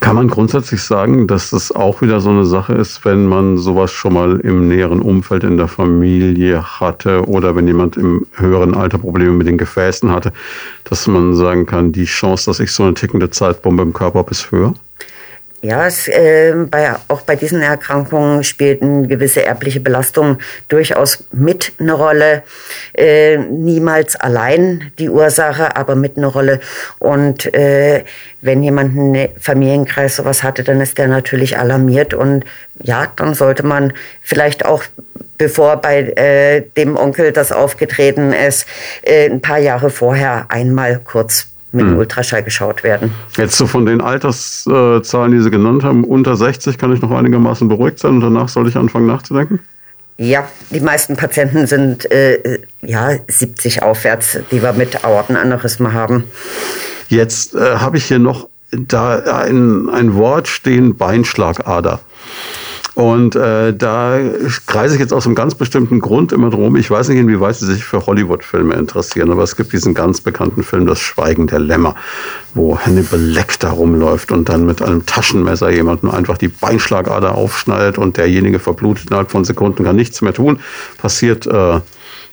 Kann 0.00 0.16
man 0.16 0.28
grundsätzlich 0.28 0.82
sagen, 0.82 1.28
dass 1.28 1.50
das 1.50 1.70
auch 1.70 2.02
wieder 2.02 2.20
so 2.20 2.30
eine 2.30 2.44
Sache 2.44 2.74
ist, 2.74 3.04
wenn 3.04 3.26
man 3.26 3.56
sowas 3.56 3.92
schon 3.92 4.14
mal 4.14 4.40
im 4.40 4.66
näheren 4.66 5.00
Umfeld 5.00 5.44
in 5.44 5.56
der 5.56 5.68
Familie 5.68 6.80
hatte 6.80 7.28
oder 7.28 7.54
wenn 7.54 7.68
jemand 7.68 7.96
im 7.96 8.26
höheren 8.34 8.74
Alter 8.74 8.98
Probleme 8.98 9.32
mit 9.32 9.46
den 9.46 9.58
Gefäßen 9.58 10.10
hatte, 10.10 10.32
dass 10.84 11.06
man 11.06 11.36
sagen 11.36 11.66
kann, 11.66 11.92
die 11.92 12.06
Chance, 12.06 12.46
dass 12.46 12.58
ich 12.58 12.72
so 12.72 12.82
eine 12.82 12.94
tickende 12.94 13.30
Zeitbombe 13.30 13.84
im 13.84 13.92
Körper 13.92 14.18
habe, 14.18 14.32
ist 14.32 14.50
höher? 14.50 14.74
Ja, 15.64 15.86
es, 15.86 16.08
äh, 16.08 16.52
bei, 16.68 16.92
auch 17.06 17.20
bei 17.20 17.36
diesen 17.36 17.62
Erkrankungen 17.62 18.42
spielt 18.42 18.82
eine 18.82 19.06
gewisse 19.06 19.44
erbliche 19.44 19.78
Belastung 19.78 20.38
durchaus 20.66 21.22
mit 21.30 21.74
eine 21.78 21.92
Rolle. 21.92 22.42
Äh, 22.94 23.36
niemals 23.38 24.16
allein 24.16 24.90
die 24.98 25.08
Ursache, 25.08 25.76
aber 25.76 25.94
mit 25.94 26.16
eine 26.16 26.26
Rolle. 26.26 26.58
Und 26.98 27.54
äh, 27.54 28.02
wenn 28.40 28.64
jemand 28.64 28.98
einen 28.98 29.28
Familienkreis 29.38 30.16
sowas 30.16 30.42
hatte, 30.42 30.64
dann 30.64 30.80
ist 30.80 30.98
der 30.98 31.06
natürlich 31.06 31.56
alarmiert. 31.56 32.12
Und 32.12 32.44
ja, 32.82 33.06
dann 33.14 33.34
sollte 33.34 33.64
man 33.64 33.92
vielleicht 34.20 34.64
auch, 34.64 34.82
bevor 35.38 35.76
bei 35.76 36.00
äh, 36.00 36.62
dem 36.76 36.96
Onkel 36.96 37.30
das 37.30 37.52
aufgetreten 37.52 38.32
ist, 38.32 38.66
äh, 39.02 39.30
ein 39.30 39.40
paar 39.40 39.58
Jahre 39.58 39.90
vorher 39.90 40.46
einmal 40.48 40.98
kurz 41.04 41.51
mit 41.72 41.86
hm. 41.86 41.96
Ultraschall 41.96 42.42
geschaut 42.42 42.82
werden. 42.84 43.12
Jetzt 43.36 43.56
so 43.56 43.66
von 43.66 43.86
den 43.86 44.00
Alterszahlen, 44.00 45.32
die 45.32 45.40
Sie 45.40 45.50
genannt 45.50 45.84
haben, 45.84 46.04
unter 46.04 46.36
60 46.36 46.78
kann 46.78 46.92
ich 46.92 47.00
noch 47.00 47.10
einigermaßen 47.10 47.68
beruhigt 47.68 47.98
sein 47.98 48.12
und 48.12 48.20
danach 48.20 48.48
soll 48.48 48.68
ich 48.68 48.76
anfangen 48.76 49.06
nachzudenken? 49.06 49.60
Ja, 50.18 50.46
die 50.70 50.80
meisten 50.80 51.16
Patienten 51.16 51.66
sind 51.66 52.10
äh, 52.10 52.58
ja 52.82 53.10
70 53.26 53.82
aufwärts, 53.82 54.38
die 54.50 54.62
wir 54.62 54.72
mit 54.74 55.04
Aortenaneurysma 55.04 55.92
haben. 55.92 56.24
Jetzt 57.08 57.54
äh, 57.54 57.76
habe 57.76 57.96
ich 57.96 58.04
hier 58.04 58.18
noch 58.18 58.48
da 58.70 59.18
ein, 59.18 59.88
ein 59.88 60.14
Wort 60.14 60.48
stehen, 60.48 60.96
Beinschlagader. 60.96 62.00
Und 62.94 63.36
äh, 63.36 63.74
da 63.74 64.18
kreise 64.66 64.94
ich 64.94 65.00
jetzt 65.00 65.14
aus 65.14 65.24
einem 65.24 65.34
ganz 65.34 65.54
bestimmten 65.54 65.98
Grund 65.98 66.30
immer 66.30 66.50
drum. 66.50 66.76
Ich 66.76 66.90
weiß 66.90 67.08
nicht, 67.08 67.18
inwieweit 67.18 67.56
Sie 67.56 67.66
sich 67.66 67.84
für 67.84 68.04
Hollywood-Filme 68.04 68.74
interessieren, 68.74 69.30
aber 69.30 69.42
es 69.42 69.56
gibt 69.56 69.72
diesen 69.72 69.94
ganz 69.94 70.20
bekannten 70.20 70.62
Film 70.62 70.84
Das 70.84 71.00
Schweigen 71.00 71.46
der 71.46 71.58
Lämmer, 71.58 71.94
wo 72.54 72.78
Hannibal 72.78 73.18
Lecter 73.18 73.70
rumläuft 73.70 74.30
und 74.30 74.50
dann 74.50 74.66
mit 74.66 74.82
einem 74.82 75.06
Taschenmesser 75.06 75.70
jemanden 75.70 76.10
einfach 76.10 76.36
die 76.36 76.48
Beinschlagader 76.48 77.34
aufschneidet 77.34 77.96
und 77.96 78.18
derjenige 78.18 78.58
verblutet 78.58 79.06
innerhalb 79.06 79.30
von 79.30 79.44
Sekunden, 79.44 79.84
kann 79.84 79.96
nichts 79.96 80.20
mehr 80.20 80.34
tun. 80.34 80.60
Passiert 80.98 81.46
äh, 81.46 81.80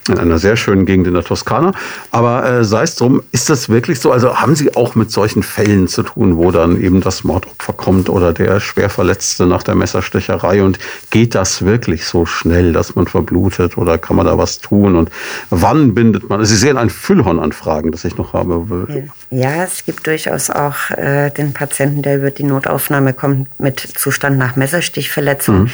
in 0.09 0.19
einer 0.19 0.39
sehr 0.39 0.55
schönen 0.55 0.85
Gegend 0.85 1.07
in 1.07 1.13
der 1.13 1.23
Toskana. 1.23 1.73
Aber 2.11 2.45
äh, 2.45 2.63
sei 2.63 2.83
es 2.83 2.95
drum, 2.95 3.23
ist 3.31 3.49
das 3.49 3.69
wirklich 3.69 3.99
so? 3.99 4.11
Also 4.11 4.37
haben 4.37 4.55
Sie 4.55 4.75
auch 4.75 4.95
mit 4.95 5.11
solchen 5.11 5.43
Fällen 5.43 5.87
zu 5.87 6.03
tun, 6.03 6.37
wo 6.37 6.51
dann 6.51 6.81
eben 6.81 7.01
das 7.01 7.23
Mordopfer 7.23 7.73
kommt 7.73 8.09
oder 8.09 8.33
der 8.33 8.59
Schwerverletzte 8.59 9.45
nach 9.45 9.63
der 9.63 9.75
Messerstecherei? 9.75 10.63
Und 10.63 10.79
geht 11.09 11.35
das 11.35 11.63
wirklich 11.65 12.05
so 12.05 12.25
schnell, 12.25 12.73
dass 12.73 12.95
man 12.95 13.07
verblutet 13.07 13.77
oder 13.77 13.97
kann 13.97 14.15
man 14.15 14.25
da 14.25 14.37
was 14.37 14.59
tun? 14.59 14.95
Und 14.95 15.09
wann 15.49 15.93
bindet 15.93 16.29
man? 16.29 16.39
Also 16.39 16.53
Sie 16.53 16.59
sehen 16.59 16.77
ein 16.77 16.89
Füllhorn 16.89 17.39
an 17.39 17.51
Fragen, 17.51 17.91
das 17.91 18.05
ich 18.05 18.17
noch 18.17 18.33
habe. 18.33 19.07
Ja, 19.29 19.63
es 19.63 19.85
gibt 19.85 20.07
durchaus 20.07 20.49
auch 20.49 20.89
äh, 20.91 21.29
den 21.29 21.53
Patienten, 21.53 22.01
der 22.01 22.17
über 22.17 22.31
die 22.31 22.43
Notaufnahme 22.43 23.13
kommt 23.13 23.59
mit 23.59 23.79
Zustand 23.79 24.37
nach 24.37 24.55
Messerstichverletzung. 24.55 25.63
Mhm. 25.63 25.69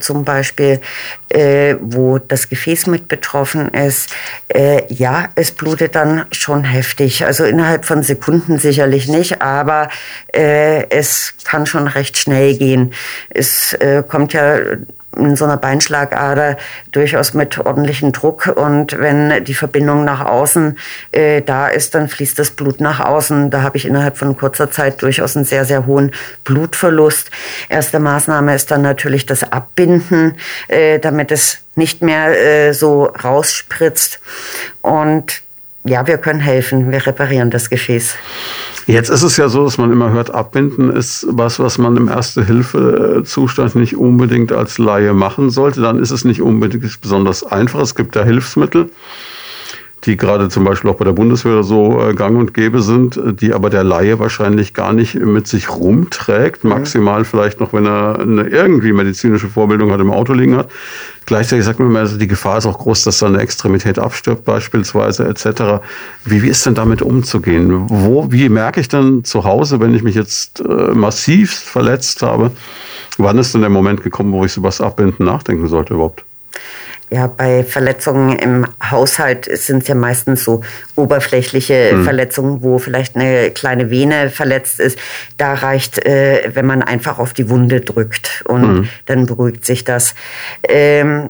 Zum 0.00 0.24
Beispiel, 0.24 0.80
äh, 1.28 1.76
wo 1.80 2.18
das 2.18 2.48
Gefäß 2.48 2.88
mit 2.88 3.06
betroffen 3.06 3.68
ist, 3.68 4.10
äh, 4.48 4.82
ja, 4.92 5.28
es 5.36 5.52
blutet 5.52 5.94
dann 5.94 6.26
schon 6.32 6.64
heftig. 6.64 7.24
Also 7.24 7.44
innerhalb 7.44 7.84
von 7.84 8.02
Sekunden 8.02 8.58
sicherlich 8.58 9.06
nicht, 9.08 9.40
aber 9.40 9.88
äh, 10.34 10.88
es 10.90 11.34
kann 11.44 11.66
schon 11.66 11.86
recht 11.86 12.16
schnell 12.16 12.56
gehen. 12.56 12.92
Es 13.30 13.72
äh, 13.74 14.02
kommt 14.06 14.32
ja 14.32 14.58
in 15.16 15.36
so 15.36 15.44
einer 15.44 15.56
Beinschlagader 15.56 16.56
durchaus 16.90 17.34
mit 17.34 17.58
ordentlichem 17.58 18.12
Druck. 18.12 18.46
Und 18.46 18.98
wenn 18.98 19.44
die 19.44 19.54
Verbindung 19.54 20.04
nach 20.04 20.24
außen 20.24 20.78
äh, 21.12 21.42
da 21.42 21.68
ist, 21.68 21.94
dann 21.94 22.08
fließt 22.08 22.38
das 22.38 22.50
Blut 22.50 22.80
nach 22.80 23.00
außen. 23.00 23.50
Da 23.50 23.62
habe 23.62 23.76
ich 23.76 23.86
innerhalb 23.86 24.16
von 24.16 24.36
kurzer 24.36 24.70
Zeit 24.70 25.02
durchaus 25.02 25.36
einen 25.36 25.44
sehr, 25.44 25.64
sehr 25.64 25.86
hohen 25.86 26.12
Blutverlust. 26.44 27.30
Erste 27.68 27.98
Maßnahme 27.98 28.54
ist 28.54 28.70
dann 28.70 28.82
natürlich 28.82 29.26
das 29.26 29.52
Abbinden, 29.52 30.36
äh, 30.68 30.98
damit 30.98 31.30
es 31.30 31.58
nicht 31.74 32.02
mehr 32.02 32.38
äh, 32.38 32.72
so 32.72 33.04
rausspritzt. 33.04 34.20
Und 34.82 35.42
ja, 35.84 36.06
wir 36.06 36.18
können 36.18 36.40
helfen. 36.40 36.90
Wir 36.90 37.06
reparieren 37.06 37.50
das 37.50 37.68
Gefäß. 37.68 38.14
Jetzt 38.86 39.10
ist 39.10 39.22
es 39.22 39.36
ja 39.36 39.48
so, 39.48 39.64
dass 39.64 39.78
man 39.78 39.92
immer 39.92 40.10
hört, 40.10 40.32
Abbinden 40.32 40.90
ist 40.90 41.26
was, 41.28 41.58
was 41.58 41.78
man 41.78 41.96
im 41.96 42.08
Erste-Hilfe-Zustand 42.08 43.74
nicht 43.76 43.96
unbedingt 43.96 44.52
als 44.52 44.78
Laie 44.78 45.12
machen 45.12 45.50
sollte. 45.50 45.80
Dann 45.80 45.98
ist 45.98 46.10
es 46.10 46.24
nicht 46.24 46.42
unbedingt 46.42 47.00
besonders 47.00 47.44
einfach. 47.44 47.80
Es 47.80 47.94
gibt 47.94 48.16
ja 48.16 48.24
Hilfsmittel 48.24 48.90
die 50.04 50.16
gerade 50.16 50.48
zum 50.48 50.64
Beispiel 50.64 50.90
auch 50.90 50.96
bei 50.96 51.04
der 51.04 51.12
Bundeswehr 51.12 51.62
so 51.62 52.00
äh, 52.00 52.14
gang 52.14 52.36
und 52.36 52.54
gäbe 52.54 52.82
sind, 52.82 53.20
die 53.40 53.52
aber 53.52 53.70
der 53.70 53.84
Laie 53.84 54.18
wahrscheinlich 54.18 54.74
gar 54.74 54.92
nicht 54.92 55.14
mit 55.14 55.46
sich 55.46 55.70
rumträgt, 55.70 56.64
maximal 56.64 57.24
vielleicht 57.24 57.60
noch, 57.60 57.72
wenn 57.72 57.86
er 57.86 58.18
eine 58.18 58.42
irgendwie 58.48 58.92
medizinische 58.92 59.48
Vorbildung 59.48 59.92
hat, 59.92 60.00
im 60.00 60.10
Auto 60.10 60.32
liegen 60.32 60.56
hat. 60.56 60.70
Gleichzeitig 61.24 61.64
sagt 61.64 61.78
man 61.78 61.88
immer, 61.88 62.00
also 62.00 62.18
die 62.18 62.26
Gefahr 62.26 62.58
ist 62.58 62.66
auch 62.66 62.78
groß, 62.78 63.04
dass 63.04 63.18
da 63.18 63.26
eine 63.26 63.38
Extremität 63.38 63.98
abstirbt 64.00 64.44
beispielsweise 64.44 65.24
etc. 65.28 65.84
Wie, 66.24 66.42
wie 66.42 66.48
ist 66.48 66.66
denn 66.66 66.74
damit 66.74 67.00
umzugehen? 67.00 67.88
Wo, 67.88 68.32
wie 68.32 68.48
merke 68.48 68.80
ich 68.80 68.88
dann 68.88 69.22
zu 69.22 69.44
Hause, 69.44 69.78
wenn 69.78 69.94
ich 69.94 70.02
mich 70.02 70.16
jetzt 70.16 70.60
äh, 70.60 70.94
massiv 70.94 71.52
verletzt 71.52 72.22
habe, 72.22 72.50
wann 73.18 73.38
ist 73.38 73.54
denn 73.54 73.60
der 73.60 73.70
Moment 73.70 74.02
gekommen, 74.02 74.32
wo 74.32 74.44
ich 74.44 74.56
über 74.56 74.68
das 74.68 74.80
Abbinden 74.80 75.24
nachdenken 75.24 75.68
sollte 75.68 75.94
überhaupt? 75.94 76.24
Ja, 77.12 77.26
bei 77.26 77.62
Verletzungen 77.62 78.38
im 78.38 78.66
Haushalt 78.82 79.44
sind 79.44 79.82
es 79.82 79.88
ja 79.88 79.94
meistens 79.94 80.44
so 80.44 80.62
oberflächliche 80.96 81.90
mhm. 81.92 82.04
Verletzungen, 82.04 82.62
wo 82.62 82.78
vielleicht 82.78 83.16
eine 83.16 83.50
kleine 83.50 83.90
Vene 83.90 84.30
verletzt 84.30 84.80
ist. 84.80 84.98
Da 85.36 85.52
reicht, 85.52 86.06
äh, 86.06 86.50
wenn 86.54 86.64
man 86.64 86.80
einfach 86.80 87.18
auf 87.18 87.34
die 87.34 87.50
Wunde 87.50 87.82
drückt 87.82 88.42
und 88.46 88.62
mhm. 88.62 88.88
dann 89.04 89.26
beruhigt 89.26 89.66
sich 89.66 89.84
das. 89.84 90.14
Ähm, 90.66 91.28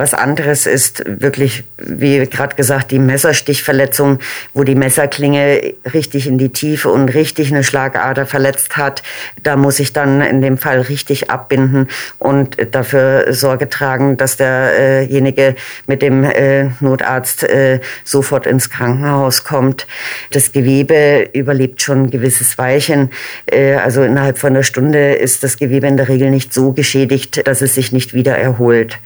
was 0.00 0.14
anderes 0.14 0.64
ist 0.64 1.04
wirklich, 1.06 1.62
wie 1.76 2.26
gerade 2.26 2.56
gesagt, 2.56 2.90
die 2.90 2.98
Messerstichverletzung, 2.98 4.18
wo 4.54 4.64
die 4.64 4.74
Messerklinge 4.74 5.74
richtig 5.92 6.26
in 6.26 6.38
die 6.38 6.48
Tiefe 6.48 6.88
und 6.88 7.10
richtig 7.10 7.52
eine 7.52 7.62
Schlagader 7.62 8.24
verletzt 8.24 8.78
hat. 8.78 9.02
Da 9.42 9.56
muss 9.56 9.78
ich 9.78 9.92
dann 9.92 10.22
in 10.22 10.40
dem 10.40 10.56
Fall 10.56 10.80
richtig 10.80 11.28
abbinden 11.28 11.88
und 12.18 12.56
dafür 12.74 13.34
Sorge 13.34 13.68
tragen, 13.68 14.16
dass 14.16 14.38
derjenige 14.38 15.54
mit 15.86 16.00
dem 16.00 16.24
äh, 16.24 16.70
Notarzt 16.80 17.42
äh, 17.42 17.80
sofort 18.02 18.46
ins 18.46 18.70
Krankenhaus 18.70 19.44
kommt. 19.44 19.86
Das 20.30 20.52
Gewebe 20.52 21.28
überlebt 21.34 21.82
schon 21.82 22.04
ein 22.04 22.10
gewisses 22.10 22.56
Weilchen. 22.56 23.10
Äh, 23.44 23.74
also 23.74 24.02
innerhalb 24.02 24.38
von 24.38 24.54
einer 24.54 24.62
Stunde 24.62 25.12
ist 25.12 25.44
das 25.44 25.58
Gewebe 25.58 25.86
in 25.88 25.98
der 25.98 26.08
Regel 26.08 26.30
nicht 26.30 26.54
so 26.54 26.72
geschädigt, 26.72 27.46
dass 27.46 27.60
es 27.60 27.74
sich 27.74 27.92
nicht 27.92 28.14
wieder 28.14 28.38
erholt. 28.38 28.98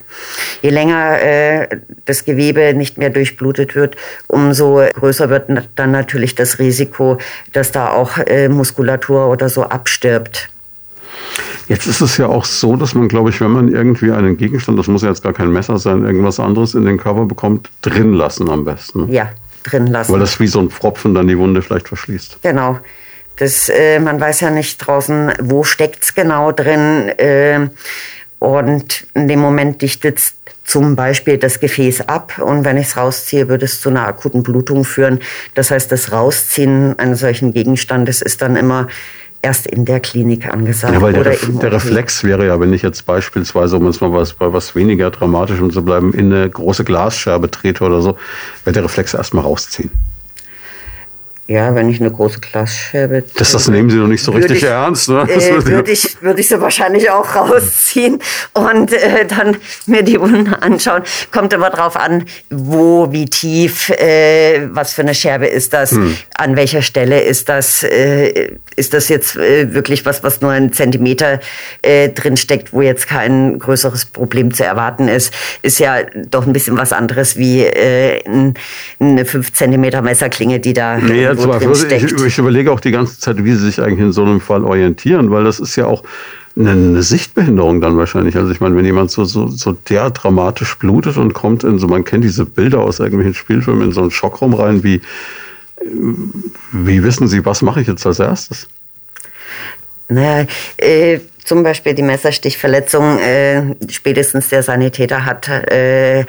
Je 0.63 0.71
länger 0.71 1.21
äh, 1.23 1.69
das 2.05 2.25
Gewebe 2.25 2.75
nicht 2.75 2.99
mehr 2.99 3.11
durchblutet 3.11 3.75
wird, 3.75 3.97
umso 4.29 4.83
größer 4.95 5.31
wird 5.31 5.51
dann 5.77 5.91
natürlich 5.91 6.35
das 6.35 6.59
Risiko, 6.59 7.19
dass 7.53 7.73
da 7.73 7.91
auch 7.91 8.19
äh, 8.19 8.49
Muskulatur 8.49 9.29
oder 9.29 9.49
so 9.49 9.65
abstirbt. 9.65 10.49
Jetzt 11.69 11.87
ist 11.87 12.01
es 12.01 12.19
ja 12.19 12.27
auch 12.27 12.45
so, 12.45 12.77
dass 12.77 12.95
man, 12.95 13.09
glaube 13.09 13.31
ich, 13.31 13.41
wenn 13.41 13.51
man 13.51 13.69
irgendwie 13.69 14.11
einen 14.11 14.37
Gegenstand, 14.37 14.79
das 14.79 14.87
muss 14.87 15.03
ja 15.03 15.09
jetzt 15.09 15.23
gar 15.23 15.33
kein 15.33 15.51
Messer 15.51 15.79
sein, 15.79 16.05
irgendwas 16.05 16.39
anderes 16.39 16.75
in 16.75 16.85
den 16.85 16.99
Körper 16.99 17.25
bekommt, 17.25 17.71
drin 17.83 18.13
lassen 18.13 18.51
am 18.51 18.65
besten. 18.65 19.11
Ja, 19.11 19.31
drin 19.63 19.87
lassen. 19.87 20.13
Weil 20.13 20.21
das 20.21 20.39
wie 20.41 20.47
so 20.47 20.61
ein 20.61 20.71
Pfropfen 20.71 21.15
dann 21.15 21.27
die 21.27 21.39
Wunde 21.39 21.63
vielleicht 21.63 21.89
verschließt. 21.89 22.39
Genau. 22.43 22.79
Das, 23.37 23.69
äh, 23.69 23.99
man 23.99 24.21
weiß 24.21 24.41
ja 24.41 24.51
nicht 24.51 24.79
draußen, 24.79 25.33
wo 25.41 25.65
steckt 25.65 26.05
es 26.05 26.15
genau 26.15 26.53
drin. 26.53 27.09
Äh, 27.19 27.69
und 28.45 29.07
in 29.15 29.27
dem 29.27 29.41
Moment 29.41 29.81
dichtet 29.81 30.21
zum 30.65 30.97
Beispiel 30.97 31.39
das 31.39 31.61
Gefäß 31.61 32.09
ab 32.09 32.39
und 32.39 32.65
wenn 32.65 32.77
ich 32.77 32.89
es 32.89 32.97
rausziehe, 32.97 33.49
würde 33.49 33.65
es 33.65 33.81
zu 33.81 33.89
einer 33.89 34.07
akuten 34.07 34.43
Blutung 34.43 34.85
führen. 34.85 35.21
Das 35.55 35.71
heißt, 35.71 35.91
das 35.91 36.13
Rausziehen 36.13 36.99
eines 36.99 37.21
solchen 37.21 37.53
Gegenstandes 37.53 38.23
ist 38.23 38.43
dann 38.43 38.57
immer 38.57 38.89
erst 39.43 39.67
in 39.67 39.85
der 39.85 40.01
Klinik 40.01 40.47
angesagt. 40.47 40.95
Ja, 40.95 41.03
weil 41.03 41.13
der, 41.13 41.27
Ref 41.27 41.47
der 41.61 41.73
Reflex 41.73 42.25
wäre 42.25 42.47
ja, 42.47 42.59
wenn 42.61 42.73
ich 42.73 42.83
jetzt 42.83 43.05
beispielsweise, 43.05 43.77
um 43.77 43.87
uns 43.87 44.01
mal 44.01 44.13
was, 44.13 44.33
bei 44.33 44.53
was 44.53 44.75
weniger 44.75 45.11
dramatischem 45.11 45.71
zu 45.71 45.85
bleiben, 45.85 46.15
in 46.15 46.33
eine 46.33 46.49
große 46.49 46.85
Glasscherbe 46.85 47.51
trete 47.51 47.85
oder 47.85 48.01
so, 48.01 48.17
wäre 48.65 48.75
der 48.75 48.85
Reflex 48.85 49.13
erstmal 49.13 49.45
rausziehen. 49.45 49.91
Ja, 51.47 51.75
wenn 51.75 51.91
ich 51.91 52.01
eine 52.01 52.11
große 52.11 52.41
Glasscherbe. 52.41 53.23
Das, 53.37 53.53
das 53.53 53.69
nehmen 53.69 53.91
Sie 53.91 53.99
doch 53.99 54.07
nicht 54.07 54.23
so 54.23 54.33
richtig 54.33 54.59
ich, 54.59 54.65
ernst, 54.65 55.11
ne? 55.11 55.27
Äh, 55.29 55.67
würde 55.67 55.91
ich, 55.91 56.17
würde 56.23 56.41
ich 56.41 56.49
sie 56.49 56.59
wahrscheinlich 56.59 57.11
auch 57.11 57.37
rausziehen 57.37 58.19
und 58.55 58.93
äh, 58.95 59.27
dann 59.27 59.59
mir 59.85 60.03
die 60.03 60.19
Wunden 60.19 60.55
anschauen. 60.55 61.03
Kommt 61.33 61.53
aber 61.53 61.69
drauf 61.69 61.97
an, 61.97 62.25
wo, 62.49 63.13
wie 63.13 63.27
tief, 63.27 63.91
äh, 63.91 64.69
was 64.71 64.95
für 64.95 65.03
eine 65.03 65.15
Scherbe 65.15 65.47
ist 65.47 65.75
das, 65.75 65.91
hm. 65.91 66.17
an 66.39 66.57
welcher 66.57 66.81
Stelle 66.81 67.21
ist 67.21 67.51
das, 67.51 67.83
äh, 67.83 68.53
ist 68.77 68.95
das 68.95 69.11
jetzt 69.11 69.37
äh, 69.37 69.75
wirklich 69.75 70.07
was, 70.07 70.23
was 70.23 70.41
nur 70.41 70.51
ein 70.51 70.73
Zentimeter 70.73 71.41
äh, 71.83 72.09
drin 72.09 72.39
steckt, 72.39 72.73
wo 72.73 72.81
jetzt 72.81 73.07
kein 73.07 73.59
größeres 73.59 74.07
Problem 74.07 74.55
zu 74.55 74.65
erwarten 74.65 75.09
ist, 75.09 75.35
ist 75.61 75.79
ja 75.79 75.99
doch 76.31 76.47
ein 76.47 76.55
bisschen 76.55 76.79
was 76.79 76.95
anderes 76.95 77.37
wie 77.37 77.67
eine 77.69 79.25
5 79.25 79.53
Zentimeter 79.53 80.01
Messerklinge, 80.01 80.59
die 80.59 80.73
da. 80.73 80.99
Nee, 81.35 81.67
jetzt 81.67 81.93
Ich, 81.93 82.25
ich, 82.25 82.39
überlege 82.39 82.73
auch 82.73 82.81
die 82.81 82.91
ganze 82.91 83.19
Zeit, 83.19 83.45
wie 83.45 83.53
Sie 83.53 83.67
sich 83.67 83.81
eigentlich 83.81 84.01
in 84.01 84.13
so 84.13 84.23
einem 84.25 84.41
Fall 84.41 84.65
orientieren, 84.65 85.31
weil 85.31 85.45
das 85.45 85.61
ist 85.61 85.77
ja 85.77 85.87
auch 85.87 86.03
eine, 86.57 86.71
eine 86.71 87.03
Sichtbehinderung 87.03 87.81
dann 87.81 87.97
wahrscheinlich. 87.97 88.37
Also 88.37 88.51
ich 88.51 88.61
meine, 88.61 88.77
wenn 88.77 88.85
jemand 88.85 89.11
so, 89.11 89.25
so, 89.25 89.49
so 89.49 89.73
der 89.73 90.11
dramatisch 90.11 90.77
blutet 90.79 91.17
und 91.17 91.33
kommt 91.33 91.65
in 91.65 91.79
so, 91.79 91.89
man 91.89 92.05
kennt 92.05 92.25
diese 92.25 92.45
Bilder 92.45 92.81
aus 92.81 93.01
irgendwelchen 93.01 93.35
Spielfilmen, 93.35 93.87
in 93.87 93.93
so 93.93 94.01
einen 94.01 94.11
Schockraum 94.11 94.55
rein, 94.55 94.85
wie, 94.85 95.01
wie 96.73 97.03
wissen 97.03 97.29
Sie, 97.29 97.45
was 97.45 97.63
mache 97.63 97.81
ich 97.81 97.87
jetzt 97.87 98.07
als 98.07 98.19
erstes? 98.19 98.69
Naja, 100.09 100.47
äh, 100.77 101.21
zum 101.45 101.63
Beispiel 101.63 101.95
die 101.95 102.03
Messerstichverletzung, 102.03 103.19
äh, 103.21 103.63
spätestens 103.89 104.49
der 104.49 104.63
Sanitäter 104.63 105.25
hat 105.27 105.49
äh, 105.49 106.25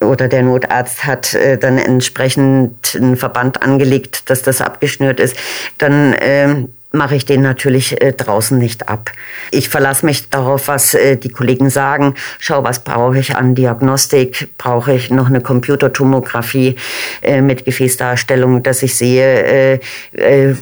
oder 0.00 0.28
der 0.28 0.42
Notarzt 0.42 1.04
hat 1.04 1.34
äh, 1.34 1.58
dann 1.58 1.78
entsprechend 1.78 2.94
einen 2.94 3.16
Verband 3.16 3.62
angelegt, 3.62 4.30
dass 4.30 4.42
das 4.42 4.60
abgeschnürt 4.60 5.20
ist, 5.20 5.36
dann 5.78 6.12
äh, 6.14 6.64
mache 6.92 7.16
ich 7.16 7.24
den 7.24 7.42
natürlich 7.42 8.00
äh, 8.00 8.12
draußen 8.12 8.58
nicht 8.58 8.88
ab. 8.88 9.10
Ich 9.50 9.68
verlasse 9.68 10.06
mich 10.06 10.28
darauf, 10.30 10.68
was 10.68 10.94
äh, 10.94 11.16
die 11.16 11.30
Kollegen 11.30 11.70
sagen. 11.70 12.14
Schau, 12.38 12.64
was 12.64 12.80
brauche 12.80 13.18
ich 13.18 13.34
an 13.36 13.54
Diagnostik? 13.54 14.48
Brauche 14.58 14.92
ich 14.94 15.10
noch 15.10 15.26
eine 15.26 15.40
Computertomographie 15.40 16.76
äh, 17.22 17.40
mit 17.40 17.64
Gefäßdarstellung, 17.64 18.62
dass 18.62 18.82
ich 18.82 18.96
sehe, 18.96 19.42
äh, 19.42 19.80
äh, 20.12 20.54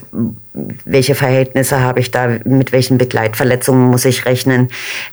welche 0.85 1.15
Verhältnisse 1.15 1.81
habe 1.81 2.01
ich 2.01 2.11
da, 2.11 2.39
mit 2.45 2.73
welchen 2.73 2.99
Begleitverletzungen 2.99 3.91
muss 3.91 4.05
ich 4.05 4.25
rechnen. 4.27 4.69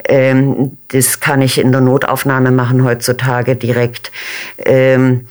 Ähm, 0.07 0.77
das 0.89 1.19
kann 1.19 1.41
ich 1.41 1.59
in 1.59 1.71
der 1.71 1.81
Notaufnahme 1.81 2.51
machen 2.51 2.83
heutzutage 2.83 3.55
direkt. 3.55 4.11
Ähm, 4.57 5.27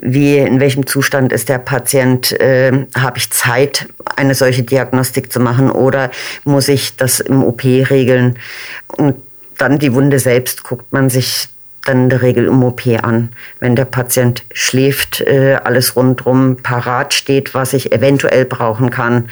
wie, 0.00 0.38
in 0.38 0.60
welchem 0.60 0.86
Zustand 0.86 1.32
ist 1.32 1.48
der 1.48 1.58
Patient, 1.58 2.32
äh, 2.40 2.86
habe 2.94 3.18
ich 3.18 3.30
Zeit, 3.30 3.88
eine 4.16 4.34
solche 4.34 4.62
Diagnostik 4.62 5.32
zu 5.32 5.40
machen 5.40 5.70
oder 5.70 6.10
muss 6.44 6.68
ich 6.68 6.96
das 6.96 7.20
im 7.20 7.44
OP 7.44 7.64
regeln? 7.64 8.38
Und 8.88 9.16
dann 9.58 9.78
die 9.78 9.92
Wunde 9.94 10.18
selbst 10.18 10.64
guckt 10.64 10.92
man 10.92 11.10
sich 11.10 11.48
dann 11.84 12.04
in 12.04 12.08
der 12.10 12.22
Regel 12.22 12.46
im 12.46 12.62
OP 12.62 12.82
an. 13.02 13.30
Wenn 13.60 13.76
der 13.76 13.84
Patient 13.84 14.44
schläft, 14.52 15.20
äh, 15.20 15.58
alles 15.62 15.96
rundrum 15.96 16.56
parat 16.62 17.12
steht, 17.14 17.54
was 17.54 17.72
ich 17.72 17.92
eventuell 17.92 18.44
brauchen 18.44 18.90
kann. 18.90 19.28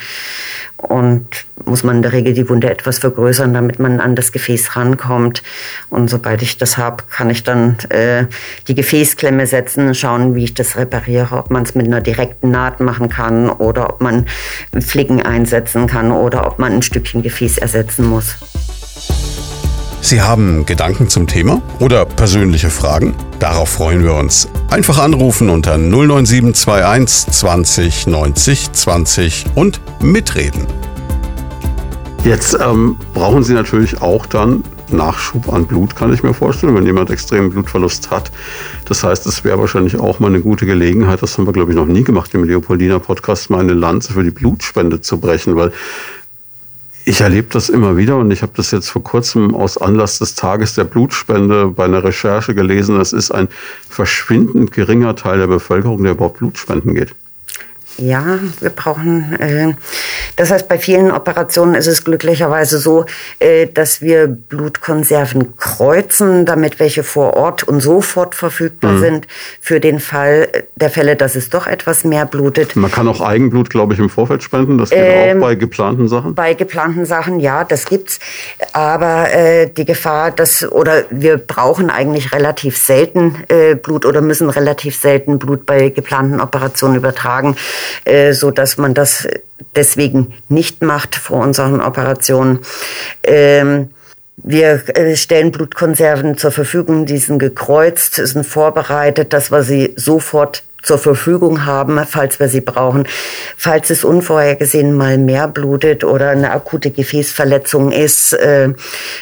Und 0.77 1.27
muss 1.65 1.85
man 1.85 1.97
in 1.97 2.03
der 2.03 2.13
Regel 2.13 2.33
die 2.33 2.49
Wunde 2.49 2.71
etwas 2.71 2.99
vergrößern, 2.99 3.53
damit 3.53 3.79
man 3.79 4.01
an 4.01 4.17
das 4.17 4.33
Gefäß 4.33 4.77
rankommt. 4.77 5.43
Und 5.91 6.09
sobald 6.09 6.43
ich 6.43 6.57
das 6.57 6.79
habe, 6.79 7.05
kann 7.11 7.31
ich 7.31 7.45
dann 7.45 7.77
äh, 7.91 8.25
die 8.67 8.75
Gefäßklemme 8.75 9.47
setzen, 9.47 9.95
schauen, 9.95 10.35
wie 10.35 10.45
ich 10.45 10.55
das 10.55 10.77
repariere, 10.77 11.37
ob 11.37 11.51
man 11.51 11.63
es 11.65 11.75
mit 11.75 11.87
einer 11.87 12.01
direkten 12.01 12.51
Naht 12.51 12.81
machen 12.81 13.09
kann 13.09 13.51
oder 13.51 13.91
ob 13.91 14.01
man 14.01 14.27
Flicken 14.81 15.23
einsetzen 15.23 15.87
kann 15.87 16.13
oder 16.13 16.47
ob 16.47 16.59
man 16.59 16.73
ein 16.73 16.83
Stückchen 16.83 17.23
Gefäß 17.23 17.59
ersetzen 17.59 18.07
muss. 18.07 18.37
Sie 20.03 20.23
haben 20.23 20.65
Gedanken 20.65 21.09
zum 21.09 21.27
Thema 21.27 21.61
oder 21.79 22.05
persönliche 22.05 22.71
Fragen? 22.71 23.15
Darauf 23.39 23.69
freuen 23.69 24.03
wir 24.03 24.15
uns. 24.15 24.49
Einfach 24.71 24.99
anrufen 24.99 25.51
unter 25.51 25.77
09721 25.77 27.33
20 27.33 28.07
90 28.07 28.73
20 28.73 29.45
und 29.55 29.81
mitreden. 30.03 30.67
Jetzt 32.25 32.57
ähm, 32.61 32.97
brauchen 33.15 33.43
Sie 33.43 33.55
natürlich 33.55 34.01
auch 34.03 34.27
dann 34.27 34.65
Nachschub 34.93 35.53
an 35.53 35.67
Blut, 35.67 35.97
kann 35.97 36.13
ich 36.13 36.23
mir 36.23 36.35
vorstellen, 36.35 36.75
wenn 36.75 36.85
jemand 36.85 37.11
extremen 37.11 37.51
Blutverlust 37.51 38.11
hat. 38.11 38.31
Das 38.87 39.05
heißt, 39.05 39.27
es 39.27 39.45
wäre 39.45 39.59
wahrscheinlich 39.59 39.99
auch 39.99 40.19
mal 40.21 40.29
eine 40.29 40.41
gute 40.41 40.67
Gelegenheit, 40.67 41.23
das 41.23 41.39
haben 41.39 41.47
wir, 41.47 41.53
glaube 41.53 41.71
ich, 41.71 41.77
noch 41.77 41.87
nie 41.87 42.05
gemacht 42.05 42.35
im 42.35 42.45
Leopoldiner 42.45 42.99
Podcast, 42.99 43.51
mal 43.51 43.61
eine 43.61 43.75
Lanze 43.75 44.13
für 44.13 44.25
die 44.25 44.31
Blutspende 44.31 45.01
zu 45.01 45.19
brechen, 45.19 45.57
weil 45.57 45.73
ich 47.05 47.21
erlebe 47.21 47.49
das 47.51 47.69
immer 47.69 47.97
wieder 47.97 48.17
und 48.17 48.31
ich 48.31 48.43
habe 48.43 48.53
das 48.55 48.71
jetzt 48.71 48.91
vor 48.91 49.03
kurzem 49.03 49.55
aus 49.55 49.79
Anlass 49.79 50.19
des 50.19 50.35
Tages 50.35 50.75
der 50.75 50.85
Blutspende 50.85 51.69
bei 51.69 51.85
einer 51.85 52.05
Recherche 52.05 52.55
gelesen. 52.55 53.01
Es 53.01 53.13
ist 53.13 53.31
ein 53.31 53.49
verschwindend 53.89 54.73
geringer 54.73 55.17
Teil 55.17 55.39
der 55.39 55.47
Bevölkerung, 55.47 56.03
der 56.03 56.13
überhaupt 56.13 56.39
Blutspenden 56.39 56.95
geht. 56.95 57.15
Ja, 57.97 58.39
wir 58.61 58.71
brauchen, 58.71 59.33
äh, 59.39 59.75
das 60.41 60.51
heißt, 60.51 60.69
bei 60.69 60.79
vielen 60.79 61.11
Operationen 61.11 61.75
ist 61.75 61.87
es 61.87 62.03
glücklicherweise 62.03 62.79
so, 62.79 63.05
äh, 63.41 63.67
dass 63.67 64.01
wir 64.01 64.27
Blutkonserven 64.27 65.57
kreuzen, 65.59 66.47
damit 66.47 66.81
welche 66.81 67.03
vor 67.03 67.35
Ort 67.35 67.63
und 67.63 67.81
sofort 67.81 68.35
verfügbar 68.35 68.93
mhm. 68.93 69.01
sind 69.01 69.27
für 69.61 69.81
den 69.81 70.01
Fall 70.01 70.49
der 70.77 70.89
Fälle, 70.89 71.17
dass 71.17 71.37
es 71.37 71.51
doch 71.51 71.67
etwas 71.67 72.05
mehr 72.05 72.25
blutet. 72.25 72.75
Man 72.75 72.91
kann 72.91 73.07
auch 73.07 73.21
Eigenblut, 73.21 73.69
glaube 73.69 73.93
ich, 73.93 74.01
im 74.01 74.09
Vorfeld 74.09 74.43
spenden. 74.43 74.79
Das 74.79 74.89
geht 74.89 74.99
ähm, 75.03 75.37
auch 75.37 75.49
bei 75.49 75.55
geplanten 75.57 76.09
Sachen. 76.09 76.35
Bei 76.35 76.55
geplanten 76.55 77.05
Sachen, 77.05 77.39
ja, 77.39 77.65
das 77.65 77.85
gibt's. 77.85 78.19
Aber 78.73 79.31
äh, 79.31 79.69
die 79.69 79.85
Gefahr, 79.85 80.31
dass 80.31 80.65
oder 80.73 81.05
wir 81.11 81.37
brauchen 81.37 81.91
eigentlich 81.91 82.33
relativ 82.33 82.79
selten 82.79 83.45
äh, 83.49 83.75
Blut 83.75 84.07
oder 84.07 84.23
müssen 84.23 84.49
relativ 84.49 84.99
selten 84.99 85.39
Blut 85.39 85.67
bei 85.67 85.91
geplanten 85.91 86.41
Operationen 86.41 86.97
übertragen 86.97 87.57
äh, 88.05 88.33
so 88.33 88.51
dass 88.51 88.79
man 88.79 88.95
das 88.95 89.29
deswegen 89.77 90.35
nicht 90.49 90.83
macht 90.83 91.17
vor 91.17 91.41
unseren 91.43 91.81
Operationen. 91.81 92.61
Ähm, 93.23 93.91
Wir 94.43 94.81
äh, 94.97 95.17
stellen 95.17 95.51
Blutkonserven 95.53 96.39
zur 96.39 96.51
Verfügung, 96.51 97.05
die 97.05 97.19
sind 97.19 97.39
gekreuzt, 97.41 98.15
sind 98.15 98.47
vorbereitet, 98.47 99.35
dass 99.35 99.51
wir 99.51 99.63
sie 99.63 99.93
sofort 99.97 100.63
zur 100.83 100.97
Verfügung 100.97 101.67
haben, 101.67 102.01
falls 102.07 102.41
wir 102.41 102.49
sie 102.49 102.63
brauchen. 102.63 103.07
Falls 103.59 103.91
es 103.91 104.03
unvorhergesehen 104.03 104.97
mal 104.97 105.19
mehr 105.19 105.47
blutet 105.47 106.05
oder 106.05 106.31
eine 106.31 106.53
akute 106.53 106.91
Gefäßverletzung 106.91 107.93
ist, 107.93 108.33
äh, 108.33 108.73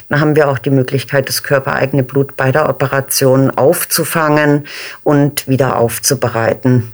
dann 0.09 0.21
haben 0.21 0.37
wir 0.37 0.49
auch 0.49 0.59
die 0.59 0.71
Möglichkeit, 0.71 1.29
das 1.29 1.43
körpereigene 1.43 2.05
Blut 2.05 2.37
bei 2.37 2.53
der 2.53 2.69
Operation 2.69 3.51
aufzufangen 3.51 4.69
und 5.03 5.49
wieder 5.49 5.79
aufzubereiten. 5.79 6.93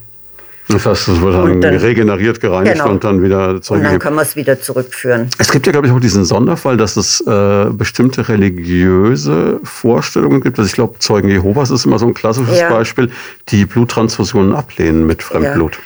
Das 0.68 0.86
heißt, 0.86 1.08
es 1.08 1.20
wird 1.20 1.34
dann, 1.34 1.60
dann 1.60 1.76
regeneriert, 1.76 2.40
gereinigt 2.40 2.74
genau. 2.74 2.90
und 2.90 3.04
dann 3.04 3.22
wieder 3.22 3.60
zurückgegeben. 3.60 3.76
Und 3.76 3.84
dann 3.84 3.98
können 3.98 4.16
wir 4.16 4.22
es 4.22 4.34
wieder 4.34 4.60
zurückführen. 4.60 5.28
Es 5.38 5.50
gibt 5.50 5.66
ja, 5.66 5.72
glaube 5.72 5.88
ich, 5.88 5.92
auch 5.92 6.00
diesen 6.00 6.24
Sonderfall, 6.24 6.78
dass 6.78 6.96
es 6.96 7.20
äh, 7.20 7.66
bestimmte 7.70 8.28
religiöse 8.28 9.60
Vorstellungen 9.62 10.40
gibt. 10.40 10.58
Also 10.58 10.68
ich 10.68 10.74
glaube, 10.74 10.98
Zeugen 11.00 11.28
Jehovas 11.28 11.70
ist 11.70 11.84
immer 11.84 11.98
so 11.98 12.06
ein 12.06 12.14
klassisches 12.14 12.60
ja. 12.60 12.70
Beispiel, 12.70 13.10
die 13.50 13.66
Bluttransfusionen 13.66 14.54
ablehnen 14.54 15.06
mit 15.06 15.22
Fremdblut. 15.22 15.74
Ja. 15.74 15.80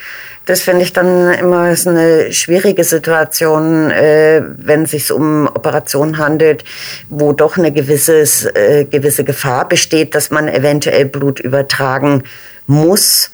Das 0.49 0.63
finde 0.63 0.83
ich 0.83 0.95
dann 0.95 1.31
immer 1.35 1.71
ist 1.71 1.87
eine 1.87 2.33
schwierige 2.33 2.83
Situation, 2.83 3.91
äh, 3.91 4.41
wenn 4.57 4.85
es 4.85 4.93
sich 4.93 5.13
um 5.13 5.47
Operationen 5.47 6.17
handelt, 6.17 6.65
wo 7.11 7.35
doch 7.35 7.59
eine 7.59 7.71
gewisses, 7.71 8.47
äh, 8.47 8.87
gewisse 8.87 9.25
Gefahr 9.25 9.69
besteht, 9.69 10.15
dass 10.15 10.31
man 10.31 10.49
eventuell 10.49 11.05
Blut 11.05 11.39
übertragen 11.39 12.23
muss. 12.67 13.31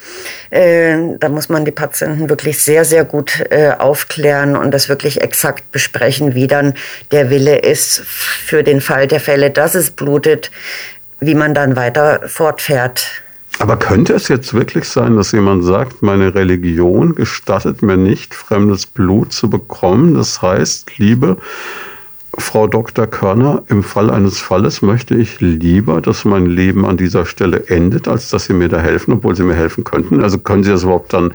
Äh, 0.50 0.96
da 1.20 1.28
muss 1.28 1.48
man 1.48 1.64
die 1.64 1.70
Patienten 1.70 2.28
wirklich 2.28 2.60
sehr, 2.60 2.84
sehr 2.84 3.04
gut 3.04 3.44
äh, 3.48 3.70
aufklären 3.78 4.56
und 4.56 4.72
das 4.72 4.88
wirklich 4.88 5.20
exakt 5.20 5.70
besprechen, 5.70 6.34
wie 6.34 6.48
dann 6.48 6.74
der 7.12 7.30
Wille 7.30 7.58
ist 7.58 8.00
für 8.00 8.64
den 8.64 8.80
Fall 8.80 9.06
der 9.06 9.20
Fälle, 9.20 9.52
dass 9.52 9.76
es 9.76 9.92
blutet, 9.92 10.50
wie 11.20 11.36
man 11.36 11.54
dann 11.54 11.76
weiter 11.76 12.22
fortfährt. 12.26 13.23
Aber 13.58 13.76
könnte 13.76 14.14
es 14.14 14.28
jetzt 14.28 14.52
wirklich 14.52 14.88
sein, 14.88 15.16
dass 15.16 15.32
jemand 15.32 15.64
sagt, 15.64 16.02
meine 16.02 16.34
Religion 16.34 17.14
gestattet 17.14 17.82
mir 17.82 17.96
nicht, 17.96 18.34
fremdes 18.34 18.86
Blut 18.86 19.32
zu 19.32 19.48
bekommen? 19.48 20.14
Das 20.14 20.42
heißt, 20.42 20.98
liebe 20.98 21.36
Frau 22.36 22.66
Dr. 22.66 23.06
Körner, 23.06 23.62
im 23.68 23.84
Fall 23.84 24.10
eines 24.10 24.38
Falles 24.38 24.82
möchte 24.82 25.14
ich 25.14 25.40
lieber, 25.40 26.00
dass 26.00 26.24
mein 26.24 26.46
Leben 26.46 26.84
an 26.84 26.96
dieser 26.96 27.26
Stelle 27.26 27.68
endet, 27.68 28.08
als 28.08 28.28
dass 28.28 28.46
Sie 28.46 28.54
mir 28.54 28.68
da 28.68 28.80
helfen, 28.80 29.12
obwohl 29.12 29.36
Sie 29.36 29.44
mir 29.44 29.54
helfen 29.54 29.84
könnten. 29.84 30.22
Also 30.22 30.38
können 30.38 30.64
Sie 30.64 30.70
das 30.70 30.82
überhaupt 30.82 31.12
dann, 31.12 31.32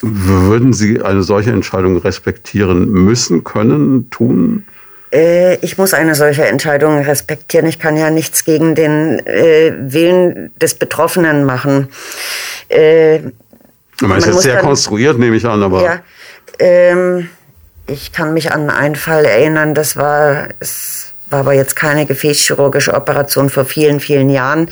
würden 0.00 0.72
Sie 0.72 1.02
eine 1.02 1.22
solche 1.22 1.50
Entscheidung 1.50 1.96
respektieren 1.96 2.88
müssen, 2.88 3.42
können, 3.42 4.10
tun? 4.10 4.64
Äh, 5.12 5.56
ich 5.56 5.78
muss 5.78 5.94
eine 5.94 6.14
solche 6.14 6.46
Entscheidung 6.46 6.98
respektieren. 6.98 7.66
Ich 7.66 7.78
kann 7.78 7.96
ja 7.96 8.10
nichts 8.10 8.44
gegen 8.44 8.74
den 8.74 9.24
äh, 9.26 9.72
Willen 9.78 10.52
des 10.58 10.74
Betroffenen 10.74 11.44
machen. 11.44 11.88
Äh, 12.68 13.20
man 14.00 14.18
ist 14.18 14.26
jetzt 14.26 14.40
sehr 14.40 14.56
dann, 14.56 14.64
konstruiert, 14.64 15.18
nehme 15.18 15.36
ich 15.36 15.44
an, 15.44 15.62
aber. 15.62 15.82
Ja, 15.82 16.00
ähm, 16.58 17.28
ich 17.86 18.12
kann 18.12 18.32
mich 18.32 18.52
an 18.52 18.70
einen 18.70 18.96
Fall 18.96 19.24
erinnern, 19.24 19.74
das 19.74 19.96
war, 19.96 20.48
es 20.60 21.12
war 21.30 21.40
aber 21.40 21.52
jetzt 21.52 21.76
keine 21.76 22.06
gefäßchirurgische 22.06 22.94
Operation 22.94 23.50
vor 23.50 23.64
vielen, 23.64 24.00
vielen 24.00 24.30
Jahren, 24.30 24.68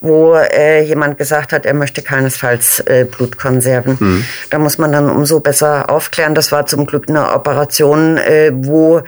wo 0.00 0.34
äh, 0.34 0.82
jemand 0.82 1.18
gesagt 1.18 1.52
hat, 1.52 1.66
er 1.66 1.74
möchte 1.74 2.02
keinesfalls 2.02 2.80
äh, 2.80 3.04
Blutkonserven. 3.04 3.96
Mhm. 4.00 4.24
Da 4.50 4.58
muss 4.58 4.78
man 4.78 4.92
dann 4.92 5.10
umso 5.10 5.40
besser 5.40 5.90
aufklären. 5.90 6.34
Das 6.34 6.52
war 6.52 6.66
zum 6.66 6.86
Glück 6.86 7.08
eine 7.08 7.32
Operation, 7.32 8.16
äh, 8.16 8.50
wo 8.52 9.02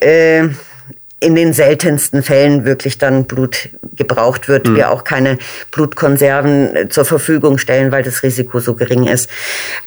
äh, 0.00 0.48
in 1.20 1.34
den 1.34 1.52
seltensten 1.52 2.22
Fällen 2.22 2.64
wirklich 2.64 2.98
dann 2.98 3.24
Blut 3.24 3.70
gebraucht 3.96 4.48
wird. 4.48 4.68
Mhm. 4.68 4.76
Wir 4.76 4.90
auch 4.90 5.04
keine 5.04 5.38
Blutkonserven 5.70 6.76
äh, 6.76 6.88
zur 6.88 7.04
Verfügung 7.04 7.58
stellen, 7.58 7.92
weil 7.92 8.02
das 8.02 8.22
Risiko 8.22 8.60
so 8.60 8.74
gering 8.74 9.06
ist. 9.06 9.30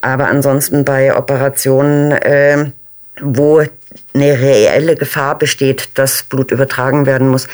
Aber 0.02 0.28
ansonsten 0.28 0.84
bei 0.84 1.16
Operationen 1.16 2.12
äh, 2.12 2.66
wo 3.22 3.64
eine 4.14 4.40
reelle 4.40 4.96
Gefahr 4.96 5.38
besteht, 5.38 5.90
dass 5.96 6.24
Blut 6.24 6.52
übertragen 6.52 7.06
werden 7.06 7.28
muss, 7.28 7.48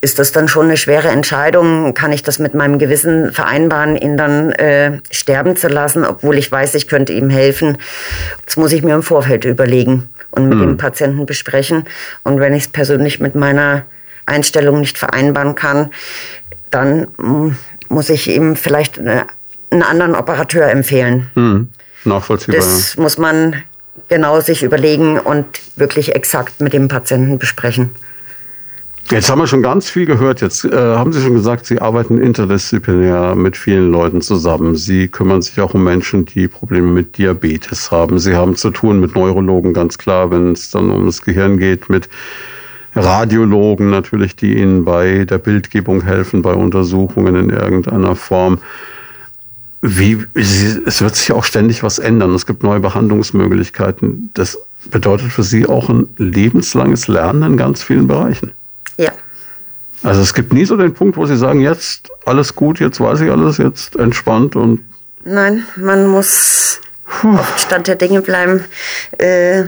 ist 0.00 0.18
das 0.18 0.32
dann 0.32 0.48
schon 0.48 0.66
eine 0.66 0.76
schwere 0.76 1.08
Entscheidung. 1.08 1.94
Kann 1.94 2.12
ich 2.12 2.22
das 2.22 2.38
mit 2.38 2.54
meinem 2.54 2.78
Gewissen 2.78 3.32
vereinbaren, 3.32 3.96
ihn 3.96 4.16
dann 4.16 4.52
äh, 4.52 5.00
sterben 5.10 5.56
zu 5.56 5.68
lassen, 5.68 6.04
obwohl 6.04 6.38
ich 6.38 6.50
weiß, 6.50 6.74
ich 6.74 6.88
könnte 6.88 7.12
ihm 7.12 7.30
helfen? 7.30 7.78
Das 8.44 8.56
muss 8.56 8.72
ich 8.72 8.82
mir 8.82 8.94
im 8.94 9.02
Vorfeld 9.02 9.44
überlegen 9.44 10.08
und 10.36 10.48
mit 10.48 10.58
mhm. 10.58 10.62
dem 10.62 10.76
Patienten 10.76 11.26
besprechen. 11.26 11.84
Und 12.22 12.38
wenn 12.38 12.54
ich 12.54 12.64
es 12.64 12.68
persönlich 12.68 13.18
mit 13.18 13.34
meiner 13.34 13.84
Einstellung 14.26 14.80
nicht 14.80 14.98
vereinbaren 14.98 15.54
kann, 15.54 15.90
dann 16.70 17.08
mm, 17.16 17.56
muss 17.88 18.10
ich 18.10 18.28
ihm 18.28 18.56
vielleicht 18.56 18.98
eine, 18.98 19.26
einen 19.70 19.82
anderen 19.82 20.14
Operateur 20.14 20.70
empfehlen. 20.70 21.30
Mhm. 21.34 21.70
Nachvollziehbar. 22.04 22.60
Das 22.60 22.96
muss 22.96 23.18
man 23.18 23.62
genau 24.08 24.40
sich 24.40 24.62
überlegen 24.62 25.18
und 25.18 25.46
wirklich 25.76 26.14
exakt 26.14 26.60
mit 26.60 26.72
dem 26.72 26.88
Patienten 26.88 27.38
besprechen. 27.38 27.90
Jetzt 29.08 29.30
haben 29.30 29.38
wir 29.38 29.46
schon 29.46 29.62
ganz 29.62 29.88
viel 29.88 30.04
gehört. 30.04 30.40
Jetzt 30.40 30.64
äh, 30.64 30.76
haben 30.76 31.12
Sie 31.12 31.22
schon 31.22 31.34
gesagt, 31.34 31.66
Sie 31.66 31.80
arbeiten 31.80 32.18
interdisziplinär 32.18 33.36
mit 33.36 33.56
vielen 33.56 33.92
Leuten 33.92 34.20
zusammen. 34.20 34.74
Sie 34.74 35.06
kümmern 35.06 35.42
sich 35.42 35.60
auch 35.60 35.74
um 35.74 35.84
Menschen, 35.84 36.24
die 36.24 36.48
Probleme 36.48 36.88
mit 36.88 37.16
Diabetes 37.16 37.92
haben. 37.92 38.18
Sie 38.18 38.34
haben 38.34 38.56
zu 38.56 38.70
tun 38.70 38.98
mit 38.98 39.14
Neurologen, 39.14 39.72
ganz 39.74 39.96
klar, 39.96 40.32
wenn 40.32 40.52
es 40.52 40.70
dann 40.70 40.90
ums 40.90 41.22
Gehirn 41.22 41.56
geht, 41.56 41.88
mit 41.88 42.08
Radiologen 42.96 43.90
natürlich, 43.90 44.34
die 44.34 44.58
Ihnen 44.58 44.84
bei 44.84 45.24
der 45.24 45.38
Bildgebung 45.38 46.02
helfen, 46.02 46.42
bei 46.42 46.54
Untersuchungen 46.54 47.36
in 47.36 47.50
irgendeiner 47.50 48.16
Form. 48.16 48.58
Wie, 49.82 50.18
es 50.34 51.00
wird 51.00 51.14
sich 51.14 51.30
auch 51.30 51.44
ständig 51.44 51.84
was 51.84 52.00
ändern. 52.00 52.34
Es 52.34 52.44
gibt 52.44 52.64
neue 52.64 52.80
Behandlungsmöglichkeiten. 52.80 54.30
Das 54.34 54.58
bedeutet 54.90 55.30
für 55.30 55.44
Sie 55.44 55.64
auch 55.66 55.88
ein 55.90 56.08
lebenslanges 56.16 57.06
Lernen 57.06 57.52
in 57.52 57.56
ganz 57.56 57.84
vielen 57.84 58.08
Bereichen. 58.08 58.50
Also 60.02 60.20
es 60.20 60.34
gibt 60.34 60.52
nie 60.52 60.64
so 60.64 60.76
den 60.76 60.94
Punkt, 60.94 61.16
wo 61.16 61.26
Sie 61.26 61.36
sagen, 61.36 61.60
jetzt 61.60 62.10
alles 62.24 62.54
gut, 62.54 62.80
jetzt 62.80 63.00
weiß 63.00 63.20
ich 63.20 63.30
alles, 63.30 63.58
jetzt 63.58 63.96
entspannt 63.96 64.56
und. 64.56 64.84
Nein, 65.24 65.64
man 65.76 66.06
muss 66.06 66.80
Puh. 67.04 67.36
auf 67.36 67.58
Stand 67.58 67.88
der 67.88 67.96
Dinge 67.96 68.22
bleiben. 68.22 68.64
Äh, 69.18 69.64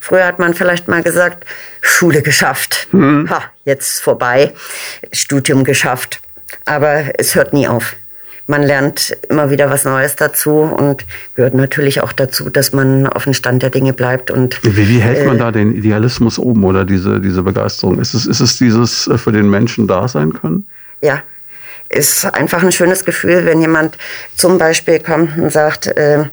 früher 0.00 0.26
hat 0.26 0.38
man 0.38 0.54
vielleicht 0.54 0.88
mal 0.88 1.02
gesagt, 1.02 1.46
Schule 1.80 2.22
geschafft. 2.22 2.88
Hm. 2.90 3.28
Ha, 3.30 3.42
jetzt 3.64 4.02
vorbei. 4.02 4.54
Studium 5.12 5.64
geschafft. 5.64 6.20
Aber 6.64 7.04
es 7.18 7.34
hört 7.34 7.52
nie 7.52 7.68
auf 7.68 7.96
man 8.48 8.62
lernt 8.62 9.16
immer 9.28 9.50
wieder 9.50 9.70
was 9.70 9.84
Neues 9.84 10.16
dazu 10.16 10.60
und 10.60 11.04
gehört 11.36 11.54
natürlich 11.54 12.02
auch 12.02 12.12
dazu, 12.12 12.48
dass 12.48 12.72
man 12.72 13.06
auf 13.06 13.24
dem 13.24 13.34
Stand 13.34 13.62
der 13.62 13.68
Dinge 13.68 13.92
bleibt. 13.92 14.30
Und, 14.30 14.58
wie, 14.64 14.88
wie 14.88 15.00
hält 15.00 15.26
man 15.26 15.36
äh, 15.36 15.38
da 15.38 15.52
den 15.52 15.72
Idealismus 15.72 16.38
oben 16.38 16.64
oder 16.64 16.86
diese, 16.86 17.20
diese 17.20 17.42
Begeisterung? 17.42 18.00
Ist 18.00 18.14
es, 18.14 18.26
ist 18.26 18.40
es 18.40 18.56
dieses 18.56 19.06
äh, 19.06 19.18
für 19.18 19.32
den 19.32 19.50
Menschen 19.50 19.86
da 19.86 20.08
sein 20.08 20.32
können? 20.32 20.66
Ja, 21.02 21.22
ist 21.90 22.24
einfach 22.24 22.62
ein 22.62 22.72
schönes 22.72 23.04
Gefühl, 23.04 23.44
wenn 23.44 23.60
jemand 23.60 23.98
zum 24.34 24.56
Beispiel 24.56 24.98
kommt 25.00 25.36
und 25.36 25.52
sagt, 25.52 25.86
äh, 25.86 26.24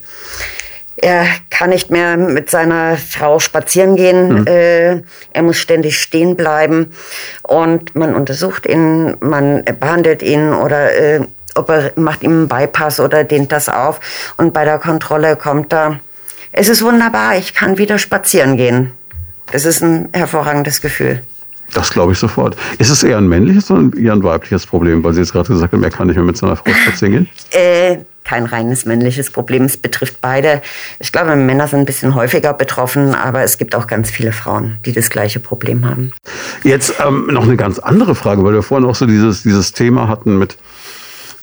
er 0.96 1.26
kann 1.50 1.68
nicht 1.68 1.90
mehr 1.90 2.16
mit 2.16 2.48
seiner 2.48 2.96
Frau 2.96 3.38
spazieren 3.38 3.96
gehen. 3.96 4.40
Mhm. 4.40 4.46
Äh, 4.46 5.02
er 5.34 5.42
muss 5.42 5.58
ständig 5.58 6.00
stehen 6.00 6.34
bleiben. 6.34 6.92
Und 7.42 7.94
man 7.94 8.14
untersucht 8.14 8.64
ihn, 8.64 9.18
man 9.20 9.62
behandelt 9.78 10.22
ihn 10.22 10.54
oder 10.54 10.94
äh, 10.94 11.20
macht 11.96 12.22
ihm 12.22 12.32
einen 12.32 12.48
Bypass 12.48 13.00
oder 13.00 13.24
dehnt 13.24 13.52
das 13.52 13.68
auf. 13.68 14.00
Und 14.36 14.52
bei 14.52 14.64
der 14.64 14.78
Kontrolle 14.78 15.36
kommt 15.36 15.72
er, 15.72 16.00
es 16.52 16.68
ist 16.68 16.82
wunderbar, 16.82 17.36
ich 17.36 17.54
kann 17.54 17.78
wieder 17.78 17.98
spazieren 17.98 18.56
gehen. 18.56 18.92
Das 19.52 19.64
ist 19.64 19.82
ein 19.82 20.08
hervorragendes 20.12 20.80
Gefühl. 20.80 21.22
Das 21.74 21.90
glaube 21.90 22.12
ich 22.12 22.18
sofort. 22.18 22.56
Ist 22.78 22.90
es 22.90 23.02
eher 23.02 23.18
ein 23.18 23.28
männliches 23.28 23.70
oder 23.70 23.96
eher 23.96 24.12
ein 24.12 24.22
weibliches 24.22 24.66
Problem? 24.66 25.02
Weil 25.02 25.14
Sie 25.14 25.20
jetzt 25.20 25.32
gerade 25.32 25.48
gesagt 25.48 25.72
haben, 25.72 25.82
er 25.82 25.90
kann 25.90 26.06
nicht 26.06 26.16
mehr 26.16 26.24
mit 26.24 26.36
seiner 26.36 26.56
Frau 26.56 26.70
spazieren 26.70 27.12
gehen? 27.12 27.28
Äh, 27.50 27.98
kein 28.24 28.46
reines 28.46 28.86
männliches 28.86 29.30
Problem. 29.30 29.64
Es 29.64 29.76
betrifft 29.76 30.20
beide. 30.20 30.62
Ich 30.98 31.12
glaube, 31.12 31.36
Männer 31.36 31.68
sind 31.68 31.80
ein 31.80 31.86
bisschen 31.86 32.14
häufiger 32.14 32.52
betroffen, 32.52 33.14
aber 33.14 33.42
es 33.42 33.58
gibt 33.58 33.74
auch 33.74 33.86
ganz 33.86 34.10
viele 34.10 34.32
Frauen, 34.32 34.78
die 34.84 34.92
das 34.92 35.10
gleiche 35.10 35.40
Problem 35.40 35.86
haben. 35.86 36.12
Jetzt 36.64 36.94
ähm, 37.04 37.28
noch 37.30 37.44
eine 37.44 37.56
ganz 37.56 37.78
andere 37.78 38.14
Frage, 38.14 38.44
weil 38.44 38.54
wir 38.54 38.62
vorhin 38.62 38.88
auch 38.88 38.96
so 38.96 39.06
dieses, 39.06 39.42
dieses 39.42 39.72
Thema 39.72 40.08
hatten 40.08 40.38
mit 40.38 40.56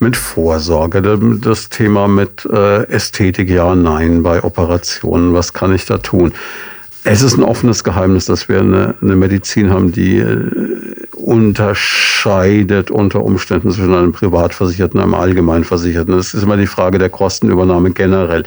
mit 0.04 0.18
Vorsorge, 0.18 1.02
das 1.42 1.70
Thema 1.70 2.08
mit 2.08 2.46
äh, 2.46 2.84
Ästhetik, 2.84 3.50
ja, 3.50 3.74
nein, 3.74 4.22
bei 4.22 4.44
Operationen, 4.44 5.34
was 5.34 5.54
kann 5.54 5.74
ich 5.74 5.86
da 5.86 5.98
tun? 5.98 6.34
Es 7.06 7.22
ist 7.22 7.38
ein 7.38 7.44
offenes 7.44 7.84
Geheimnis, 7.84 8.26
dass 8.26 8.48
wir 8.48 8.60
eine, 8.60 8.96
eine 9.02 9.16
Medizin 9.16 9.72
haben, 9.72 9.92
die 9.92 10.18
äh, 10.18 10.52
unterscheidet 11.14 12.92
unter 12.92 13.24
Umständen 13.24 13.72
zwischen 13.72 13.94
einem 13.94 14.12
Privatversicherten 14.12 15.00
und 15.00 15.04
einem 15.04 15.14
Allgemeinversicherten. 15.14 16.16
Das 16.16 16.34
ist 16.34 16.44
immer 16.44 16.58
die 16.58 16.68
Frage 16.68 16.98
der 17.00 17.10
Kostenübernahme 17.10 17.92
generell. 17.92 18.44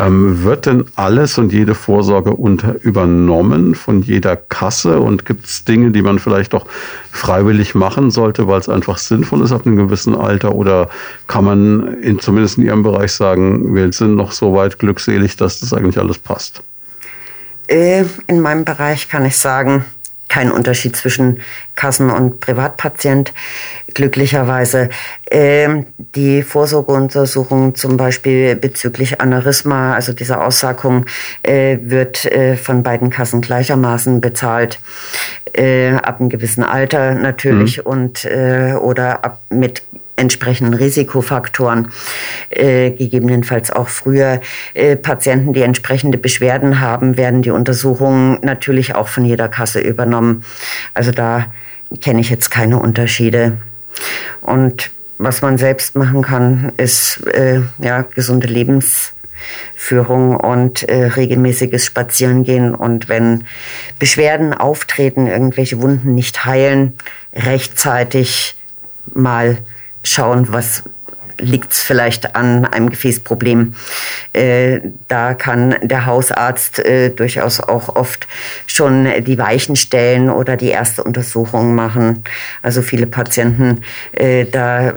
Ähm, 0.00 0.44
wird 0.44 0.64
denn 0.64 0.86
alles 0.96 1.36
und 1.36 1.52
jede 1.52 1.74
Vorsorge 1.74 2.30
unter 2.30 2.82
übernommen 2.82 3.74
von 3.74 4.00
jeder 4.00 4.34
Kasse? 4.34 4.98
Und 4.98 5.26
gibt 5.26 5.44
es 5.44 5.64
Dinge, 5.64 5.90
die 5.90 6.00
man 6.00 6.18
vielleicht 6.18 6.54
auch 6.54 6.64
freiwillig 7.10 7.74
machen 7.74 8.10
sollte, 8.10 8.48
weil 8.48 8.60
es 8.60 8.70
einfach 8.70 8.96
sinnvoll 8.96 9.42
ist 9.42 9.52
ab 9.52 9.66
einem 9.66 9.76
gewissen 9.76 10.14
Alter? 10.14 10.54
Oder 10.54 10.88
kann 11.26 11.44
man 11.44 12.00
in, 12.02 12.18
zumindest 12.18 12.56
in 12.56 12.64
Ihrem 12.64 12.82
Bereich 12.82 13.12
sagen, 13.12 13.74
wir 13.74 13.92
sind 13.92 14.14
noch 14.14 14.32
so 14.32 14.54
weit 14.54 14.78
glückselig, 14.78 15.36
dass 15.36 15.60
das 15.60 15.74
eigentlich 15.74 15.98
alles 15.98 16.18
passt? 16.18 16.62
Äh, 17.66 18.04
in 18.26 18.40
meinem 18.40 18.64
Bereich 18.64 19.08
kann 19.08 19.26
ich 19.26 19.36
sagen, 19.36 19.84
kein 20.30 20.50
Unterschied 20.50 20.96
zwischen 20.96 21.40
Kassen- 21.74 22.08
und 22.08 22.40
Privatpatient. 22.40 23.34
Glücklicherweise 23.92 24.88
ähm, 25.30 25.86
die 26.14 26.42
Vorsorgeuntersuchung 26.42 27.74
zum 27.74 27.96
Beispiel 27.96 28.54
bezüglich 28.54 29.20
Aneurysma, 29.20 29.94
also 29.94 30.12
dieser 30.12 30.46
Aussagung, 30.46 31.06
äh, 31.42 31.78
wird 31.82 32.24
äh, 32.24 32.56
von 32.56 32.82
beiden 32.82 33.10
Kassen 33.10 33.40
gleichermaßen 33.40 34.20
bezahlt. 34.20 34.78
Äh, 35.52 35.94
ab 35.94 36.20
einem 36.20 36.28
gewissen 36.28 36.62
Alter 36.62 37.14
natürlich 37.16 37.78
mhm. 37.78 37.86
und 37.86 38.24
äh, 38.24 38.74
oder 38.80 39.24
ab 39.24 39.40
mit 39.50 39.82
entsprechenden 40.20 40.74
Risikofaktoren, 40.74 41.88
äh, 42.50 42.90
gegebenenfalls 42.92 43.70
auch 43.70 43.88
früher 43.88 44.40
äh, 44.74 44.94
Patienten, 44.94 45.52
die 45.52 45.62
entsprechende 45.62 46.18
Beschwerden 46.18 46.80
haben, 46.80 47.16
werden 47.16 47.42
die 47.42 47.50
Untersuchungen 47.50 48.38
natürlich 48.42 48.94
auch 48.94 49.08
von 49.08 49.24
jeder 49.24 49.48
Kasse 49.48 49.80
übernommen. 49.80 50.44
Also 50.94 51.10
da 51.10 51.46
kenne 52.00 52.20
ich 52.20 52.30
jetzt 52.30 52.50
keine 52.50 52.78
Unterschiede. 52.78 53.56
Und 54.40 54.90
was 55.18 55.42
man 55.42 55.58
selbst 55.58 55.96
machen 55.96 56.22
kann, 56.22 56.72
ist 56.76 57.26
äh, 57.26 57.60
ja 57.78 58.02
gesunde 58.02 58.46
Lebensführung 58.46 60.36
und 60.36 60.82
äh, 60.88 61.06
regelmäßiges 61.06 61.84
Spazierengehen. 61.84 62.74
Und 62.74 63.08
wenn 63.08 63.44
Beschwerden 63.98 64.54
auftreten, 64.54 65.26
irgendwelche 65.26 65.82
Wunden 65.82 66.14
nicht 66.14 66.44
heilen, 66.44 66.94
rechtzeitig 67.34 68.56
mal 69.12 69.58
schauen, 70.02 70.52
was 70.52 70.82
liegt 71.40 71.72
es 71.72 71.82
vielleicht 71.82 72.36
an 72.36 72.64
einem 72.66 72.90
Gefäßproblem. 72.90 73.74
Äh, 74.32 74.80
da 75.08 75.34
kann 75.34 75.74
der 75.82 76.06
Hausarzt 76.06 76.78
äh, 76.78 77.10
durchaus 77.10 77.60
auch 77.60 77.96
oft 77.96 78.26
schon 78.66 79.08
die 79.24 79.38
Weichen 79.38 79.76
stellen 79.76 80.30
oder 80.30 80.56
die 80.56 80.68
erste 80.68 81.02
Untersuchung 81.02 81.74
machen. 81.74 82.24
Also 82.62 82.82
viele 82.82 83.06
Patienten, 83.06 83.82
äh, 84.12 84.44
da 84.44 84.92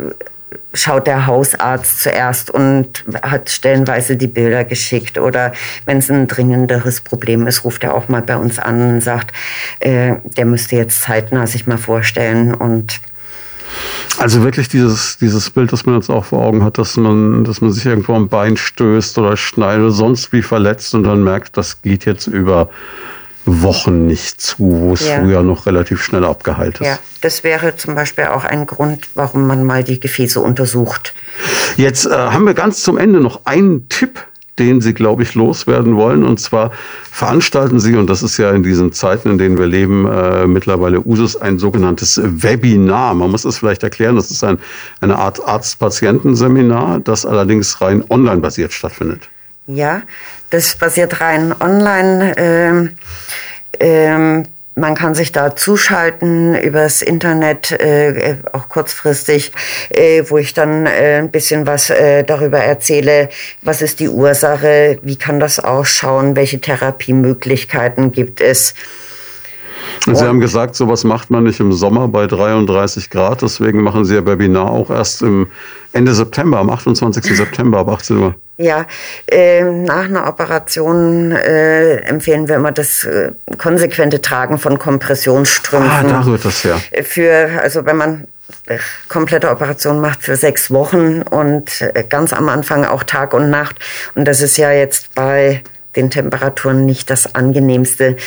schaut 0.75 1.05
der 1.05 1.27
Hausarzt 1.27 2.01
zuerst 2.01 2.49
und 2.49 3.03
hat 3.21 3.49
stellenweise 3.51 4.15
die 4.15 4.27
Bilder 4.27 4.63
geschickt. 4.63 5.19
Oder 5.19 5.53
wenn 5.85 5.99
es 5.99 6.09
ein 6.09 6.27
dringenderes 6.27 7.01
Problem 7.01 7.45
ist, 7.45 7.63
ruft 7.63 7.83
er 7.83 7.93
auch 7.93 8.07
mal 8.07 8.23
bei 8.23 8.35
uns 8.35 8.57
an 8.57 8.95
und 8.95 9.01
sagt, 9.01 9.31
der 9.83 10.45
müsste 10.45 10.75
jetzt 10.75 11.01
zeitnah 11.03 11.45
sich 11.45 11.67
mal 11.67 11.77
vorstellen 11.77 12.55
und 12.55 13.01
also 14.17 14.43
wirklich 14.43 14.67
dieses, 14.67 15.17
dieses 15.17 15.49
Bild, 15.49 15.71
das 15.73 15.85
man 15.85 15.95
jetzt 15.95 16.09
auch 16.09 16.25
vor 16.25 16.43
Augen 16.43 16.63
hat, 16.63 16.77
dass 16.77 16.97
man, 16.97 17.43
dass 17.43 17.61
man 17.61 17.71
sich 17.71 17.85
irgendwo 17.85 18.13
am 18.13 18.29
Bein 18.29 18.57
stößt 18.57 19.17
oder 19.17 19.37
schneidet 19.37 19.81
oder 19.81 19.91
sonst 19.91 20.31
wie 20.33 20.41
verletzt 20.41 20.93
und 20.95 21.03
dann 21.03 21.23
merkt, 21.23 21.57
das 21.57 21.81
geht 21.81 22.05
jetzt 22.05 22.27
über 22.27 22.69
Wochen 23.45 24.05
nicht 24.05 24.39
zu, 24.39 24.55
wo 24.59 24.93
es 24.93 25.07
ja. 25.07 25.19
früher 25.19 25.43
noch 25.43 25.65
relativ 25.65 26.01
schnell 26.01 26.23
abgeheilt 26.23 26.79
ist. 26.79 26.87
Ja, 26.87 26.99
das 27.21 27.43
wäre 27.43 27.75
zum 27.75 27.95
Beispiel 27.95 28.25
auch 28.25 28.45
ein 28.45 28.65
Grund, 28.65 29.09
warum 29.15 29.47
man 29.47 29.63
mal 29.63 29.83
die 29.83 29.99
Gefäße 29.99 30.39
untersucht. 30.39 31.13
Jetzt 31.75 32.05
äh, 32.05 32.11
haben 32.11 32.45
wir 32.45 32.53
ganz 32.53 32.83
zum 32.83 32.97
Ende 32.97 33.19
noch 33.19 33.45
einen 33.45 33.89
Tipp 33.89 34.25
den 34.59 34.81
Sie, 34.81 34.93
glaube 34.93 35.23
ich, 35.23 35.33
loswerden 35.35 35.95
wollen. 35.95 36.23
Und 36.23 36.39
zwar 36.39 36.71
veranstalten 37.11 37.79
Sie, 37.79 37.95
und 37.95 38.09
das 38.09 38.21
ist 38.21 38.37
ja 38.37 38.51
in 38.51 38.63
diesen 38.63 38.91
Zeiten, 38.93 39.31
in 39.31 39.37
denen 39.37 39.57
wir 39.57 39.65
leben, 39.65 40.05
äh, 40.05 40.45
mittlerweile 40.47 41.05
Usus, 41.05 41.35
ein 41.35 41.59
sogenanntes 41.59 42.19
Webinar. 42.23 43.13
Man 43.15 43.31
muss 43.31 43.45
es 43.45 43.57
vielleicht 43.57 43.83
erklären, 43.83 44.15
das 44.15 44.31
ist 44.31 44.43
ein, 44.43 44.59
eine 45.01 45.17
Art 45.17 45.45
Arzt-Patienten-Seminar, 45.45 46.99
das 46.99 47.25
allerdings 47.25 47.81
rein 47.81 48.03
online 48.09 48.41
basiert 48.41 48.73
stattfindet. 48.73 49.29
Ja, 49.65 50.01
das 50.49 50.75
basiert 50.75 51.21
rein 51.21 51.55
online. 51.59 52.33
Ähm, 52.37 52.89
ähm, 53.79 54.45
man 54.75 54.95
kann 54.95 55.13
sich 55.13 55.31
da 55.31 55.55
zuschalten 55.55 56.55
übers 56.55 57.01
Internet, 57.01 57.71
äh, 57.71 58.37
auch 58.51 58.69
kurzfristig, 58.69 59.51
äh, 59.89 60.23
wo 60.27 60.37
ich 60.37 60.53
dann 60.53 60.85
äh, 60.85 61.19
ein 61.19 61.31
bisschen 61.31 61.67
was 61.67 61.89
äh, 61.89 62.23
darüber 62.23 62.59
erzähle, 62.59 63.29
was 63.61 63.81
ist 63.81 63.99
die 63.99 64.09
Ursache, 64.09 64.99
wie 65.03 65.15
kann 65.15 65.39
das 65.39 65.59
ausschauen, 65.59 66.35
welche 66.35 66.59
Therapiemöglichkeiten 66.59 68.11
gibt 68.11 68.41
es. 68.41 68.73
Sie 70.05 70.25
haben 70.25 70.39
gesagt, 70.39 70.75
sowas 70.75 71.03
macht 71.03 71.29
man 71.29 71.43
nicht 71.43 71.59
im 71.59 71.73
Sommer 71.73 72.07
bei 72.07 72.27
33 72.27 73.09
Grad. 73.09 73.41
Deswegen 73.41 73.81
machen 73.81 74.05
Sie 74.05 74.15
Ihr 74.15 74.25
Webinar 74.25 74.69
auch 74.69 74.89
erst 74.89 75.21
im 75.21 75.47
Ende 75.93 76.13
September, 76.13 76.59
am 76.59 76.69
28. 76.69 77.23
September 77.35 77.79
ab 77.79 77.89
18 77.89 78.17
Uhr. 78.17 78.35
Ja, 78.57 78.85
äh, 79.27 79.63
nach 79.63 80.05
einer 80.05 80.27
Operation 80.27 81.31
äh, 81.31 81.97
empfehlen 81.97 82.47
wir 82.47 82.55
immer 82.57 82.71
das 82.71 83.03
äh, 83.03 83.31
konsequente 83.57 84.21
Tragen 84.21 84.59
von 84.59 84.77
Kompressionsstrümpfen. 84.77 85.91
Ah, 85.91 86.03
da 86.03 86.21
rührt 86.21 86.45
das 86.45 86.63
ja. 86.63 86.79
Für, 87.03 87.61
also 87.61 87.85
wenn 87.85 87.97
man 87.97 88.27
äh, 88.67 88.77
komplette 89.09 89.49
Operation 89.49 89.99
macht 89.99 90.23
für 90.23 90.35
sechs 90.35 90.69
Wochen 90.71 91.23
und 91.23 91.81
äh, 91.81 92.03
ganz 92.07 92.31
am 92.31 92.47
Anfang 92.47 92.85
auch 92.85 93.03
Tag 93.03 93.33
und 93.33 93.49
Nacht. 93.49 93.77
Und 94.15 94.25
das 94.25 94.41
ist 94.41 94.57
ja 94.57 94.71
jetzt 94.71 95.15
bei 95.15 95.63
den 95.95 96.09
Temperaturen 96.09 96.85
nicht 96.85 97.09
das 97.09 97.35
angenehmste. 97.35 98.17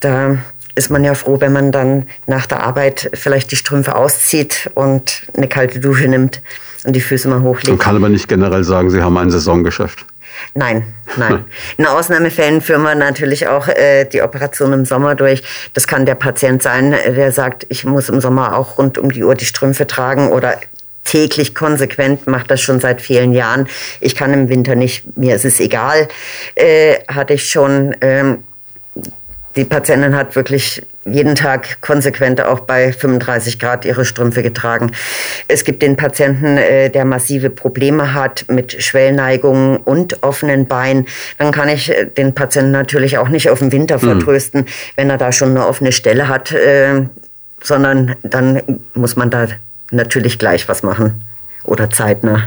Da 0.00 0.38
ist 0.78 0.90
man 0.90 1.04
ja 1.04 1.14
froh, 1.14 1.40
wenn 1.40 1.52
man 1.52 1.72
dann 1.72 2.06
nach 2.26 2.46
der 2.46 2.62
Arbeit 2.62 3.10
vielleicht 3.12 3.50
die 3.50 3.56
Strümpfe 3.56 3.96
auszieht 3.96 4.70
und 4.74 5.26
eine 5.36 5.48
kalte 5.48 5.80
Dusche 5.80 6.08
nimmt 6.08 6.40
und 6.84 6.94
die 6.94 7.00
Füße 7.00 7.28
mal 7.28 7.42
hochlegt. 7.42 7.68
Man 7.68 7.78
kann 7.78 7.96
aber 7.96 8.08
nicht 8.08 8.28
generell 8.28 8.64
sagen, 8.64 8.88
Sie 8.88 9.02
haben 9.02 9.18
ein 9.18 9.30
Saisongeschäft. 9.30 10.06
Nein, 10.54 10.84
nein. 11.16 11.44
In 11.78 11.86
Ausnahmefällen 11.86 12.60
führen 12.60 12.82
wir 12.82 12.94
natürlich 12.94 13.48
auch 13.48 13.66
äh, 13.66 14.04
die 14.04 14.22
Operation 14.22 14.72
im 14.72 14.84
Sommer 14.84 15.16
durch. 15.16 15.42
Das 15.74 15.88
kann 15.88 16.06
der 16.06 16.14
Patient 16.14 16.62
sein, 16.62 16.92
der 16.92 17.32
sagt, 17.32 17.66
ich 17.70 17.84
muss 17.84 18.08
im 18.08 18.20
Sommer 18.20 18.56
auch 18.56 18.78
rund 18.78 18.98
um 18.98 19.10
die 19.10 19.24
Uhr 19.24 19.34
die 19.34 19.46
Strümpfe 19.46 19.88
tragen 19.88 20.30
oder 20.30 20.58
täglich 21.02 21.54
konsequent, 21.56 22.26
macht 22.28 22.50
das 22.50 22.60
schon 22.60 22.78
seit 22.78 23.00
vielen 23.00 23.32
Jahren. 23.32 23.66
Ich 24.00 24.14
kann 24.14 24.32
im 24.32 24.48
Winter 24.48 24.76
nicht, 24.76 25.16
mir 25.16 25.34
ist 25.34 25.44
es 25.44 25.58
egal. 25.58 26.06
Äh, 26.54 26.98
hatte 27.08 27.34
ich 27.34 27.50
schon. 27.50 27.96
Ähm, 28.00 28.44
die 29.58 29.64
Patientin 29.64 30.14
hat 30.14 30.36
wirklich 30.36 30.82
jeden 31.04 31.34
Tag 31.34 31.80
konsequent 31.80 32.40
auch 32.40 32.60
bei 32.60 32.92
35 32.92 33.58
Grad 33.58 33.84
ihre 33.84 34.04
Strümpfe 34.04 34.44
getragen. 34.44 34.92
Es 35.48 35.64
gibt 35.64 35.82
den 35.82 35.96
Patienten, 35.96 36.56
äh, 36.56 36.90
der 36.90 37.04
massive 37.04 37.50
Probleme 37.50 38.14
hat 38.14 38.44
mit 38.48 38.80
Schwellneigungen 38.80 39.78
und 39.78 40.22
offenen 40.22 40.66
Beinen. 40.66 41.06
Dann 41.38 41.50
kann 41.50 41.68
ich 41.68 41.90
äh, 41.90 42.06
den 42.06 42.36
Patienten 42.36 42.70
natürlich 42.70 43.18
auch 43.18 43.30
nicht 43.30 43.50
auf 43.50 43.58
den 43.58 43.72
Winter 43.72 43.96
mhm. 43.96 44.02
vertrösten, 44.02 44.66
wenn 44.94 45.10
er 45.10 45.18
da 45.18 45.32
schon 45.32 45.50
eine 45.50 45.66
offene 45.66 45.90
Stelle 45.90 46.28
hat, 46.28 46.52
äh, 46.52 47.06
sondern 47.60 48.14
dann 48.22 48.62
muss 48.94 49.16
man 49.16 49.30
da 49.30 49.48
natürlich 49.90 50.38
gleich 50.38 50.68
was 50.68 50.84
machen 50.84 51.24
oder 51.64 51.90
zeitnah. 51.90 52.44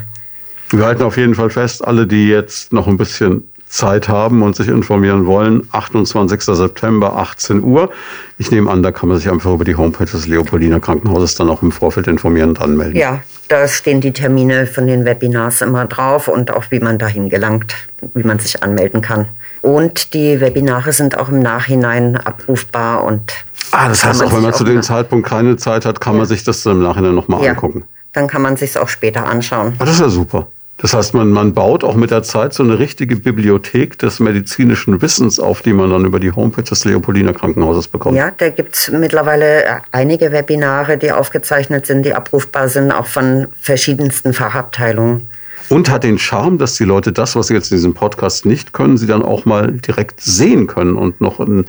Wir 0.69 0.85
halten 0.85 1.03
auf 1.03 1.17
jeden 1.17 1.35
Fall 1.35 1.49
fest, 1.49 1.85
alle, 1.85 2.07
die 2.07 2.29
jetzt 2.29 2.71
noch 2.71 2.87
ein 2.87 2.95
bisschen 2.95 3.43
Zeit 3.71 4.09
haben 4.09 4.43
und 4.43 4.55
sich 4.55 4.67
informieren 4.67 5.25
wollen, 5.25 5.67
28. 5.71 6.41
September, 6.41 7.15
18 7.15 7.63
Uhr. 7.63 7.89
Ich 8.37 8.51
nehme 8.51 8.69
an, 8.69 8.83
da 8.83 8.91
kann 8.91 9.09
man 9.09 9.17
sich 9.17 9.31
einfach 9.31 9.53
über 9.53 9.63
die 9.63 9.75
Homepage 9.75 10.05
des 10.05 10.27
Leopoldiner 10.27 10.79
Krankenhauses 10.79 11.35
dann 11.35 11.49
auch 11.49 11.61
im 11.61 11.71
Vorfeld 11.71 12.07
informieren 12.07 12.49
und 12.49 12.61
anmelden. 12.61 12.99
Ja, 12.99 13.21
da 13.47 13.67
stehen 13.67 14.01
die 14.01 14.11
Termine 14.11 14.67
von 14.67 14.87
den 14.87 15.05
Webinars 15.05 15.61
immer 15.61 15.85
drauf 15.85 16.27
und 16.27 16.51
auch 16.51 16.65
wie 16.69 16.79
man 16.79 16.97
dahin 16.97 17.29
gelangt, 17.29 17.75
wie 18.13 18.23
man 18.23 18.39
sich 18.39 18.61
anmelden 18.61 19.01
kann. 19.01 19.27
Und 19.61 20.13
die 20.13 20.41
Webinare 20.41 20.91
sind 20.91 21.17
auch 21.17 21.29
im 21.29 21.39
Nachhinein 21.39 22.17
abrufbar 22.17 23.03
und 23.03 23.31
Ah, 23.73 23.87
das 23.87 24.03
heißt, 24.03 24.21
auch 24.21 24.33
wenn 24.33 24.41
man 24.41 24.53
zu 24.53 24.65
dem 24.65 24.81
Zeitpunkt 24.81 25.27
keine 25.27 25.55
Zeit 25.55 25.85
hat, 25.85 26.01
kann 26.01 26.13
ja. 26.13 26.19
man 26.19 26.27
sich 26.27 26.43
das 26.43 26.65
im 26.65 26.83
Nachhinein 26.83 27.15
nochmal 27.15 27.41
ja. 27.41 27.51
angucken. 27.51 27.85
Dann 28.11 28.27
kann 28.27 28.41
man 28.41 28.57
sich 28.57 28.77
auch 28.77 28.89
später 28.89 29.25
anschauen. 29.25 29.75
Ah, 29.79 29.85
das 29.85 29.95
ist 29.95 30.01
ja 30.01 30.09
super. 30.09 30.47
Das 30.81 30.95
heißt, 30.95 31.13
man, 31.13 31.29
man 31.29 31.53
baut 31.53 31.83
auch 31.83 31.95
mit 31.95 32.09
der 32.09 32.23
Zeit 32.23 32.53
so 32.53 32.63
eine 32.63 32.79
richtige 32.79 33.15
Bibliothek 33.15 33.99
des 33.99 34.19
medizinischen 34.19 34.99
Wissens 35.01 35.39
auf, 35.39 35.61
die 35.61 35.73
man 35.73 35.91
dann 35.91 36.05
über 36.05 36.19
die 36.19 36.31
Homepage 36.31 36.63
des 36.63 36.85
Leopoldiner 36.85 37.33
Krankenhauses 37.33 37.87
bekommt. 37.87 38.17
Ja, 38.17 38.31
da 38.35 38.49
gibt 38.49 38.75
es 38.75 38.91
mittlerweile 38.91 39.81
einige 39.91 40.31
Webinare, 40.31 40.97
die 40.97 41.11
aufgezeichnet 41.11 41.85
sind, 41.85 42.03
die 42.03 42.15
abrufbar 42.15 42.67
sind, 42.67 42.91
auch 42.91 43.05
von 43.05 43.47
verschiedensten 43.61 44.33
Fachabteilungen. 44.33 45.27
Und 45.69 45.89
hat 45.89 46.03
den 46.03 46.17
Charme, 46.17 46.57
dass 46.57 46.73
die 46.75 46.83
Leute 46.83 47.13
das, 47.13 47.35
was 47.35 47.47
sie 47.47 47.53
jetzt 47.53 47.71
in 47.71 47.77
diesem 47.77 47.93
Podcast 47.93 48.45
nicht 48.47 48.73
können, 48.73 48.97
sie 48.97 49.07
dann 49.07 49.21
auch 49.21 49.45
mal 49.45 49.71
direkt 49.71 50.19
sehen 50.19 50.65
können 50.65 50.95
und 50.95 51.21
noch 51.21 51.39
ein 51.39 51.65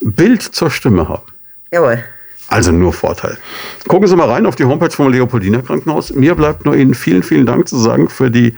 Bild 0.00 0.42
zur 0.42 0.70
Stimme 0.70 1.08
haben. 1.08 1.22
Jawohl. 1.70 2.02
Also 2.48 2.72
nur 2.72 2.92
Vorteil. 2.92 3.36
Gucken 3.86 4.08
Sie 4.08 4.16
mal 4.16 4.28
rein 4.28 4.46
auf 4.46 4.56
die 4.56 4.64
Homepage 4.64 4.90
vom 4.90 5.12
Leopoldiner 5.12 5.62
Krankenhaus. 5.62 6.14
Mir 6.14 6.34
bleibt 6.34 6.64
nur 6.64 6.74
Ihnen 6.74 6.94
vielen, 6.94 7.22
vielen 7.22 7.44
Dank 7.44 7.68
zu 7.68 7.76
sagen 7.76 8.08
für 8.08 8.30
die 8.30 8.54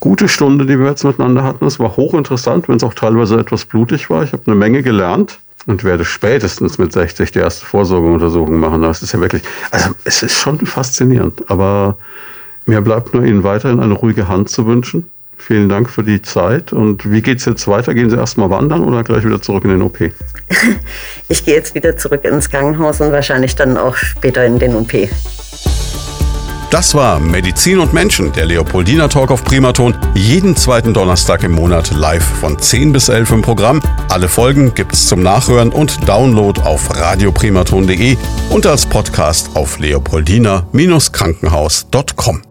gute 0.00 0.28
Stunde, 0.28 0.66
die 0.66 0.78
wir 0.78 0.88
jetzt 0.88 1.04
miteinander 1.04 1.44
hatten. 1.44 1.64
Es 1.66 1.78
war 1.78 1.96
hochinteressant, 1.96 2.68
wenn 2.68 2.76
es 2.76 2.84
auch 2.84 2.94
teilweise 2.94 3.38
etwas 3.38 3.64
blutig 3.64 4.10
war. 4.10 4.24
Ich 4.24 4.32
habe 4.32 4.42
eine 4.46 4.56
Menge 4.56 4.82
gelernt 4.82 5.38
und 5.66 5.84
werde 5.84 6.04
spätestens 6.04 6.78
mit 6.78 6.92
60 6.92 7.30
die 7.30 7.38
erste 7.38 7.66
Vorsorgeuntersuchung 7.66 8.58
machen. 8.58 8.82
Das 8.82 9.02
ist 9.02 9.12
ja 9.12 9.20
wirklich, 9.20 9.42
also 9.70 9.90
es 10.04 10.22
ist 10.22 10.34
schon 10.34 10.58
faszinierend. 10.66 11.50
Aber 11.50 11.98
mir 12.66 12.80
bleibt 12.80 13.14
nur 13.14 13.24
Ihnen 13.24 13.44
weiterhin 13.44 13.80
eine 13.80 13.94
ruhige 13.94 14.28
Hand 14.28 14.50
zu 14.50 14.66
wünschen. 14.66 15.10
Vielen 15.38 15.68
Dank 15.68 15.88
für 15.88 16.02
die 16.02 16.20
Zeit. 16.20 16.72
Und 16.72 17.10
wie 17.10 17.22
geht 17.22 17.38
es 17.38 17.44
jetzt 17.44 17.68
weiter? 17.68 17.94
Gehen 17.94 18.10
Sie 18.10 18.16
erstmal 18.16 18.50
wandern 18.50 18.82
oder 18.82 19.04
gleich 19.04 19.24
wieder 19.24 19.40
zurück 19.40 19.64
in 19.64 19.70
den 19.70 19.82
OP? 19.82 19.98
Ich 21.30 21.44
gehe 21.44 21.54
jetzt 21.54 21.74
wieder 21.74 21.98
zurück 21.98 22.24
ins 22.24 22.48
Krankenhaus 22.48 23.02
und 23.02 23.12
wahrscheinlich 23.12 23.54
dann 23.54 23.76
auch 23.76 23.96
später 23.96 24.46
in 24.46 24.58
den 24.58 24.74
OP. 24.74 24.94
Das 26.70 26.94
war 26.94 27.20
Medizin 27.20 27.78
und 27.78 27.94
Menschen, 27.94 28.32
der 28.32 28.46
Leopoldina 28.46 29.08
Talk 29.08 29.30
auf 29.30 29.44
Primaton. 29.44 29.94
Jeden 30.14 30.56
zweiten 30.56 30.92
Donnerstag 30.92 31.42
im 31.42 31.52
Monat 31.52 31.92
live 31.92 32.24
von 32.24 32.58
10 32.58 32.92
bis 32.92 33.08
11 33.08 33.30
im 33.32 33.40
Programm. 33.42 33.80
Alle 34.10 34.28
Folgen 34.28 34.74
gibt's 34.74 35.06
zum 35.06 35.22
Nachhören 35.22 35.70
und 35.70 36.06
Download 36.08 36.60
auf 36.60 36.94
radioprimaton.de 36.94 38.18
und 38.50 38.66
als 38.66 38.84
Podcast 38.84 39.50
auf 39.54 39.78
leopoldina-krankenhaus.com. 39.78 42.47